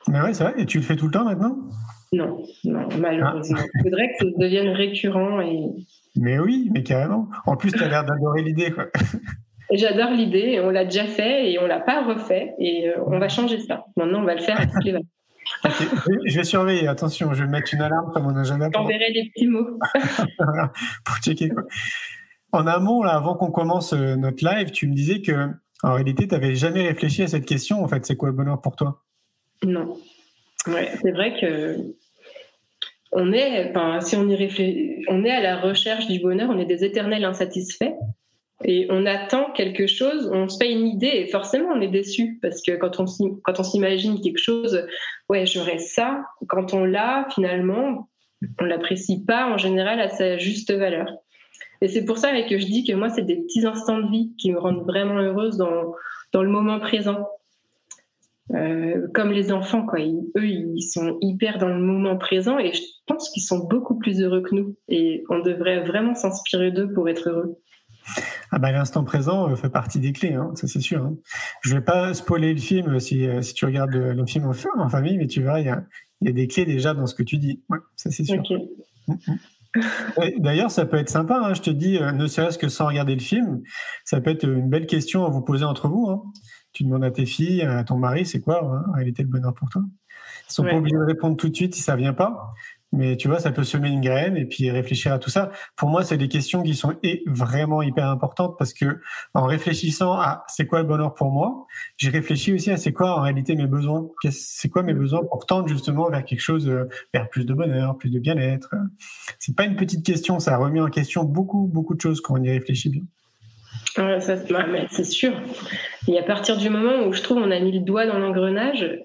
Mais 0.06 0.20
ouais, 0.20 0.34
c'est 0.34 0.44
vrai. 0.44 0.54
Et 0.58 0.66
tu 0.66 0.78
le 0.78 0.84
fais 0.84 0.96
tout 0.96 1.06
le 1.06 1.12
temps 1.12 1.24
maintenant? 1.24 1.56
Non, 2.12 2.42
non, 2.64 2.88
malheureusement. 2.98 3.58
Il 3.74 3.82
faudrait 3.82 4.08
que 4.08 4.24
ça 4.24 4.30
devienne 4.36 4.68
récurrent. 4.68 5.40
Et... 5.40 5.70
Mais 6.18 6.38
oui, 6.38 6.68
mais 6.72 6.82
carrément. 6.82 7.28
En 7.46 7.56
plus, 7.56 7.72
tu 7.72 7.82
as 7.82 7.88
l'air 7.88 8.04
d'adorer 8.04 8.42
l'idée. 8.42 8.70
quoi. 8.70 8.86
J'adore 9.70 10.10
l'idée, 10.10 10.60
on 10.60 10.70
l'a 10.70 10.84
déjà 10.84 11.04
fait 11.04 11.50
et 11.50 11.58
on 11.58 11.66
l'a 11.66 11.80
pas 11.80 12.02
refait 12.02 12.54
et 12.58 12.88
euh, 12.88 13.02
on 13.06 13.18
va 13.18 13.28
changer 13.28 13.60
ça. 13.60 13.84
Maintenant, 13.96 14.20
on 14.22 14.24
va 14.24 14.34
le 14.34 14.40
faire 14.40 14.58
à 14.58 14.66
toutes 14.66 14.84
les 14.84 14.94
Je 16.26 16.36
vais 16.36 16.44
surveiller, 16.44 16.88
attention, 16.88 17.32
je 17.34 17.42
vais 17.42 17.50
mettre 17.50 17.72
une 17.74 17.82
alarme 17.82 18.10
sur 18.12 18.22
mon 18.22 18.36
agenda. 18.36 18.68
J'enverrai 18.72 19.12
des 19.12 19.30
petits 19.30 19.46
mots. 19.46 19.78
pour 21.04 21.16
checker. 21.16 21.50
Quoi. 21.50 21.64
En 22.52 22.66
amont, 22.66 23.02
là, 23.02 23.14
avant 23.14 23.34
qu'on 23.34 23.50
commence 23.50 23.92
euh, 23.92 24.16
notre 24.16 24.44
live, 24.44 24.70
tu 24.70 24.88
me 24.88 24.94
disais 24.94 25.20
que 25.20 25.50
en 25.82 25.94
réalité, 25.94 26.26
tu 26.26 26.34
n'avais 26.34 26.54
jamais 26.54 26.86
réfléchi 26.88 27.22
à 27.22 27.28
cette 27.28 27.46
question. 27.46 27.82
En 27.82 27.88
fait, 27.88 28.04
c'est 28.04 28.16
quoi 28.16 28.30
le 28.30 28.34
bonheur 28.34 28.60
pour 28.60 28.74
toi? 28.74 29.02
Non. 29.64 29.96
Ouais, 30.66 30.90
c'est 31.00 31.12
vrai 31.12 31.38
que 31.40 31.76
on 33.12 33.32
est, 33.32 33.70
enfin, 33.70 34.00
si 34.00 34.16
on 34.16 34.28
y 34.28 35.04
on 35.08 35.24
est 35.24 35.30
à 35.30 35.40
la 35.40 35.56
recherche 35.60 36.06
du 36.06 36.20
bonheur, 36.20 36.50
on 36.50 36.58
est 36.58 36.66
des 36.66 36.84
éternels 36.84 37.24
insatisfaits 37.24 37.94
et 38.64 38.86
on 38.90 39.06
attend 39.06 39.52
quelque 39.52 39.86
chose, 39.86 40.30
on 40.32 40.48
se 40.48 40.58
fait 40.58 40.72
une 40.72 40.86
idée 40.86 41.06
et 41.06 41.26
forcément 41.28 41.68
on 41.70 41.80
est 41.80 41.88
déçu 41.88 42.38
parce 42.42 42.60
que 42.60 42.76
quand 42.76 42.98
on 42.98 43.06
quand 43.44 43.60
on 43.60 43.62
s'imagine 43.62 44.20
quelque 44.20 44.38
chose, 44.38 44.84
ouais, 45.28 45.46
j'aurais 45.46 45.78
ça, 45.78 46.22
quand 46.48 46.74
on 46.74 46.84
l'a 46.84 47.28
finalement, 47.34 48.08
on 48.60 48.64
l'apprécie 48.64 49.24
pas 49.24 49.48
en 49.48 49.58
général 49.58 50.00
à 50.00 50.08
sa 50.08 50.38
juste 50.38 50.72
valeur. 50.72 51.08
Et 51.80 51.88
c'est 51.88 52.04
pour 52.04 52.18
ça 52.18 52.32
que 52.42 52.58
je 52.58 52.66
dis 52.66 52.84
que 52.84 52.92
moi 52.94 53.08
c'est 53.08 53.22
des 53.22 53.36
petits 53.36 53.64
instants 53.64 53.98
de 53.98 54.10
vie 54.10 54.32
qui 54.38 54.52
me 54.52 54.58
rendent 54.58 54.84
vraiment 54.84 55.18
heureuse 55.18 55.56
dans 55.56 55.94
dans 56.32 56.42
le 56.42 56.50
moment 56.50 56.80
présent. 56.80 57.28
Euh, 58.54 59.08
comme 59.12 59.30
les 59.30 59.52
enfants, 59.52 59.84
quoi. 59.84 60.00
eux, 60.00 60.48
ils 60.48 60.82
sont 60.82 61.18
hyper 61.20 61.58
dans 61.58 61.68
le 61.68 61.80
moment 61.80 62.16
présent 62.16 62.58
et 62.58 62.72
je 62.72 62.80
pense 63.06 63.28
qu'ils 63.30 63.42
sont 63.42 63.66
beaucoup 63.66 63.98
plus 63.98 64.22
heureux 64.22 64.40
que 64.40 64.54
nous. 64.54 64.76
Et 64.88 65.24
on 65.28 65.40
devrait 65.40 65.84
vraiment 65.84 66.14
s'inspirer 66.14 66.70
d'eux 66.70 66.90
pour 66.92 67.08
être 67.08 67.28
heureux. 67.28 67.58
Ah 68.50 68.58
bah, 68.58 68.72
l'instant 68.72 69.04
présent 69.04 69.50
euh, 69.50 69.54
fait 69.54 69.68
partie 69.68 70.00
des 70.00 70.12
clés, 70.12 70.32
hein, 70.32 70.50
ça 70.54 70.66
c'est 70.66 70.80
sûr. 70.80 71.04
Hein. 71.04 71.16
Je 71.60 71.74
vais 71.74 71.82
pas 71.82 72.14
spoiler 72.14 72.54
le 72.54 72.60
film 72.60 72.94
euh, 72.94 72.98
si, 72.98 73.26
si 73.42 73.52
tu 73.52 73.66
regardes 73.66 73.90
le, 73.90 74.24
film 74.24 74.50
en, 74.78 74.88
famille, 74.88 75.18
mais 75.18 75.26
tu 75.26 75.42
verras, 75.42 75.60
il 75.60 75.66
y 75.66 75.68
a, 75.68 75.84
y 76.22 76.28
a, 76.28 76.32
des 76.32 76.46
clés 76.46 76.64
déjà 76.64 76.94
dans 76.94 77.06
ce 77.06 77.14
que 77.14 77.22
tu 77.22 77.36
dis. 77.36 77.60
Ouais, 77.68 77.78
ça 77.96 78.10
c'est 78.10 78.24
sûr. 78.24 78.42
Mm. 79.08 79.14
D'ailleurs, 80.38 80.70
ça 80.70 80.86
peut 80.86 80.96
être 80.96 81.10
sympa, 81.10 81.38
hein, 81.38 81.52
je 81.52 81.60
te 81.60 81.68
dis, 81.68 82.00
ne 82.00 82.26
serait-ce 82.26 82.56
que 82.56 82.70
sans 82.70 82.86
regarder 82.86 83.14
le 83.14 83.20
film, 83.20 83.60
ça 84.06 84.22
peut 84.22 84.30
être 84.30 84.44
une 84.44 84.70
belle 84.70 84.86
question 84.86 85.26
à 85.26 85.28
vous 85.28 85.42
poser 85.42 85.66
entre 85.66 85.88
vous. 85.88 86.08
Hein 86.08 86.22
tu 86.72 86.84
demandes 86.84 87.04
à 87.04 87.10
tes 87.10 87.26
filles, 87.26 87.62
à 87.62 87.84
ton 87.84 87.96
mari, 87.96 88.26
c'est 88.26 88.40
quoi 88.40 88.64
hein, 88.64 88.84
en 88.88 88.92
réalité 88.92 89.22
le 89.22 89.28
bonheur 89.28 89.54
pour 89.54 89.68
toi? 89.68 89.82
Ils 90.48 90.52
sont 90.52 90.64
pas 90.64 90.76
obligés 90.76 90.96
de 90.96 91.04
répondre 91.04 91.36
tout 91.36 91.48
de 91.48 91.54
suite 91.54 91.74
si 91.74 91.82
ça 91.82 91.94
vient 91.94 92.14
pas, 92.14 92.54
mais 92.92 93.16
tu 93.16 93.28
vois, 93.28 93.38
ça 93.38 93.50
peut 93.50 93.64
semer 93.64 93.90
une 93.90 94.00
graine 94.00 94.36
et 94.36 94.46
puis 94.46 94.70
réfléchir 94.70 95.12
à 95.12 95.18
tout 95.18 95.28
ça. 95.28 95.50
Pour 95.76 95.90
moi, 95.90 96.04
c'est 96.04 96.16
des 96.16 96.28
questions 96.28 96.62
qui 96.62 96.74
sont 96.74 96.94
vraiment 97.26 97.82
hyper 97.82 98.08
importantes 98.08 98.56
parce 98.58 98.72
que 98.72 99.00
en 99.34 99.44
réfléchissant 99.44 100.12
à 100.12 100.44
c'est 100.48 100.66
quoi 100.66 100.80
le 100.80 100.86
bonheur 100.86 101.14
pour 101.14 101.30
moi, 101.30 101.66
j'ai 101.98 102.08
réfléchi 102.08 102.52
aussi 102.54 102.70
à 102.70 102.78
c'est 102.78 102.92
quoi 102.92 103.18
en 103.18 103.22
réalité 103.22 103.54
mes 103.56 103.66
besoins. 103.66 104.08
C'est 104.30 104.70
quoi 104.70 104.82
mes 104.82 104.94
besoins 104.94 105.20
pour 105.30 105.44
tendre 105.44 105.68
justement 105.68 106.08
vers 106.08 106.24
quelque 106.24 106.40
chose, 106.40 106.68
euh, 106.68 106.88
vers 107.12 107.28
plus 107.28 107.44
de 107.44 107.52
bonheur, 107.52 107.98
plus 107.98 108.10
de 108.10 108.18
bien-être? 108.18 108.74
C'est 109.38 109.54
pas 109.54 109.64
une 109.64 109.76
petite 109.76 110.04
question, 110.04 110.40
ça 110.40 110.56
remet 110.56 110.80
en 110.80 110.88
question 110.88 111.24
beaucoup, 111.24 111.66
beaucoup 111.66 111.94
de 111.94 112.00
choses 112.00 112.22
quand 112.22 112.38
on 112.38 112.42
y 112.42 112.50
réfléchit 112.50 112.88
bien 112.88 113.02
c'est 114.90 115.04
sûr. 115.04 115.32
Et 116.06 116.18
à 116.18 116.22
partir 116.22 116.56
du 116.56 116.70
moment 116.70 117.06
où 117.06 117.12
je 117.12 117.22
trouve 117.22 117.38
on 117.38 117.50
a 117.50 117.60
mis 117.60 117.72
le 117.72 117.80
doigt 117.80 118.06
dans 118.06 118.18
l'engrenage, 118.18 118.98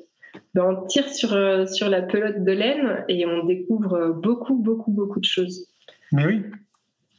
ben 0.53 0.63
on 0.63 0.85
tire 0.85 1.07
sur, 1.09 1.33
euh, 1.33 1.65
sur 1.65 1.89
la 1.89 2.01
pelote 2.01 2.43
de 2.43 2.51
laine 2.51 3.03
et 3.07 3.25
on 3.25 3.45
découvre 3.45 4.09
beaucoup, 4.09 4.55
beaucoup, 4.55 4.91
beaucoup 4.91 5.19
de 5.19 5.25
choses. 5.25 5.67
Mais 6.11 6.25
oui. 6.25 6.43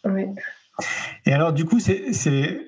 Oui. 0.04 0.26
Et 1.26 1.32
alors, 1.32 1.52
du 1.52 1.64
coup, 1.64 1.80
c'est 1.80 2.60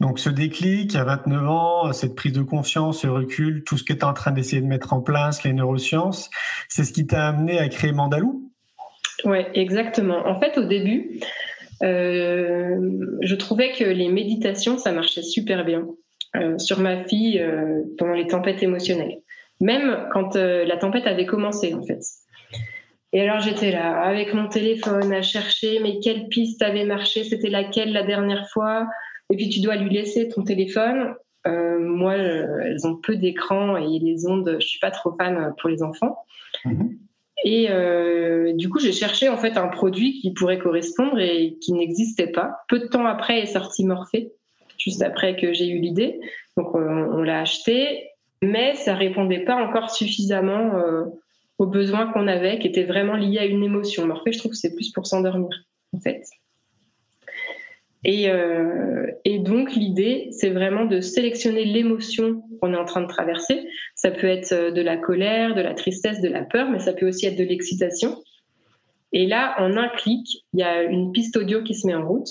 donc 0.00 0.18
ce 0.18 0.30
déclic 0.30 0.96
à 0.96 1.04
29 1.04 1.48
ans, 1.48 1.92
cette 1.92 2.14
prise 2.14 2.32
de 2.32 2.42
confiance, 2.42 3.02
ce 3.02 3.06
recul, 3.06 3.62
tout 3.64 3.78
ce 3.78 3.84
que 3.84 3.92
tu 3.92 4.00
es 4.00 4.04
en 4.04 4.12
train 4.12 4.32
d'essayer 4.32 4.60
de 4.60 4.66
mettre 4.66 4.92
en 4.92 5.00
place, 5.00 5.44
les 5.44 5.52
neurosciences, 5.52 6.30
c'est 6.68 6.84
ce 6.84 6.92
qui 6.92 7.06
t'a 7.06 7.28
amené 7.28 7.58
à 7.58 7.68
créer 7.68 7.92
Mandalou? 7.92 8.50
Oui, 9.24 9.38
exactement. 9.54 10.26
En 10.26 10.40
fait, 10.40 10.58
au 10.58 10.64
début, 10.64 11.20
euh, 11.20 11.24
je 11.82 13.34
trouvais 13.34 13.72
que 13.72 13.84
les 13.84 14.08
méditations, 14.08 14.78
ça 14.78 14.92
marchait 14.92 15.22
super 15.22 15.64
bien 15.64 15.86
euh, 16.36 16.58
sur 16.58 16.80
ma 16.80 17.04
fille 17.04 17.40
euh, 17.40 17.82
pendant 17.98 18.14
les 18.14 18.26
tempêtes 18.26 18.62
émotionnelles. 18.62 19.18
Même 19.60 20.08
quand 20.12 20.34
la 20.34 20.76
tempête 20.76 21.06
avait 21.06 21.26
commencé, 21.26 21.72
en 21.74 21.82
fait. 21.82 22.00
Et 23.12 23.20
alors 23.20 23.40
j'étais 23.40 23.70
là 23.70 24.00
avec 24.00 24.32
mon 24.34 24.48
téléphone 24.48 25.12
à 25.12 25.22
chercher, 25.22 25.78
mais 25.80 26.00
quelle 26.00 26.28
piste 26.28 26.62
avait 26.62 26.86
marché, 26.86 27.22
c'était 27.22 27.50
laquelle 27.50 27.92
la 27.92 28.02
dernière 28.02 28.48
fois? 28.48 28.88
Et 29.30 29.36
puis 29.36 29.50
tu 29.50 29.60
dois 29.60 29.76
lui 29.76 29.90
laisser 29.90 30.28
ton 30.28 30.42
téléphone. 30.42 31.14
moi, 31.46 32.16
elles 32.16 32.86
ont 32.86 32.96
peu 32.96 33.16
d'écran 33.16 33.76
et 33.76 33.98
les 34.00 34.26
ondes, 34.26 34.56
je 34.58 34.66
suis 34.66 34.80
pas 34.80 34.90
trop 34.90 35.14
fan 35.16 35.54
pour 35.60 35.68
les 35.68 35.82
enfants. 35.82 36.16
Mm-hmm. 36.64 36.96
Et 37.44 37.70
euh, 37.70 38.52
du 38.54 38.68
coup, 38.68 38.78
j'ai 38.78 38.92
cherché 38.92 39.28
en 39.28 39.36
fait 39.36 39.56
un 39.56 39.68
produit 39.68 40.20
qui 40.20 40.32
pourrait 40.32 40.58
correspondre 40.58 41.18
et 41.18 41.58
qui 41.60 41.72
n'existait 41.72 42.28
pas. 42.28 42.58
Peu 42.68 42.78
de 42.78 42.86
temps 42.86 43.06
après 43.06 43.40
est 43.40 43.46
sorti 43.46 43.84
Morphée, 43.84 44.32
juste 44.78 45.02
après 45.02 45.36
que 45.36 45.52
j'ai 45.52 45.68
eu 45.68 45.78
l'idée. 45.78 46.20
Donc 46.56 46.74
on, 46.74 47.22
l'a 47.22 47.40
acheté, 47.40 48.10
mais 48.42 48.74
ça 48.74 48.94
répondait 48.94 49.44
pas 49.44 49.56
encore 49.56 49.90
suffisamment 49.90 50.76
euh, 50.76 51.04
aux 51.58 51.66
besoins 51.66 52.12
qu'on 52.12 52.28
avait, 52.28 52.58
qui 52.58 52.68
étaient 52.68 52.84
vraiment 52.84 53.14
liés 53.14 53.38
à 53.38 53.46
une 53.46 53.62
émotion. 53.62 54.06
Morphée, 54.06 54.32
je 54.32 54.38
trouve 54.38 54.52
que 54.52 54.58
c'est 54.58 54.74
plus 54.74 54.92
pour 54.92 55.06
s'endormir 55.06 55.50
en 55.94 56.00
fait. 56.00 56.22
Et, 58.04 58.28
euh, 58.28 59.06
et 59.24 59.38
donc 59.38 59.74
l'idée, 59.74 60.28
c'est 60.32 60.50
vraiment 60.50 60.84
de 60.86 61.00
sélectionner 61.00 61.64
l'émotion 61.64 62.42
qu'on 62.60 62.74
est 62.74 62.76
en 62.76 62.84
train 62.84 63.02
de 63.02 63.06
traverser. 63.06 63.64
Ça 63.94 64.10
peut 64.10 64.26
être 64.26 64.52
euh, 64.52 64.70
de 64.72 64.80
la 64.80 64.96
colère, 64.96 65.54
de 65.54 65.60
la 65.60 65.74
tristesse, 65.74 66.20
de 66.20 66.28
la 66.28 66.42
peur, 66.42 66.68
mais 66.70 66.80
ça 66.80 66.92
peut 66.92 67.06
aussi 67.06 67.26
être 67.26 67.38
de 67.38 67.44
l'excitation. 67.44 68.20
Et 69.12 69.26
là, 69.26 69.54
en 69.58 69.76
un 69.76 69.88
clic, 69.88 70.26
il 70.52 70.60
y 70.60 70.62
a 70.64 70.82
une 70.82 71.12
piste 71.12 71.36
audio 71.36 71.62
qui 71.62 71.74
se 71.74 71.86
met 71.86 71.94
en 71.94 72.06
route. 72.06 72.28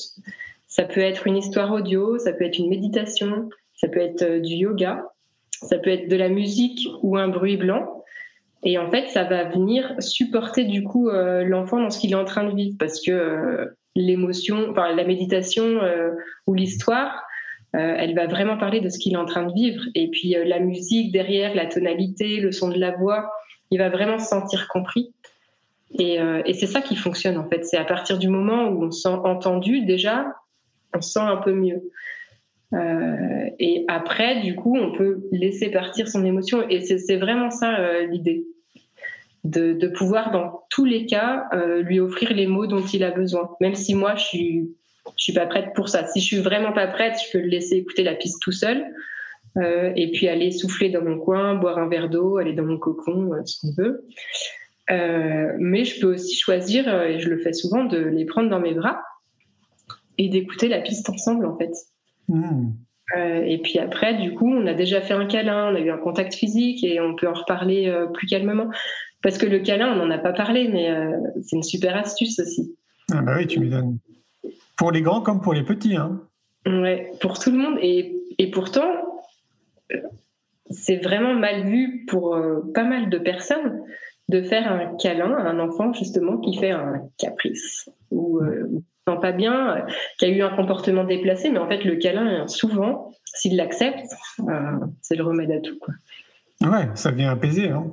Ça 0.68 0.84
peut 0.84 1.02
être 1.02 1.28
une 1.28 1.38
histoire 1.38 1.72
audio, 1.72 2.18
ça 2.18 2.34
peut 2.34 2.44
être 2.44 2.58
une 2.58 2.70
méditation, 2.70 3.50
ça 3.76 3.88
peut 3.88 4.00
être 4.00 4.24
euh, 4.24 4.40
du 4.40 4.56
yoga, 4.56 5.06
ça 5.52 5.78
peut 5.78 5.90
être 5.90 6.10
de 6.10 6.16
la 6.18 6.28
musique 6.28 6.86
ou 7.02 7.18
un 7.18 7.30
bruit 7.30 7.58
blanc. 7.58 8.04
Et 8.64 8.78
en 8.78 8.92
fait, 8.92 9.08
ça 9.08 9.24
va 9.24 9.46
venir 9.46 9.96
supporter 10.00 10.66
du 10.66 10.84
coup 10.84 11.10
l'enfant 11.10 11.80
dans 11.80 11.90
ce 11.90 12.00
qu'il 12.00 12.12
est 12.12 12.16
en 12.16 12.26
train 12.26 12.44
de 12.44 12.56
vivre, 12.56 12.76
parce 12.78 13.02
que 13.02 13.72
l'émotion, 13.96 14.68
enfin 14.72 14.94
la 14.94 15.04
méditation 15.04 15.64
euh, 15.64 16.12
ou 16.48 16.54
l'histoire, 16.54 17.24
euh, 17.76 17.96
elle 17.98 18.16
va 18.16 18.28
vraiment 18.28 18.58
parler 18.58 18.82
de 18.82 18.90
ce 18.90 19.00
qu'il 19.00 19.14
est 19.14 19.18
en 19.18 19.26
train 19.26 19.44
de 19.44 19.54
vivre. 19.54 19.84
Et 19.96 20.10
puis 20.10 20.36
euh, 20.36 20.44
la 20.46 20.60
musique 20.60 21.12
derrière, 21.12 21.56
la 21.56 21.66
tonalité, 21.66 22.40
le 22.40 22.52
son 22.52 22.70
de 22.70 22.78
la 22.78 22.92
voix, 22.92 23.32
il 23.70 23.80
va 23.80 23.90
vraiment 23.90 24.20
se 24.20 24.28
sentir 24.28 24.68
compris. 24.68 25.14
Et, 26.00 26.20
et 26.46 26.54
c'est 26.54 26.68
ça 26.68 26.80
qui 26.80 26.96
fonctionne 26.96 27.38
en 27.38 27.50
fait. 27.50 27.66
C'est 27.66 27.76
à 27.76 27.84
partir 27.84 28.18
du 28.18 28.30
moment 28.30 28.70
où 28.70 28.86
on 28.86 28.92
se 28.92 29.02
sent 29.02 29.10
entendu 29.26 29.82
déjà, 29.84 30.26
on 30.96 31.02
se 31.02 31.12
sent 31.12 31.20
un 31.20 31.36
peu 31.36 31.54
mieux. 31.54 31.82
et 33.60 33.84
après, 33.90 34.40
du 34.40 34.56
coup, 34.56 34.78
on 34.78 34.94
peut 34.94 35.22
laisser 35.34 35.70
partir 35.70 36.08
son 36.08 36.24
émotion. 36.24 36.66
Et 36.70 36.80
c'est 36.80 37.18
vraiment 37.18 37.52
ça 37.52 38.04
l'idée 38.04 38.46
de, 39.44 39.74
de, 39.74 39.88
pouvoir, 39.88 40.32
dans 40.32 40.64
tous 40.70 40.86
les 40.86 41.06
cas, 41.06 41.48
euh, 41.54 41.82
lui 41.82 42.00
offrir 42.00 42.34
les 42.34 42.48
mots 42.48 42.68
dont 42.68 42.82
il 42.82 43.04
a 43.04 43.12
besoin. 43.12 43.50
Même 43.60 43.76
si 43.76 43.96
moi, 43.96 44.16
je 44.16 44.24
suis, 44.24 44.76
je 45.18 45.24
suis 45.24 45.34
pas 45.34 45.48
prête 45.48 45.74
pour 45.76 45.90
ça. 45.90 46.06
Si 46.08 46.20
je 46.20 46.26
suis 46.26 46.40
vraiment 46.40 46.74
pas 46.74 46.88
prête, 46.88 47.16
je 47.26 47.32
peux 47.32 47.44
le 47.44 47.50
laisser 47.50 47.76
écouter 47.76 48.04
la 48.04 48.16
piste 48.16 48.42
tout 48.42 48.52
seul. 48.52 48.86
Euh, 49.58 49.92
et 49.96 50.12
puis 50.12 50.30
aller 50.30 50.52
souffler 50.52 50.90
dans 50.90 51.04
mon 51.04 51.18
coin, 51.18 51.56
boire 51.56 51.78
un 51.78 51.90
verre 51.90 52.10
d'eau, 52.10 52.38
aller 52.38 52.54
dans 52.54 52.64
mon 52.64 52.78
cocon, 52.78 53.34
euh, 53.34 53.42
ce 53.46 53.60
qu'on 53.60 53.74
veut. 53.74 54.08
Euh, 54.90 55.54
mais 55.60 55.84
je 55.84 56.00
peux 56.00 56.14
aussi 56.14 56.36
choisir, 56.36 56.88
et 57.04 57.20
je 57.20 57.30
le 57.30 57.38
fais 57.38 57.54
souvent, 57.54 57.84
de 57.84 57.98
les 57.98 58.26
prendre 58.26 58.50
dans 58.50 58.60
mes 58.60 58.74
bras 58.74 59.02
et 60.18 60.30
d'écouter 60.30 60.68
la 60.68 60.80
piste 60.80 61.10
ensemble, 61.10 61.46
en 61.46 61.58
fait. 61.58 61.72
Mmh. 62.30 62.70
Euh, 63.18 63.44
et 63.44 63.58
puis 63.58 63.78
après, 63.80 64.16
du 64.16 64.34
coup, 64.36 64.50
on 64.50 64.66
a 64.68 64.74
déjà 64.74 65.02
fait 65.02 65.14
un 65.14 65.26
câlin, 65.26 65.72
on 65.72 65.76
a 65.76 65.80
eu 65.80 65.92
un 65.92 65.98
contact 65.98 66.34
physique 66.34 66.84
et 66.84 67.02
on 67.02 67.16
peut 67.16 67.28
en 67.28 67.34
reparler 67.34 67.94
plus 68.14 68.28
calmement. 68.28 68.70
Parce 69.22 69.38
que 69.38 69.46
le 69.46 69.60
câlin, 69.60 69.94
on 69.94 69.96
n'en 69.98 70.12
a 70.12 70.18
pas 70.18 70.34
parlé, 70.34 70.68
mais 70.68 70.90
euh, 70.90 71.18
c'est 71.44 71.56
une 71.56 71.64
super 71.64 71.96
astuce 71.96 72.40
aussi. 72.40 72.76
Ah 73.12 73.22
bah 73.22 73.36
oui, 73.38 73.48
tu 73.48 73.60
me 73.60 73.70
donnes. 73.70 74.00
Pour 74.78 74.92
les 74.92 75.02
grands 75.02 75.22
comme 75.22 75.42
pour 75.42 75.54
les 75.54 75.64
petits. 75.64 75.96
Hein. 75.96 76.22
Ouais, 76.66 77.12
pour 77.22 77.38
tout 77.38 77.52
le 77.52 77.58
monde. 77.58 77.78
Et, 77.82 78.16
et 78.38 78.50
pourtant, 78.50 78.90
c'est 80.70 80.98
vraiment 80.98 81.34
mal 81.34 81.66
vu 81.66 82.06
pour 82.08 82.36
euh, 82.36 82.62
pas 82.74 82.84
mal 82.84 83.10
de 83.10 83.18
personnes 83.18 83.82
de 84.30 84.42
faire 84.42 84.72
un 84.72 84.96
câlin 84.96 85.34
à 85.34 85.50
un 85.50 85.60
enfant 85.60 85.92
justement 85.94 86.38
qui 86.38 86.58
fait 86.58 86.72
un 86.72 87.02
caprice 87.18 87.90
ou 88.12 88.40
euh, 88.40 88.70
sent 89.08 89.18
pas 89.22 89.32
bien, 89.32 89.86
qui 90.18 90.26
a 90.26 90.30
eu 90.30 90.42
un 90.42 90.56
comportement 90.56 91.04
déplacé, 91.04 91.50
mais 91.50 91.60
en 91.60 91.68
fait 91.68 91.84
le 91.84 91.96
câlin, 91.96 92.48
souvent, 92.48 93.12
s'il 93.26 93.58
l'accepte, 93.58 94.06
c'est 95.02 95.16
le 95.16 95.24
remède 95.24 95.52
à 95.52 95.60
tout. 95.60 95.78
Quoi. 95.80 95.94
Ouais, 96.62 96.90
ça 96.96 97.12
vient 97.12 97.32
apaiser. 97.32 97.70
Hein. 97.70 97.92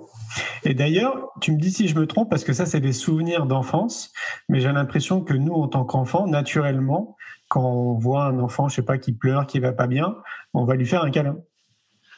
Et 0.65 0.75
d'ailleurs, 0.75 1.31
tu 1.41 1.53
me 1.53 1.59
dis 1.59 1.71
si 1.71 1.89
je 1.89 1.99
me 1.99 2.07
trompe, 2.07 2.29
parce 2.29 2.45
que 2.45 2.53
ça, 2.53 2.67
c'est 2.67 2.81
des 2.81 2.93
souvenirs 2.93 3.47
d'enfance, 3.47 4.13
mais 4.49 4.61
j'ai 4.61 4.73
l'impression 4.73 5.23
que 5.23 5.35
nous, 5.35 5.55
en 5.55 5.69
tant 5.69 5.85
qu'enfants, 5.85 6.27
naturellement, 6.27 7.17
quand 7.49 7.65
on 7.65 7.95
voit 7.95 8.25
un 8.25 8.39
enfant, 8.39 8.69
je 8.69 8.77
sais 8.77 8.83
pas, 8.83 8.99
qui 8.99 9.13
pleure, 9.13 9.47
qui 9.47 9.59
va 9.59 9.73
pas 9.73 9.87
bien, 9.87 10.17
on 10.53 10.65
va 10.65 10.75
lui 10.75 10.87
faire 10.87 11.03
un 11.03 11.11
câlin. 11.11 11.39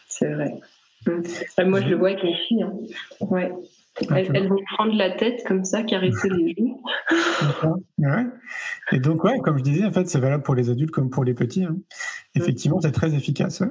C'est 0.08 0.32
vrai. 0.32 0.54
Mmh. 1.06 1.68
Moi, 1.68 1.80
je 1.80 1.88
le 1.88 1.96
vois 1.96 2.10
avec 2.10 2.24
mes 2.24 2.34
filles. 2.34 2.64
Hein. 2.64 2.72
Ouais. 3.20 3.52
Ah, 4.08 4.20
elles, 4.20 4.48
vont 4.48 4.60
prendre 4.74 4.94
la 4.96 5.10
tête 5.10 5.44
comme 5.46 5.64
ça, 5.64 5.82
caresser 5.82 6.28
les 6.30 6.54
joues. 6.56 6.82
Ouais. 7.98 8.26
Et 8.92 8.98
donc, 8.98 9.22
ouais, 9.24 9.38
comme 9.40 9.58
je 9.58 9.62
disais, 9.62 9.84
en 9.84 9.92
fait, 9.92 10.08
c'est 10.08 10.20
valable 10.20 10.42
pour 10.42 10.54
les 10.54 10.70
adultes 10.70 10.90
comme 10.90 11.10
pour 11.10 11.24
les 11.24 11.34
petits. 11.34 11.64
Hein. 11.64 11.76
Effectivement, 12.34 12.80
c'est 12.80 12.92
très 12.92 13.14
efficace. 13.14 13.62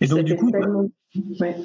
Et 0.00 0.06
donc, 0.06 0.22
du 0.22 0.36
coup, 0.36 0.50
ouais. 1.40 1.56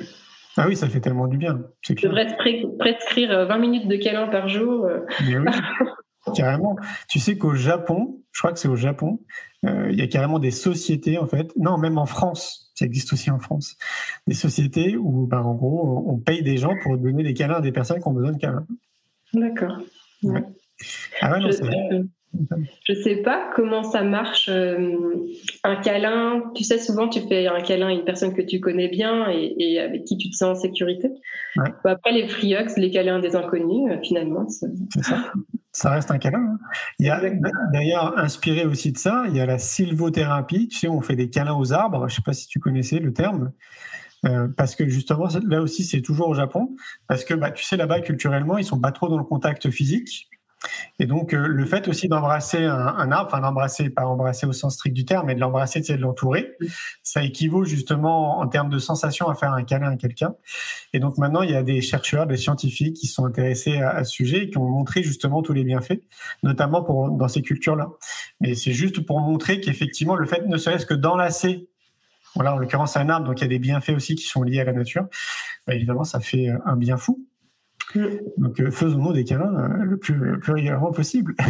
Ah 0.57 0.67
oui, 0.67 0.75
ça 0.75 0.89
fait 0.89 0.99
tellement 0.99 1.27
du 1.27 1.37
bien. 1.37 1.61
Je 1.81 1.93
devrais 1.93 2.35
prescrire 2.79 3.29
20 3.29 3.55
euh, 3.55 3.59
minutes 3.59 3.87
de 3.87 3.95
câlin 3.95 4.27
par 4.27 4.47
jour. 4.49 4.85
Euh. 4.85 4.99
oui, 5.21 5.51
carrément. 6.35 6.75
Tu 7.07 7.19
sais 7.19 7.37
qu'au 7.37 7.53
Japon, 7.53 8.19
je 8.31 8.39
crois 8.39 8.53
que 8.53 8.59
c'est 8.59 8.67
au 8.67 8.75
Japon, 8.75 9.19
euh, 9.65 9.87
il 9.91 9.97
y 9.97 10.01
a 10.01 10.07
carrément 10.07 10.39
des 10.39 10.51
sociétés, 10.51 11.17
en 11.17 11.27
fait, 11.27 11.51
non, 11.57 11.77
même 11.77 11.97
en 11.97 12.05
France, 12.05 12.71
ça 12.75 12.85
existe 12.85 13.13
aussi 13.13 13.29
en 13.29 13.39
France, 13.39 13.77
des 14.25 14.33
sociétés 14.33 14.97
où, 14.97 15.27
ben, 15.27 15.41
en 15.41 15.53
gros, 15.53 16.03
on 16.07 16.17
paye 16.17 16.41
des 16.41 16.57
gens 16.57 16.73
pour 16.83 16.97
donner 16.97 17.23
des 17.23 17.33
câlins 17.33 17.55
à 17.55 17.61
des 17.61 17.71
personnes 17.71 18.01
qui 18.01 18.07
ont 18.07 18.13
besoin 18.13 18.31
de 18.31 18.39
câlins. 18.39 18.65
D'accord. 19.33 19.77
Ah 21.21 21.31
ouais, 21.31 21.39
non, 21.39 21.51
c'est 21.51 21.63
je 22.83 22.93
sais 22.93 23.17
pas 23.17 23.49
comment 23.55 23.83
ça 23.83 24.03
marche. 24.03 24.49
Euh, 24.49 24.95
un 25.63 25.75
câlin, 25.77 26.43
tu 26.55 26.63
sais, 26.63 26.77
souvent 26.79 27.07
tu 27.07 27.21
fais 27.27 27.47
un 27.47 27.61
câlin 27.61 27.87
à 27.87 27.91
une 27.91 28.03
personne 28.03 28.33
que 28.33 28.41
tu 28.41 28.59
connais 28.59 28.89
bien 28.89 29.27
et, 29.29 29.79
avec 29.79 30.05
qui 30.05 30.17
tu 30.17 30.29
te 30.29 30.35
sens 30.35 30.57
en 30.57 30.61
sécurité. 30.61 31.09
Après, 31.83 32.11
les 32.11 32.27
free 32.27 32.55
les 32.77 32.91
câlins 32.91 33.19
des 33.19 33.35
inconnus, 33.35 33.91
euh, 33.91 34.01
finalement. 34.03 34.47
C'est 34.47 35.03
ça. 35.03 35.31
Ça 35.71 35.91
reste 35.91 36.09
un 36.09 36.17
câlin. 36.17 36.39
Hein. 36.39 36.57
Il 36.99 37.05
y 37.05 37.09
a 37.09 37.21
d'ailleurs 37.71 38.17
inspiré 38.17 38.65
aussi 38.65 38.91
de 38.91 38.97
ça, 38.97 39.25
il 39.29 39.35
y 39.35 39.39
a 39.39 39.45
la 39.45 39.59
sylvothérapie. 39.59 40.67
Tu 40.69 40.77
sais, 40.79 40.87
on 40.87 41.01
fait 41.01 41.15
des 41.15 41.29
câlins 41.29 41.55
aux 41.55 41.71
arbres. 41.71 42.07
Je 42.07 42.15
sais 42.15 42.23
pas 42.23 42.33
si 42.33 42.47
tu 42.47 42.59
connaissais 42.59 42.99
le 42.99 43.13
terme. 43.13 43.51
Euh, 44.25 44.47
parce 44.55 44.75
que 44.75 44.87
justement, 44.87 45.27
là 45.47 45.61
aussi, 45.61 45.83
c'est 45.83 46.01
toujours 46.01 46.29
au 46.29 46.33
Japon, 46.33 46.75
parce 47.07 47.23
que 47.23 47.33
bah, 47.33 47.51
tu 47.51 47.63
sais, 47.63 47.77
là-bas, 47.77 48.01
culturellement, 48.01 48.57
ils 48.57 48.63
sont 48.63 48.79
pas 48.79 48.91
trop 48.91 49.09
dans 49.09 49.17
le 49.17 49.23
contact 49.23 49.69
physique. 49.69 50.29
Et 50.99 51.05
donc, 51.05 51.33
euh, 51.33 51.47
le 51.47 51.65
fait 51.65 51.87
aussi 51.87 52.07
d'embrasser 52.07 52.63
un, 52.65 53.11
arbre, 53.11 53.27
enfin 53.27 53.41
d'embrasser, 53.41 53.89
pas 53.89 54.05
embrasser 54.05 54.47
au 54.47 54.53
sens 54.53 54.73
strict 54.73 54.95
du 54.95 55.05
terme, 55.05 55.27
mais 55.27 55.35
de 55.35 55.39
l'embrasser, 55.39 55.83
c'est 55.83 55.97
de 55.97 56.01
l'entourer, 56.01 56.57
ça 57.03 57.23
équivaut 57.23 57.63
justement 57.63 58.39
en 58.39 58.47
termes 58.47 58.69
de 58.69 58.79
sensation 58.79 59.29
à 59.29 59.35
faire 59.35 59.53
un 59.53 59.63
câlin 59.63 59.91
à 59.91 59.95
quelqu'un. 59.97 60.35
Et 60.93 60.99
donc 60.99 61.17
maintenant, 61.17 61.41
il 61.41 61.51
y 61.51 61.55
a 61.55 61.63
des 61.63 61.81
chercheurs, 61.81 62.25
des 62.25 62.37
scientifiques 62.37 62.95
qui 62.95 63.07
sont 63.07 63.25
intéressés 63.25 63.77
à, 63.77 64.03
ce 64.03 64.11
sujet 64.11 64.43
et 64.45 64.49
qui 64.49 64.57
ont 64.57 64.67
montré 64.67 65.03
justement 65.03 65.41
tous 65.41 65.53
les 65.53 65.63
bienfaits, 65.63 66.01
notamment 66.43 66.81
dans 66.81 67.27
ces 67.27 67.41
cultures-là. 67.41 67.89
Mais 68.41 68.55
c'est 68.55 68.73
juste 68.73 69.05
pour 69.05 69.19
montrer 69.19 69.61
qu'effectivement, 69.61 70.15
le 70.15 70.25
fait 70.25 70.45
ne 70.47 70.57
serait-ce 70.57 70.85
que 70.85 70.93
d'enlacer 70.93 71.69
voilà, 72.35 72.53
en 72.53 72.57
l'occurrence, 72.57 72.95
un 72.97 73.09
arbre, 73.09 73.25
donc 73.25 73.39
il 73.39 73.43
y 73.43 73.45
a 73.45 73.49
des 73.49 73.57
bienfaits 73.57 73.95
aussi 73.95 74.13
qui 74.13 74.25
sont 74.25 74.43
liés 74.43 74.59
à 74.59 74.63
la 74.63 74.73
nature. 74.73 75.07
Bah, 75.65 75.73
évidemment, 75.73 76.03
ça 76.03 76.19
fait 76.19 76.49
un 76.65 76.75
bien 76.75 76.97
fou. 76.97 77.25
Donc 77.95 78.59
euh, 78.59 78.71
faisons-nous 78.71 79.13
des 79.13 79.23
câlins 79.23 79.53
euh, 79.53 79.83
le 79.83 79.97
plus, 79.97 80.39
régulièrement 80.43 80.91
possible. 80.91 81.35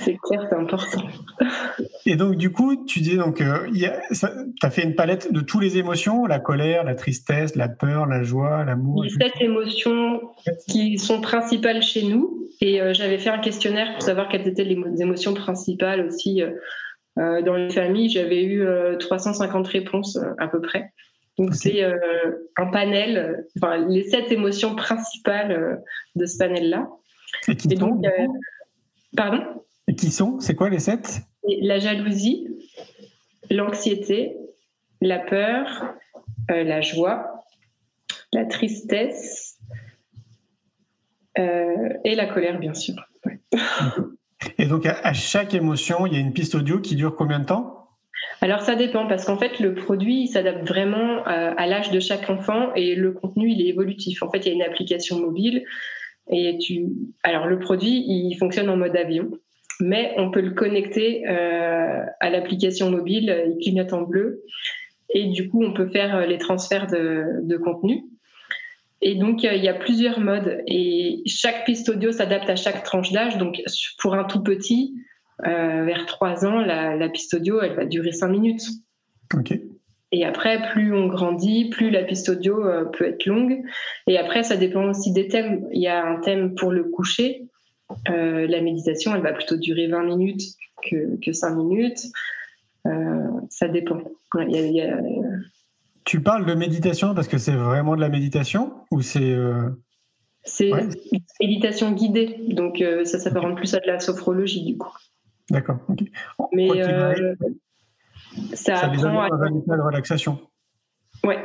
C'est 0.00 0.16
clair, 0.22 0.46
c'est 0.48 0.56
important. 0.56 1.02
Et 2.06 2.16
donc, 2.16 2.36
du 2.36 2.50
coup, 2.50 2.86
tu 2.86 3.00
dis 3.00 3.16
donc, 3.16 3.42
euh, 3.42 3.66
tu 3.72 3.86
as 4.62 4.70
fait 4.70 4.82
une 4.82 4.94
palette 4.94 5.32
de 5.32 5.40
toutes 5.40 5.60
les 5.62 5.76
émotions, 5.76 6.24
la 6.24 6.38
colère, 6.38 6.84
la 6.84 6.94
tristesse, 6.94 7.56
la 7.56 7.68
peur, 7.68 8.06
la 8.06 8.22
joie, 8.22 8.64
l'amour. 8.64 9.04
Il 9.04 9.10
y 9.10 9.14
a 9.14 9.26
sept 9.26 9.40
émotions 9.40 10.20
qui 10.68 10.96
sont 10.96 11.20
principales 11.20 11.82
chez 11.82 12.04
nous. 12.04 12.48
Et 12.62 12.80
j'avais 12.94 13.18
fait 13.18 13.28
un 13.28 13.38
questionnaire 13.38 13.92
pour 13.92 14.02
savoir 14.02 14.28
quelles 14.28 14.48
étaient 14.48 14.64
les 14.64 14.78
émotions 15.02 15.34
principales 15.34 16.06
aussi 16.06 16.40
dans 17.16 17.54
les 17.54 17.70
familles. 17.70 18.08
J'avais 18.08 18.44
eu 18.44 18.64
350 18.98 19.66
réponses 19.66 20.18
à 20.38 20.48
peu 20.48 20.60
près. 20.60 20.92
Donc 21.38 21.54
c'est 21.54 21.84
euh, 21.84 22.48
un 22.56 22.66
panel, 22.66 23.46
enfin 23.58 23.76
les 23.88 24.04
sept 24.08 24.32
émotions 24.32 24.74
principales 24.74 25.52
euh, 25.52 25.76
de 26.14 26.24
ce 26.24 26.38
panel-là. 26.38 26.88
Et, 27.48 27.56
qui 27.56 27.68
donc, 27.68 28.04
euh, 28.06 28.26
pardon? 29.16 29.42
Et 29.86 29.94
qui 29.94 30.10
sont? 30.10 30.40
C'est 30.40 30.54
quoi 30.54 30.70
les 30.70 30.78
sept? 30.78 31.20
La 31.60 31.78
jalousie, 31.78 32.48
l'anxiété, 33.50 34.36
la 35.00 35.18
peur, 35.18 35.94
la 36.48 36.80
joie, 36.80 37.44
la 38.32 38.46
tristesse 38.46 39.58
et 41.36 42.14
la 42.14 42.26
colère, 42.26 42.58
bien 42.58 42.74
sûr. 42.74 42.94
Et 44.58 44.66
donc 44.66 44.86
à 44.86 45.12
chaque 45.12 45.54
émotion, 45.54 46.06
il 46.06 46.14
y 46.14 46.16
a 46.16 46.20
une 46.20 46.32
piste 46.32 46.54
audio 46.54 46.80
qui 46.80 46.96
dure 46.96 47.14
combien 47.14 47.38
de 47.38 47.44
temps? 47.44 47.75
Alors 48.40 48.60
ça 48.60 48.74
dépend 48.74 49.06
parce 49.06 49.24
qu'en 49.24 49.38
fait 49.38 49.60
le 49.60 49.74
produit 49.74 50.26
s'adapte 50.28 50.66
vraiment 50.66 51.26
euh, 51.26 51.54
à, 51.56 51.66
l'âge 51.66 51.90
de 51.90 52.00
chaque 52.00 52.28
enfant 52.28 52.74
et 52.74 52.94
le 52.94 53.12
contenu 53.12 53.50
il 53.50 53.62
est 53.62 53.68
évolutif. 53.68 54.22
En 54.22 54.30
fait 54.30 54.38
il 54.38 54.48
y 54.48 54.50
a 54.50 54.54
une 54.54 54.62
application 54.62 55.18
mobile 55.18 55.64
Et 56.30 56.58
tu, 56.58 56.86
alors 57.22 57.46
le 57.46 57.58
produit, 57.58 58.04
il 58.06 58.36
fonctionne 58.36 58.68
en 58.68 58.76
mode 58.76 58.96
avion, 58.96 59.30
mais 59.80 60.14
on 60.18 60.30
peut 60.30 60.42
le 60.42 60.50
connecter 60.50 61.26
à 61.26 62.30
l'application 62.30 62.90
mobile, 62.90 63.44
il 63.46 63.58
clignote 63.62 63.92
en 63.92 64.02
bleu, 64.02 64.42
et 65.10 65.26
du 65.26 65.48
coup 65.48 65.64
on 65.64 65.72
peut 65.72 65.88
faire 65.88 66.26
les 66.26 66.38
transferts 66.38 66.88
de, 66.88 67.56
contenu. 67.56 68.04
Et 69.02 69.14
donc, 69.14 69.42
il 69.42 69.62
y 69.62 69.68
a 69.68 69.74
plusieurs 69.74 70.20
modes 70.20 70.62
et 70.66 71.22
chaque 71.26 71.64
piste 71.66 71.88
audio 71.88 72.12
s'adapte 72.12 72.48
à 72.48 72.56
chaque 72.56 72.82
tranche 72.82 73.12
d'âge. 73.12 73.36
Donc, 73.36 73.62
pour 73.98 74.14
un 74.14 74.24
tout 74.24 74.42
petit, 74.42 74.94
euh, 74.94 75.15
vers 75.42 76.06
3 76.06 76.46
ans, 76.46 76.60
la, 76.60 77.08
piste 77.08 77.34
audio, 77.34 77.60
elle 77.60 77.74
va 77.74 77.84
durer 77.84 78.12
5 78.12 78.28
minutes. 78.28 78.66
OK. 79.34 79.58
Et 80.12 80.24
après, 80.24 80.62
plus 80.70 80.94
on 80.94 81.08
grandit, 81.08 81.68
plus 81.68 81.90
la 81.90 82.04
piste 82.04 82.28
audio 82.28 82.64
euh, 82.64 82.84
peut 82.84 83.06
être 83.06 83.26
longue. 83.26 83.62
Et 84.06 84.18
après, 84.18 84.44
ça 84.44 84.56
dépend 84.56 84.88
aussi 84.88 85.12
des 85.12 85.26
thèmes. 85.28 85.66
Il 85.72 85.82
y 85.82 85.88
a 85.88 86.06
un 86.06 86.20
thème 86.20 86.54
pour 86.54 86.70
le 86.70 86.84
coucher. 86.84 87.48
Euh, 88.08 88.46
la 88.46 88.60
méditation, 88.60 89.14
elle 89.14 89.22
va 89.22 89.32
plutôt 89.32 89.56
durer 89.56 89.88
20 89.88 90.04
minutes 90.04 90.42
que, 90.88 91.20
que 91.20 91.32
5 91.32 91.56
minutes. 91.56 92.06
ça 93.50 93.68
dépend. 93.68 93.98
Il 94.48 94.72
y 94.72 94.80
a, 94.80 95.00
tu 96.06 96.20
parles 96.20 96.46
de 96.46 96.54
méditation 96.54 97.14
parce 97.14 97.26
que 97.26 97.36
c'est 97.36 97.52
vraiment 97.52 97.96
de 97.96 98.00
la 98.00 98.08
méditation 98.08 98.72
ou 98.92 99.02
c'est 99.02 99.32
euh, 99.32 99.68
C'est 100.44 100.70
méditation 101.40 101.90
guidée, 101.90 102.38
donc 102.48 102.80
euh, 102.80 103.04
ça 103.04 103.18
s'apparente 103.18 103.56
plus 103.56 103.74
à 103.74 103.80
de 103.80 103.88
la 103.88 103.98
sophrologie 103.98 104.64
du 104.64 104.78
coup. 104.78 104.94
D'accord. 105.50 105.78
Mais 106.52 106.70
euh, 106.82 107.34
ça, 108.54 108.76
ça 108.76 108.86
apprend 108.86 109.20
à 109.20 109.28
de 109.28 109.82
relaxation. 109.82 110.38
Ouais, 111.24 111.38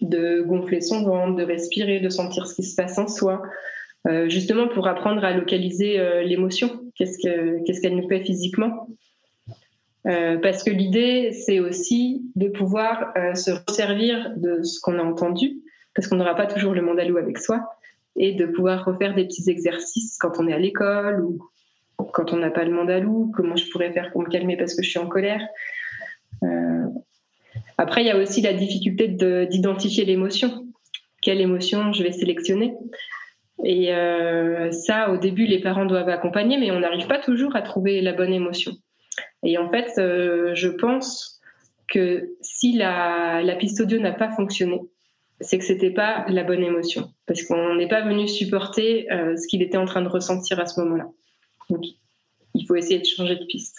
de 0.00 0.42
gonfler 0.42 0.80
son 0.80 1.04
ventre, 1.04 1.36
de 1.36 1.44
respirer, 1.44 2.00
de 2.00 2.08
sentir 2.08 2.46
ce 2.46 2.54
qui 2.54 2.62
se 2.62 2.74
passe 2.74 2.98
en 2.98 3.08
soi, 3.08 3.42
justement 4.26 4.68
pour 4.68 4.86
apprendre 4.86 5.24
à 5.24 5.32
localiser 5.32 6.24
l'émotion. 6.24 6.82
Qu'est-ce 6.96 7.80
qu'elle 7.80 7.96
nous 7.96 8.08
fait 8.08 8.20
physiquement? 8.20 8.88
Euh, 10.06 10.38
parce 10.38 10.62
que 10.62 10.70
l'idée, 10.70 11.32
c'est 11.32 11.60
aussi 11.60 12.22
de 12.34 12.48
pouvoir 12.48 13.12
euh, 13.16 13.34
se 13.34 13.50
resservir 13.50 14.32
de 14.36 14.62
ce 14.62 14.80
qu'on 14.80 14.98
a 14.98 15.02
entendu, 15.02 15.60
parce 15.94 16.08
qu'on 16.08 16.16
n'aura 16.16 16.34
pas 16.34 16.46
toujours 16.46 16.72
le 16.72 16.82
mandalou 16.82 17.18
avec 17.18 17.38
soi, 17.38 17.62
et 18.16 18.32
de 18.32 18.46
pouvoir 18.46 18.84
refaire 18.84 19.14
des 19.14 19.26
petits 19.26 19.50
exercices 19.50 20.16
quand 20.18 20.38
on 20.38 20.48
est 20.48 20.52
à 20.52 20.58
l'école 20.58 21.24
ou 21.24 21.38
quand 22.04 22.32
on 22.32 22.36
n'a 22.36 22.50
pas 22.50 22.64
le 22.64 22.72
mandalou, 22.72 23.32
comment 23.34 23.56
je 23.56 23.68
pourrais 23.70 23.92
faire 23.92 24.10
pour 24.12 24.22
me 24.22 24.28
calmer 24.28 24.56
parce 24.56 24.74
que 24.74 24.82
je 24.82 24.90
suis 24.90 24.98
en 24.98 25.06
colère. 25.06 25.46
Euh... 26.42 26.86
Après, 27.78 28.02
il 28.02 28.06
y 28.06 28.10
a 28.10 28.16
aussi 28.18 28.42
la 28.42 28.52
difficulté 28.52 29.08
d'identifier 29.08 30.04
l'émotion. 30.04 30.66
Quelle 31.22 31.40
émotion 31.40 31.92
je 31.92 32.02
vais 32.02 32.12
sélectionner 32.12 32.74
Et 33.64 33.94
euh, 33.94 34.70
ça, 34.70 35.10
au 35.10 35.16
début, 35.16 35.46
les 35.46 35.60
parents 35.60 35.86
doivent 35.86 36.10
accompagner, 36.10 36.58
mais 36.58 36.70
on 36.70 36.80
n'arrive 36.80 37.06
pas 37.06 37.18
toujours 37.18 37.56
à 37.56 37.62
trouver 37.62 38.02
la 38.02 38.12
bonne 38.12 38.34
émotion. 38.34 38.72
Et 39.44 39.56
en 39.56 39.70
fait, 39.70 39.92
euh, 39.98 40.54
je 40.54 40.68
pense 40.68 41.40
que 41.88 42.34
si 42.42 42.74
la, 42.74 43.42
piste 43.58 43.80
audio 43.80 43.98
n'a 43.98 44.12
pas 44.12 44.30
fonctionné, 44.30 44.80
c'est 45.40 45.56
que 45.56 45.64
c'était 45.64 45.90
pas 45.90 46.26
la 46.28 46.44
bonne 46.44 46.62
émotion, 46.62 47.08
parce 47.26 47.42
qu'on 47.42 47.76
n'est 47.76 47.88
pas 47.88 48.02
venu 48.02 48.28
supporter 48.28 49.06
ce 49.10 49.48
qu'il 49.48 49.62
était 49.62 49.78
en 49.78 49.86
train 49.86 50.02
de 50.02 50.08
ressentir 50.08 50.60
à 50.60 50.66
ce 50.66 50.78
moment-là. 50.80 51.06
Donc, 51.70 51.84
il 52.54 52.66
faut 52.66 52.74
essayer 52.74 52.98
de 52.98 53.06
changer 53.06 53.36
de 53.36 53.44
piste. 53.44 53.76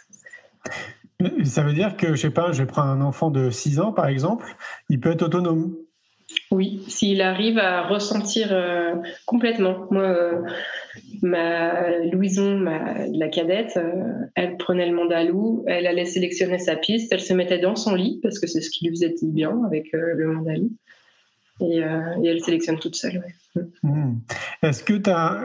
Ça 1.44 1.62
veut 1.64 1.74
dire 1.74 1.98
que, 1.98 2.16
je 2.16 2.22
sais 2.22 2.32
pas, 2.32 2.52
je 2.52 2.64
prendre 2.64 2.90
un 2.90 3.02
enfant 3.02 3.30
de 3.30 3.50
6 3.50 3.80
ans, 3.80 3.92
par 3.92 4.08
exemple, 4.08 4.56
il 4.90 5.00
peut 5.00 5.12
être 5.12 5.24
autonome. 5.24 5.76
Oui, 6.50 6.82
s'il 6.88 7.22
arrive 7.22 7.58
à 7.58 7.88
ressentir 7.88 8.50
euh, 8.52 8.96
complètement. 9.26 9.88
Moi, 9.92 10.04
euh, 10.04 10.42
ma 11.22 12.00
Louison, 12.06 12.58
ma, 12.58 13.06
la 13.08 13.28
cadette, 13.28 13.74
euh, 13.76 13.92
elle 14.36 14.56
prenait 14.58 14.88
le 14.88 14.96
mandalou, 14.96 15.66
elle 15.68 15.88
allait 15.88 16.06
sélectionner 16.06 16.58
sa 16.58 16.78
piste, 16.78 17.12
elle 17.12 17.20
se 17.20 17.34
mettait 17.34 17.60
dans 17.60 17.76
son 17.76 17.96
lit 17.96 18.20
parce 18.24 18.40
que 18.40 18.48
c'est 18.48 18.62
ce 18.62 18.70
qui 18.70 18.86
lui 18.86 18.96
faisait 18.96 19.14
bien 19.24 19.62
avec 19.66 19.90
le 19.92 20.28
mandalou. 20.28 20.72
Et, 21.62 21.78
elle 21.78 22.42
sélectionne 22.42 22.80
toute 22.80 22.96
seule. 22.96 23.24
Mmh. 23.84 24.14
Est-ce 24.64 24.84
que 24.84 24.94
tu 24.94 25.10
as 25.10 25.44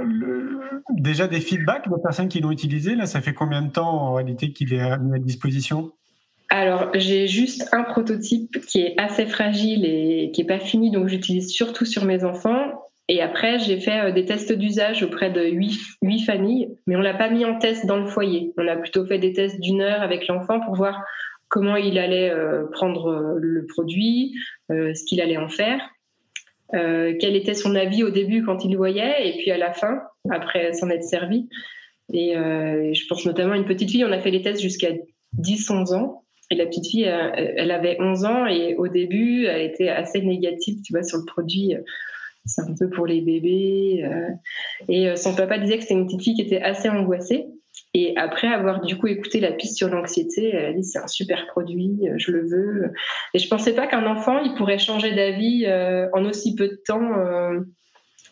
déjà 0.91 1.27
des 1.27 1.41
feedbacks 1.41 1.89
de 1.89 1.97
personnes 2.03 2.29
qui 2.29 2.41
l'ont 2.41 2.53
utilisé? 2.53 2.95
Là, 2.95 3.07
ça 3.07 3.21
fait 3.21 3.35
combien 3.35 3.63
de 3.63 3.71
temps 3.71 3.89
en 3.89 4.15
réalité 4.15 4.53
qu'il 4.53 4.73
est 4.73 4.99
mis 4.99 5.17
à 5.17 5.19
disposition? 5.19 5.93
Alors, 6.49 6.91
j'ai 6.95 7.27
juste 7.27 7.69
un 7.73 7.83
prototype 7.83 8.65
qui 8.67 8.81
est 8.81 8.95
assez 8.99 9.27
fragile 9.27 9.85
et 9.85 10.31
qui 10.33 10.43
n'est 10.43 10.47
pas 10.47 10.61
fini, 10.61 10.91
donc 10.91 11.09
j'utilise 11.09 11.51
surtout 11.51 11.85
sur 11.85 12.05
mes 12.05 12.25
enfants. 12.25 12.83
Et 13.09 13.21
après, 13.21 13.59
j'ai 13.59 13.81
fait 13.81 14.01
euh, 14.01 14.13
des 14.13 14.25
tests 14.25 14.53
d'usage 14.53 15.03
auprès 15.03 15.31
de 15.31 15.45
huit, 15.45 15.79
familles, 16.25 16.77
mais 16.87 16.97
on 16.97 17.01
l'a 17.01 17.15
pas 17.15 17.31
mis 17.31 17.45
en 17.45 17.59
test 17.59 17.87
dans 17.87 17.97
le 17.97 18.07
foyer. 18.07 18.53
On 18.59 18.67
a 18.67 18.77
plutôt 18.77 19.05
fait 19.07 19.19
des 19.19 19.33
tests 19.33 19.61
d'une 19.61 19.81
heure 19.81 20.03
avec 20.03 20.27
l'enfant 20.29 20.61
pour 20.61 20.75
voir 20.75 21.03
comment 21.49 21.77
il 21.77 21.99
allait 21.99 22.31
euh, 22.31 22.67
prendre 22.73 23.09
euh, 23.09 23.35
le 23.39 23.67
produit, 23.67 24.35
ce 24.69 25.05
qu'il 25.05 25.21
allait 25.21 25.37
en 25.37 25.49
faire, 25.49 25.81
quel 26.73 27.37
était 27.37 27.55
son 27.55 27.75
avis 27.75 28.03
au 28.03 28.11
début 28.11 28.45
quand 28.45 28.65
il 28.65 28.77
voyait, 28.77 29.29
et 29.29 29.39
puis 29.39 29.51
à 29.51 29.59
la 29.59 29.73
fin, 29.73 30.03
après 30.31 30.73
s'en 30.73 30.91
être 30.91 31.05
servi. 31.05 31.49
Et 32.13 32.35
je 32.35 33.07
pense 33.09 33.25
notamment 33.27 33.55
à 33.55 33.57
une 33.57 33.65
petite 33.65 33.91
fille, 33.91 34.05
on 34.05 34.13
a 34.13 34.21
fait 34.21 34.31
les 34.31 34.43
tests 34.43 34.61
jusqu'à 34.61 34.91
10-11 35.39 35.95
ans. 35.95 36.23
Et 36.51 36.55
la 36.55 36.67
petite 36.67 36.87
fille, 36.87 37.09
euh, 37.09 37.31
elle 37.35 37.71
avait 37.73 37.97
11 38.01 38.25
ans 38.25 38.47
et 38.47 38.77
au 38.77 38.87
début, 38.87 39.47
elle 39.47 39.63
était 39.63 39.89
assez 39.89 40.23
négative, 40.23 40.81
tu 40.85 40.93
vois, 40.93 41.03
sur 41.03 41.19
le 41.19 41.25
produit. 41.25 41.75
C'est 42.45 42.63
un 42.63 42.75
peu 42.79 42.89
pour 42.89 43.07
les 43.07 43.21
bébés. 43.21 44.05
Euh. 44.05 44.29
Et 44.89 45.17
son 45.17 45.35
papa 45.35 45.59
disait 45.59 45.77
que 45.77 45.83
c'était 45.83 45.95
une 45.95 46.07
petite 46.07 46.23
fille 46.23 46.35
qui 46.35 46.43
était 46.43 46.63
assez 46.63 46.89
angoissée. 46.89 47.47
Et 47.99 48.15
après 48.19 48.49
avoir 48.49 48.83
du 48.83 48.99
coup 48.99 49.07
écouté 49.07 49.41
la 49.41 49.53
piste 49.53 49.79
sur 49.79 49.89
l'anxiété, 49.89 50.51
elle 50.51 50.67
a 50.67 50.73
dit 50.75 50.85
c'est 50.85 50.99
un 50.99 51.07
super 51.07 51.47
produit, 51.47 51.99
je 52.19 52.31
le 52.31 52.47
veux. 52.47 52.93
Et 53.33 53.39
je 53.39 53.49
pensais 53.49 53.75
pas 53.75 53.87
qu'un 53.87 54.05
enfant 54.05 54.39
il 54.39 54.55
pourrait 54.55 54.77
changer 54.77 55.15
d'avis 55.15 55.65
euh, 55.65 56.07
en 56.13 56.27
aussi 56.27 56.55
peu 56.55 56.69
de 56.69 56.79
temps, 56.87 57.01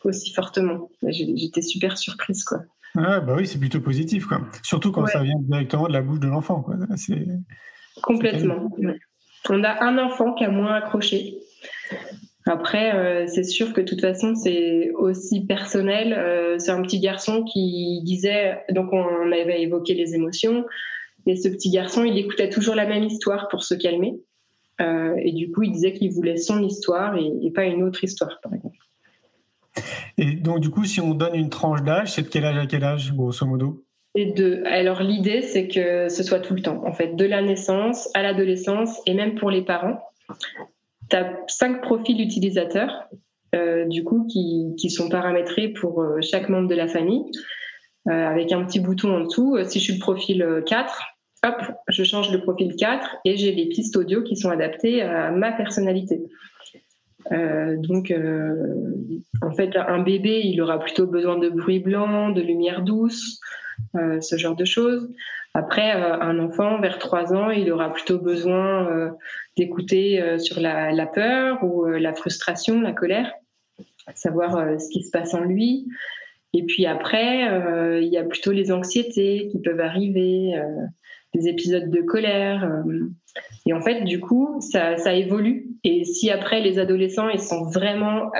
aussi 0.04 0.34
fortement. 0.34 0.90
J'étais 1.08 1.62
super 1.62 1.96
surprise 1.96 2.44
quoi. 2.44 2.58
Ah, 2.94 3.20
bah 3.20 3.36
oui, 3.38 3.46
c'est 3.46 3.58
plutôt 3.58 3.80
positif 3.80 4.26
quoi. 4.26 4.42
Surtout 4.62 4.92
quand 4.92 5.06
ça 5.06 5.22
vient 5.22 5.38
directement 5.38 5.88
de 5.88 5.94
la 5.94 6.02
bouche 6.02 6.20
de 6.20 6.28
l'enfant 6.28 6.60
quoi. 6.60 6.76
C'est 6.96 7.26
Complètement. 8.02 8.70
On 9.48 9.64
a 9.64 9.82
un 9.82 9.96
enfant 9.96 10.34
qui 10.34 10.44
a 10.44 10.50
moins 10.50 10.74
accroché. 10.74 11.38
Après, 12.46 12.94
euh, 12.94 13.26
c'est 13.26 13.42
sûr 13.42 13.72
que 13.72 13.80
de 13.80 13.86
toute 13.86 14.02
façon, 14.02 14.34
c'est 14.34 14.90
aussi 14.92 15.46
personnel. 15.46 16.12
Euh, 16.12 16.58
c'est 16.58 16.72
un 16.72 16.82
petit 16.82 17.00
garçon 17.00 17.42
qui 17.42 18.02
disait, 18.02 18.58
donc 18.70 18.92
on 18.92 19.32
avait 19.32 19.62
évoqué 19.62 19.94
les 19.94 20.14
émotions, 20.14 20.64
et 21.26 21.36
ce 21.36 21.48
petit 21.48 21.70
garçon, 21.70 22.04
il 22.04 22.18
écoutait 22.18 22.50
toujours 22.50 22.74
la 22.74 22.86
même 22.86 23.04
histoire 23.04 23.48
pour 23.48 23.64
se 23.64 23.74
calmer. 23.74 24.14
Euh, 24.80 25.14
et 25.18 25.32
du 25.32 25.50
coup, 25.50 25.62
il 25.62 25.72
disait 25.72 25.92
qu'il 25.92 26.10
voulait 26.10 26.36
son 26.36 26.62
histoire 26.62 27.16
et, 27.16 27.32
et, 27.42 27.50
pas 27.50 27.64
une 27.64 27.82
autre 27.82 28.04
histoire, 28.04 28.40
par 28.42 28.52
exemple. 28.52 28.76
Et 30.18 30.32
donc, 30.32 30.60
du 30.60 30.68
coup, 30.68 30.84
si 30.84 31.00
on 31.00 31.14
donne 31.14 31.34
une 31.34 31.48
tranche 31.48 31.82
d'âge, 31.82 32.12
c'est 32.12 32.22
de 32.22 32.28
quel 32.28 32.44
âge 32.44 32.58
à 32.58 32.66
quel 32.66 32.84
âge, 32.84 33.12
grosso 33.14 33.46
modo? 33.46 33.84
Et 34.16 34.26
deux. 34.26 34.62
Alors 34.66 35.02
l'idée, 35.02 35.42
c'est 35.42 35.66
que 35.66 36.08
ce 36.08 36.22
soit 36.22 36.40
tout 36.40 36.54
le 36.54 36.62
temps, 36.62 36.84
en 36.86 36.92
fait, 36.92 37.16
de 37.16 37.24
la 37.24 37.42
naissance 37.42 38.08
à 38.14 38.22
l'adolescence 38.22 39.00
et 39.06 39.14
même 39.14 39.34
pour 39.34 39.50
les 39.50 39.62
parents. 39.62 40.00
Tu 41.10 41.16
as 41.16 41.38
cinq 41.48 41.82
profils 41.82 42.20
utilisateurs, 42.20 43.08
euh, 43.54 43.84
du 43.86 44.04
coup, 44.04 44.26
qui, 44.26 44.90
sont 44.90 45.08
paramétrés 45.08 45.68
pour 45.68 46.02
euh, 46.02 46.20
chaque 46.20 46.48
membre 46.48 46.68
de 46.68 46.74
la 46.74 46.88
famille, 46.88 47.24
euh, 48.08 48.10
avec 48.10 48.52
un 48.52 48.64
petit 48.64 48.80
bouton 48.80 49.14
en 49.14 49.20
dessous. 49.20 49.56
Si 49.64 49.78
je 49.78 49.84
suis 49.84 49.94
le 49.94 50.00
profil 50.00 50.62
4, 50.66 51.02
hop, 51.46 51.62
je 51.88 52.04
change 52.04 52.32
le 52.32 52.40
profil 52.40 52.74
4 52.76 53.16
et 53.24 53.36
j'ai 53.36 53.52
les 53.52 53.66
pistes 53.66 53.96
audio 53.96 54.22
qui 54.22 54.36
sont 54.36 54.50
adaptées 54.50 55.02
à 55.02 55.30
ma 55.30 55.52
personnalité. 55.52 56.22
donc, 57.30 58.12
en 59.42 59.50
fait, 59.52 59.76
un 59.76 60.02
bébé, 60.02 60.42
il 60.44 60.60
aura 60.60 60.78
plutôt 60.78 61.06
besoin 61.06 61.38
de 61.38 61.48
bruit 61.48 61.78
blanc, 61.78 62.30
de 62.30 62.40
lumière 62.40 62.82
douce, 62.82 63.40
ce 63.94 64.36
genre 64.36 64.56
de 64.56 64.64
choses. 64.64 65.08
Après, 65.54 65.94
euh, 65.94 66.20
un 66.20 66.40
enfant 66.40 66.80
vers 66.80 66.98
3 66.98 67.32
ans, 67.32 67.50
il 67.50 67.70
aura 67.70 67.92
plutôt 67.92 68.18
besoin 68.18 68.90
euh, 68.90 69.10
d'écouter 69.56 70.38
sur 70.38 70.60
la, 70.60 71.06
peur 71.06 71.62
ou 71.62 71.86
la 71.86 72.12
frustration, 72.12 72.80
la 72.80 72.92
colère, 72.92 73.32
savoir 74.14 74.80
ce 74.80 74.88
qui 74.90 75.02
se 75.02 75.10
passe 75.10 75.32
en 75.32 75.40
lui. 75.40 75.86
Et 76.52 76.64
puis 76.64 76.86
après, 76.86 77.42
il 78.02 78.08
y 78.08 78.18
a 78.18 78.24
plutôt 78.24 78.52
les 78.52 78.72
anxiétés 78.72 79.48
qui 79.50 79.60
peuvent 79.60 79.80
arriver, 79.80 80.60
des 81.34 81.48
épisodes 81.48 81.90
de 81.90 82.00
colère. 82.02 82.82
et 83.66 83.72
en 83.72 83.80
fait, 83.80 84.02
du 84.02 84.20
coup, 84.20 84.60
ça, 84.60 85.14
évolue. 85.14 85.68
Et 85.84 86.04
si 86.04 86.30
après, 86.30 86.60
les 86.60 86.78
adolescents, 86.80 87.28
ils 87.28 87.40
sont 87.40 87.64
vraiment 87.70 88.30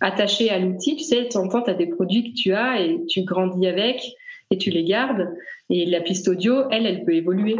attaché 0.00 0.50
à 0.50 0.58
l'outil. 0.58 0.96
Tu 0.96 1.04
sais, 1.04 1.24
de 1.24 1.28
temps 1.28 1.44
en 1.44 1.48
temps, 1.48 1.62
tu 1.62 1.70
as 1.70 1.74
des 1.74 1.86
produits 1.86 2.32
que 2.32 2.36
tu 2.36 2.52
as 2.54 2.80
et 2.80 3.04
tu 3.06 3.22
grandis 3.22 3.66
avec 3.66 4.02
et 4.50 4.58
tu 4.58 4.70
les 4.70 4.84
gardes. 4.84 5.28
Et 5.68 5.86
la 5.86 6.00
piste 6.00 6.28
audio, 6.28 6.68
elle, 6.70 6.86
elle 6.86 7.04
peut 7.04 7.14
évoluer. 7.14 7.56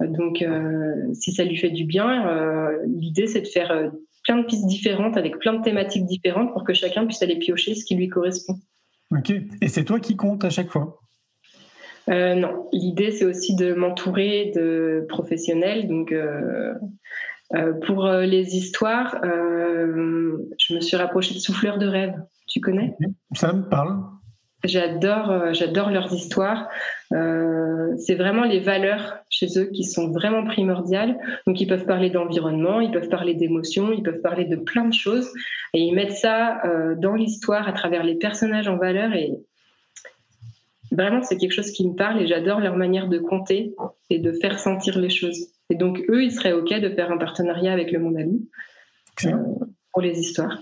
Donc, 0.00 0.42
euh, 0.42 0.94
si 1.12 1.32
ça 1.32 1.44
lui 1.44 1.56
fait 1.56 1.70
du 1.70 1.84
bien, 1.84 2.26
euh, 2.26 2.78
l'idée, 2.86 3.26
c'est 3.26 3.42
de 3.42 3.46
faire 3.46 3.70
euh, 3.70 3.90
plein 4.24 4.38
de 4.38 4.46
pistes 4.46 4.66
différentes 4.66 5.16
avec 5.16 5.38
plein 5.38 5.54
de 5.54 5.62
thématiques 5.62 6.06
différentes 6.06 6.52
pour 6.52 6.64
que 6.64 6.72
chacun 6.72 7.06
puisse 7.06 7.22
aller 7.22 7.38
piocher 7.38 7.74
ce 7.74 7.84
qui 7.84 7.94
lui 7.94 8.08
correspond. 8.08 8.54
Ok. 9.10 9.32
Et 9.60 9.68
c'est 9.68 9.84
toi 9.84 10.00
qui 10.00 10.16
comptes 10.16 10.44
à 10.44 10.50
chaque 10.50 10.68
fois? 10.68 10.98
Non, 12.08 12.68
l'idée 12.72 13.12
c'est 13.12 13.24
aussi 13.24 13.54
de 13.54 13.72
m'entourer 13.72 14.50
de 14.56 15.06
professionnels. 15.08 15.86
Donc, 15.86 16.12
pour 17.86 18.08
les 18.08 18.56
histoires, 18.56 19.20
je 19.22 20.74
me 20.74 20.80
suis 20.80 20.96
rapprochée 20.96 21.34
de 21.34 21.38
Souffleurs 21.38 21.78
de 21.78 21.86
rêve. 21.86 22.14
Tu 22.48 22.60
connais? 22.60 22.96
Ça 23.32 23.52
me 23.52 23.62
parle. 23.68 24.02
J'adore, 24.64 25.52
j'adore 25.52 25.90
leurs 25.90 26.12
histoires. 26.12 26.68
c'est 27.10 28.14
vraiment 28.14 28.44
les 28.44 28.60
valeurs 28.60 29.16
chez 29.30 29.46
eux 29.58 29.70
qui 29.72 29.84
sont 29.84 30.10
vraiment 30.10 30.44
primordiales. 30.44 31.18
Donc, 31.46 31.60
ils 31.60 31.66
peuvent 31.66 31.86
parler 31.86 32.10
d'environnement, 32.10 32.80
ils 32.80 32.90
peuvent 32.90 33.08
parler 33.08 33.34
d'émotions, 33.34 33.90
ils 33.92 34.02
peuvent 34.02 34.20
parler 34.20 34.44
de 34.44 34.56
plein 34.56 34.84
de 34.84 34.92
choses, 34.92 35.30
et 35.72 35.80
ils 35.80 35.94
mettent 35.94 36.12
ça 36.12 36.60
dans 36.98 37.14
l'histoire 37.14 37.68
à 37.68 37.72
travers 37.72 38.04
les 38.04 38.16
personnages 38.16 38.68
en 38.68 38.76
valeur. 38.76 39.14
Et 39.14 39.32
Vraiment, 40.92 41.22
c'est 41.22 41.36
quelque 41.36 41.52
chose 41.52 41.70
qui 41.70 41.86
me 41.86 41.94
parle 41.94 42.20
et 42.20 42.26
j'adore 42.26 42.60
leur 42.60 42.76
manière 42.76 43.08
de 43.08 43.18
compter 43.18 43.74
et 44.08 44.18
de 44.18 44.32
faire 44.32 44.58
sentir 44.58 44.98
les 44.98 45.10
choses. 45.10 45.46
Et 45.70 45.76
donc, 45.76 46.02
eux, 46.08 46.24
ils 46.24 46.32
seraient 46.32 46.52
OK 46.52 46.72
de 46.72 46.88
faire 46.90 47.12
un 47.12 47.18
partenariat 47.18 47.72
avec 47.72 47.92
le 47.92 48.00
Monde 48.00 48.16
Ami 48.16 48.48
euh, 49.26 49.36
pour 49.92 50.02
les 50.02 50.18
histoires. 50.18 50.58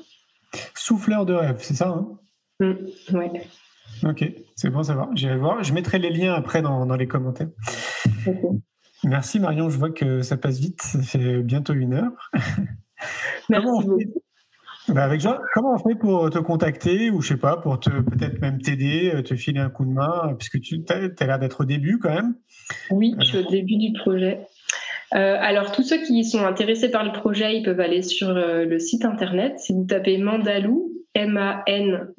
Souffleur 0.74 1.24
de 1.24 1.32
rêve, 1.32 1.56
c'est 1.60 1.74
ça 1.74 1.88
hein? 1.88 2.18
Mmh, 2.60 2.72
Oui. 3.14 3.26
Ok, 4.04 4.24
c'est 4.54 4.70
bon, 4.70 4.82
ça 4.82 4.94
va. 4.94 5.08
J'irai 5.14 5.36
voir. 5.36 5.62
Je 5.62 5.72
mettrai 5.72 5.98
les 5.98 6.10
liens 6.10 6.34
après 6.34 6.62
dans, 6.62 6.86
dans 6.86 6.96
les 6.96 7.08
commentaires. 7.08 7.48
Merci 9.04 9.38
Marion, 9.38 9.70
je 9.70 9.78
vois 9.78 9.90
que 9.90 10.22
ça 10.22 10.36
passe 10.36 10.58
vite. 10.58 10.82
Ça 10.82 11.02
fait 11.02 11.42
bientôt 11.42 11.72
une 11.74 11.94
heure. 11.94 12.30
Merci 13.48 13.66
beaucoup. 13.66 13.98
Bah, 14.88 15.04
avec 15.04 15.20
Jean, 15.20 15.36
comment 15.52 15.74
on 15.74 15.78
fait 15.78 15.94
pour 15.94 16.30
te 16.30 16.38
contacter 16.38 17.10
ou 17.10 17.20
je 17.20 17.28
sais 17.28 17.36
pas, 17.36 17.58
pour 17.58 17.78
te 17.78 17.90
peut-être 17.90 18.40
même 18.40 18.60
t'aider, 18.60 19.12
euh, 19.14 19.22
te 19.22 19.34
filer 19.34 19.60
un 19.60 19.68
coup 19.68 19.84
de 19.84 19.90
main, 19.90 20.34
puisque 20.38 20.60
tu 20.60 20.82
as, 20.88 21.26
l'air 21.26 21.38
d'être 21.38 21.60
au 21.60 21.64
début 21.64 21.98
quand 21.98 22.14
même 22.14 22.34
Oui, 22.90 23.14
je 23.20 23.26
suis 23.26 23.38
au 23.38 23.50
début 23.50 23.76
du 23.76 23.92
projet. 23.92 24.40
Euh, 25.14 25.36
alors, 25.40 25.72
tous 25.72 25.82
ceux 25.82 25.98
qui 26.02 26.24
sont 26.24 26.44
intéressés 26.44 26.90
par 26.90 27.04
le 27.04 27.12
projet, 27.12 27.56
ils 27.56 27.62
peuvent 27.62 27.80
aller 27.80 28.02
sur 28.02 28.28
euh, 28.28 28.64
le 28.64 28.78
site 28.78 29.04
internet. 29.04 29.58
Si 29.58 29.74
vous 29.74 29.84
tapez 29.84 30.18
Mandalou, 30.18 30.90
M-A-N-D-A-L-O-U, 31.18 32.16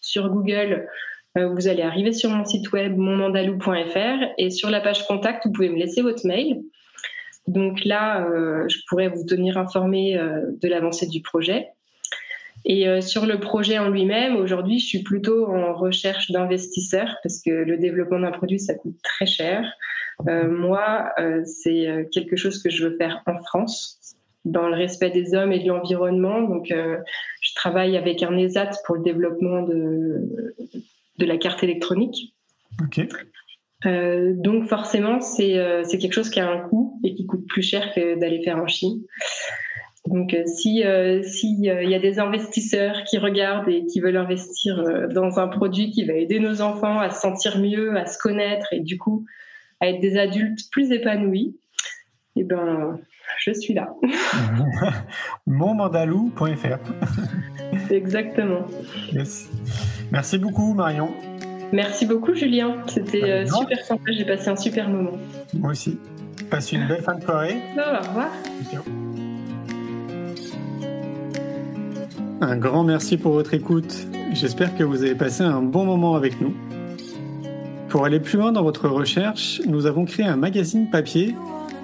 sur 0.00 0.30
Google, 0.30 0.86
vous 1.36 1.68
allez 1.68 1.82
arriver 1.82 2.12
sur 2.12 2.30
mon 2.30 2.44
site 2.44 2.72
web 2.72 2.96
monmandalou.fr 2.96 4.24
et 4.38 4.50
sur 4.50 4.70
la 4.70 4.80
page 4.80 5.06
contact, 5.06 5.46
vous 5.46 5.52
pouvez 5.52 5.68
me 5.68 5.78
laisser 5.78 6.02
votre 6.02 6.26
mail. 6.26 6.62
Donc 7.48 7.84
là, 7.86 8.28
euh, 8.28 8.68
je 8.68 8.78
pourrais 8.88 9.08
vous 9.08 9.24
tenir 9.24 9.56
informé 9.56 10.18
euh, 10.18 10.42
de 10.60 10.68
l'avancée 10.68 11.06
du 11.06 11.22
projet. 11.22 11.68
Et 12.66 12.86
euh, 12.86 13.00
sur 13.00 13.24
le 13.24 13.40
projet 13.40 13.78
en 13.78 13.88
lui-même, 13.88 14.36
aujourd'hui, 14.36 14.78
je 14.78 14.86
suis 14.86 15.02
plutôt 15.02 15.46
en 15.46 15.72
recherche 15.72 16.30
d'investisseurs 16.30 17.16
parce 17.22 17.40
que 17.42 17.50
le 17.50 17.78
développement 17.78 18.20
d'un 18.20 18.32
produit, 18.32 18.60
ça 18.60 18.74
coûte 18.74 18.96
très 19.02 19.26
cher. 19.26 19.64
moi, 20.26 21.12
c'est 21.44 22.08
quelque 22.12 22.36
chose 22.36 22.60
que 22.60 22.68
je 22.68 22.88
veux 22.88 22.96
faire 22.96 23.22
en 23.26 23.40
France, 23.44 23.97
dans 24.50 24.68
le 24.68 24.74
respect 24.74 25.10
des 25.10 25.34
hommes 25.34 25.52
et 25.52 25.60
de 25.60 25.68
l'environnement. 25.68 26.42
Donc, 26.42 26.66
je 26.68 27.54
travaille 27.54 27.96
avec 27.96 28.22
un 28.22 28.36
ESAT 28.36 28.70
pour 28.86 28.96
le 28.96 29.02
développement 29.02 29.62
de, 29.62 30.54
de 31.18 31.26
la 31.26 31.36
carte 31.36 31.62
électronique. 31.62 32.34
Ok. 32.82 33.06
Euh, 33.86 34.34
donc 34.36 34.68
forcément, 34.68 35.18
euh, 35.40 35.82
c'est 35.84 35.98
quelque 35.98 36.12
chose 36.12 36.30
qui 36.30 36.40
a 36.40 36.50
un 36.50 36.68
coût 36.68 37.00
et 37.04 37.14
qui 37.14 37.26
coûte 37.26 37.46
plus 37.46 37.62
cher 37.62 37.94
que 37.94 38.18
d'aller 38.18 38.42
faire 38.42 38.56
en 38.58 38.66
Chine. 38.66 39.02
Donc 40.06 40.34
euh, 40.34 40.44
si 40.46 40.82
s'il 41.22 41.60
y 41.60 41.94
a 41.94 41.98
des 41.98 42.18
investisseurs 42.18 43.04
qui 43.04 43.18
regardent 43.18 43.68
et 43.68 43.84
qui 43.86 44.00
veulent 44.00 44.16
investir 44.16 45.08
dans 45.10 45.38
un 45.38 45.48
produit 45.48 45.90
qui 45.90 46.04
va 46.04 46.14
aider 46.14 46.40
nos 46.40 46.60
enfants 46.60 46.98
à 46.98 47.10
se 47.10 47.20
sentir 47.20 47.58
mieux, 47.58 47.96
à 47.96 48.06
se 48.06 48.18
connaître 48.18 48.72
et 48.72 48.80
du 48.80 48.98
coup 48.98 49.26
à 49.80 49.88
être 49.88 50.00
des 50.00 50.18
adultes 50.18 50.60
plus 50.72 50.90
épanouis, 50.90 51.56
eh 52.34 52.42
ben 52.42 52.98
je 53.38 53.52
suis 53.52 53.74
là. 53.74 53.88
Monmandalou.fr. 55.46 56.78
Exactement. 57.90 58.66
Merci 60.10 60.38
beaucoup 60.38 60.74
Marion. 60.74 61.10
Merci 61.72 62.06
beaucoup, 62.06 62.34
Julien. 62.34 62.76
C'était 62.86 63.30
euh, 63.30 63.46
super 63.46 63.84
sympa. 63.84 64.10
J'ai 64.10 64.24
passé 64.24 64.48
un 64.48 64.56
super 64.56 64.88
moment. 64.88 65.18
Moi 65.54 65.72
aussi. 65.72 65.98
Passe 66.50 66.72
une 66.72 66.86
belle 66.86 67.02
fin 67.02 67.14
de 67.14 67.22
soirée. 67.22 67.58
au 67.76 68.08
revoir. 68.08 68.30
Un 72.40 72.56
grand 72.56 72.84
merci 72.84 73.18
pour 73.18 73.32
votre 73.32 73.52
écoute. 73.52 74.06
J'espère 74.32 74.76
que 74.76 74.84
vous 74.84 75.02
avez 75.02 75.14
passé 75.14 75.42
un 75.42 75.60
bon 75.60 75.84
moment 75.84 76.14
avec 76.14 76.40
nous. 76.40 76.54
Pour 77.88 78.04
aller 78.04 78.20
plus 78.20 78.38
loin 78.38 78.52
dans 78.52 78.62
votre 78.62 78.88
recherche, 78.88 79.60
nous 79.66 79.86
avons 79.86 80.04
créé 80.04 80.26
un 80.26 80.36
magazine 80.36 80.88
papier, 80.88 81.34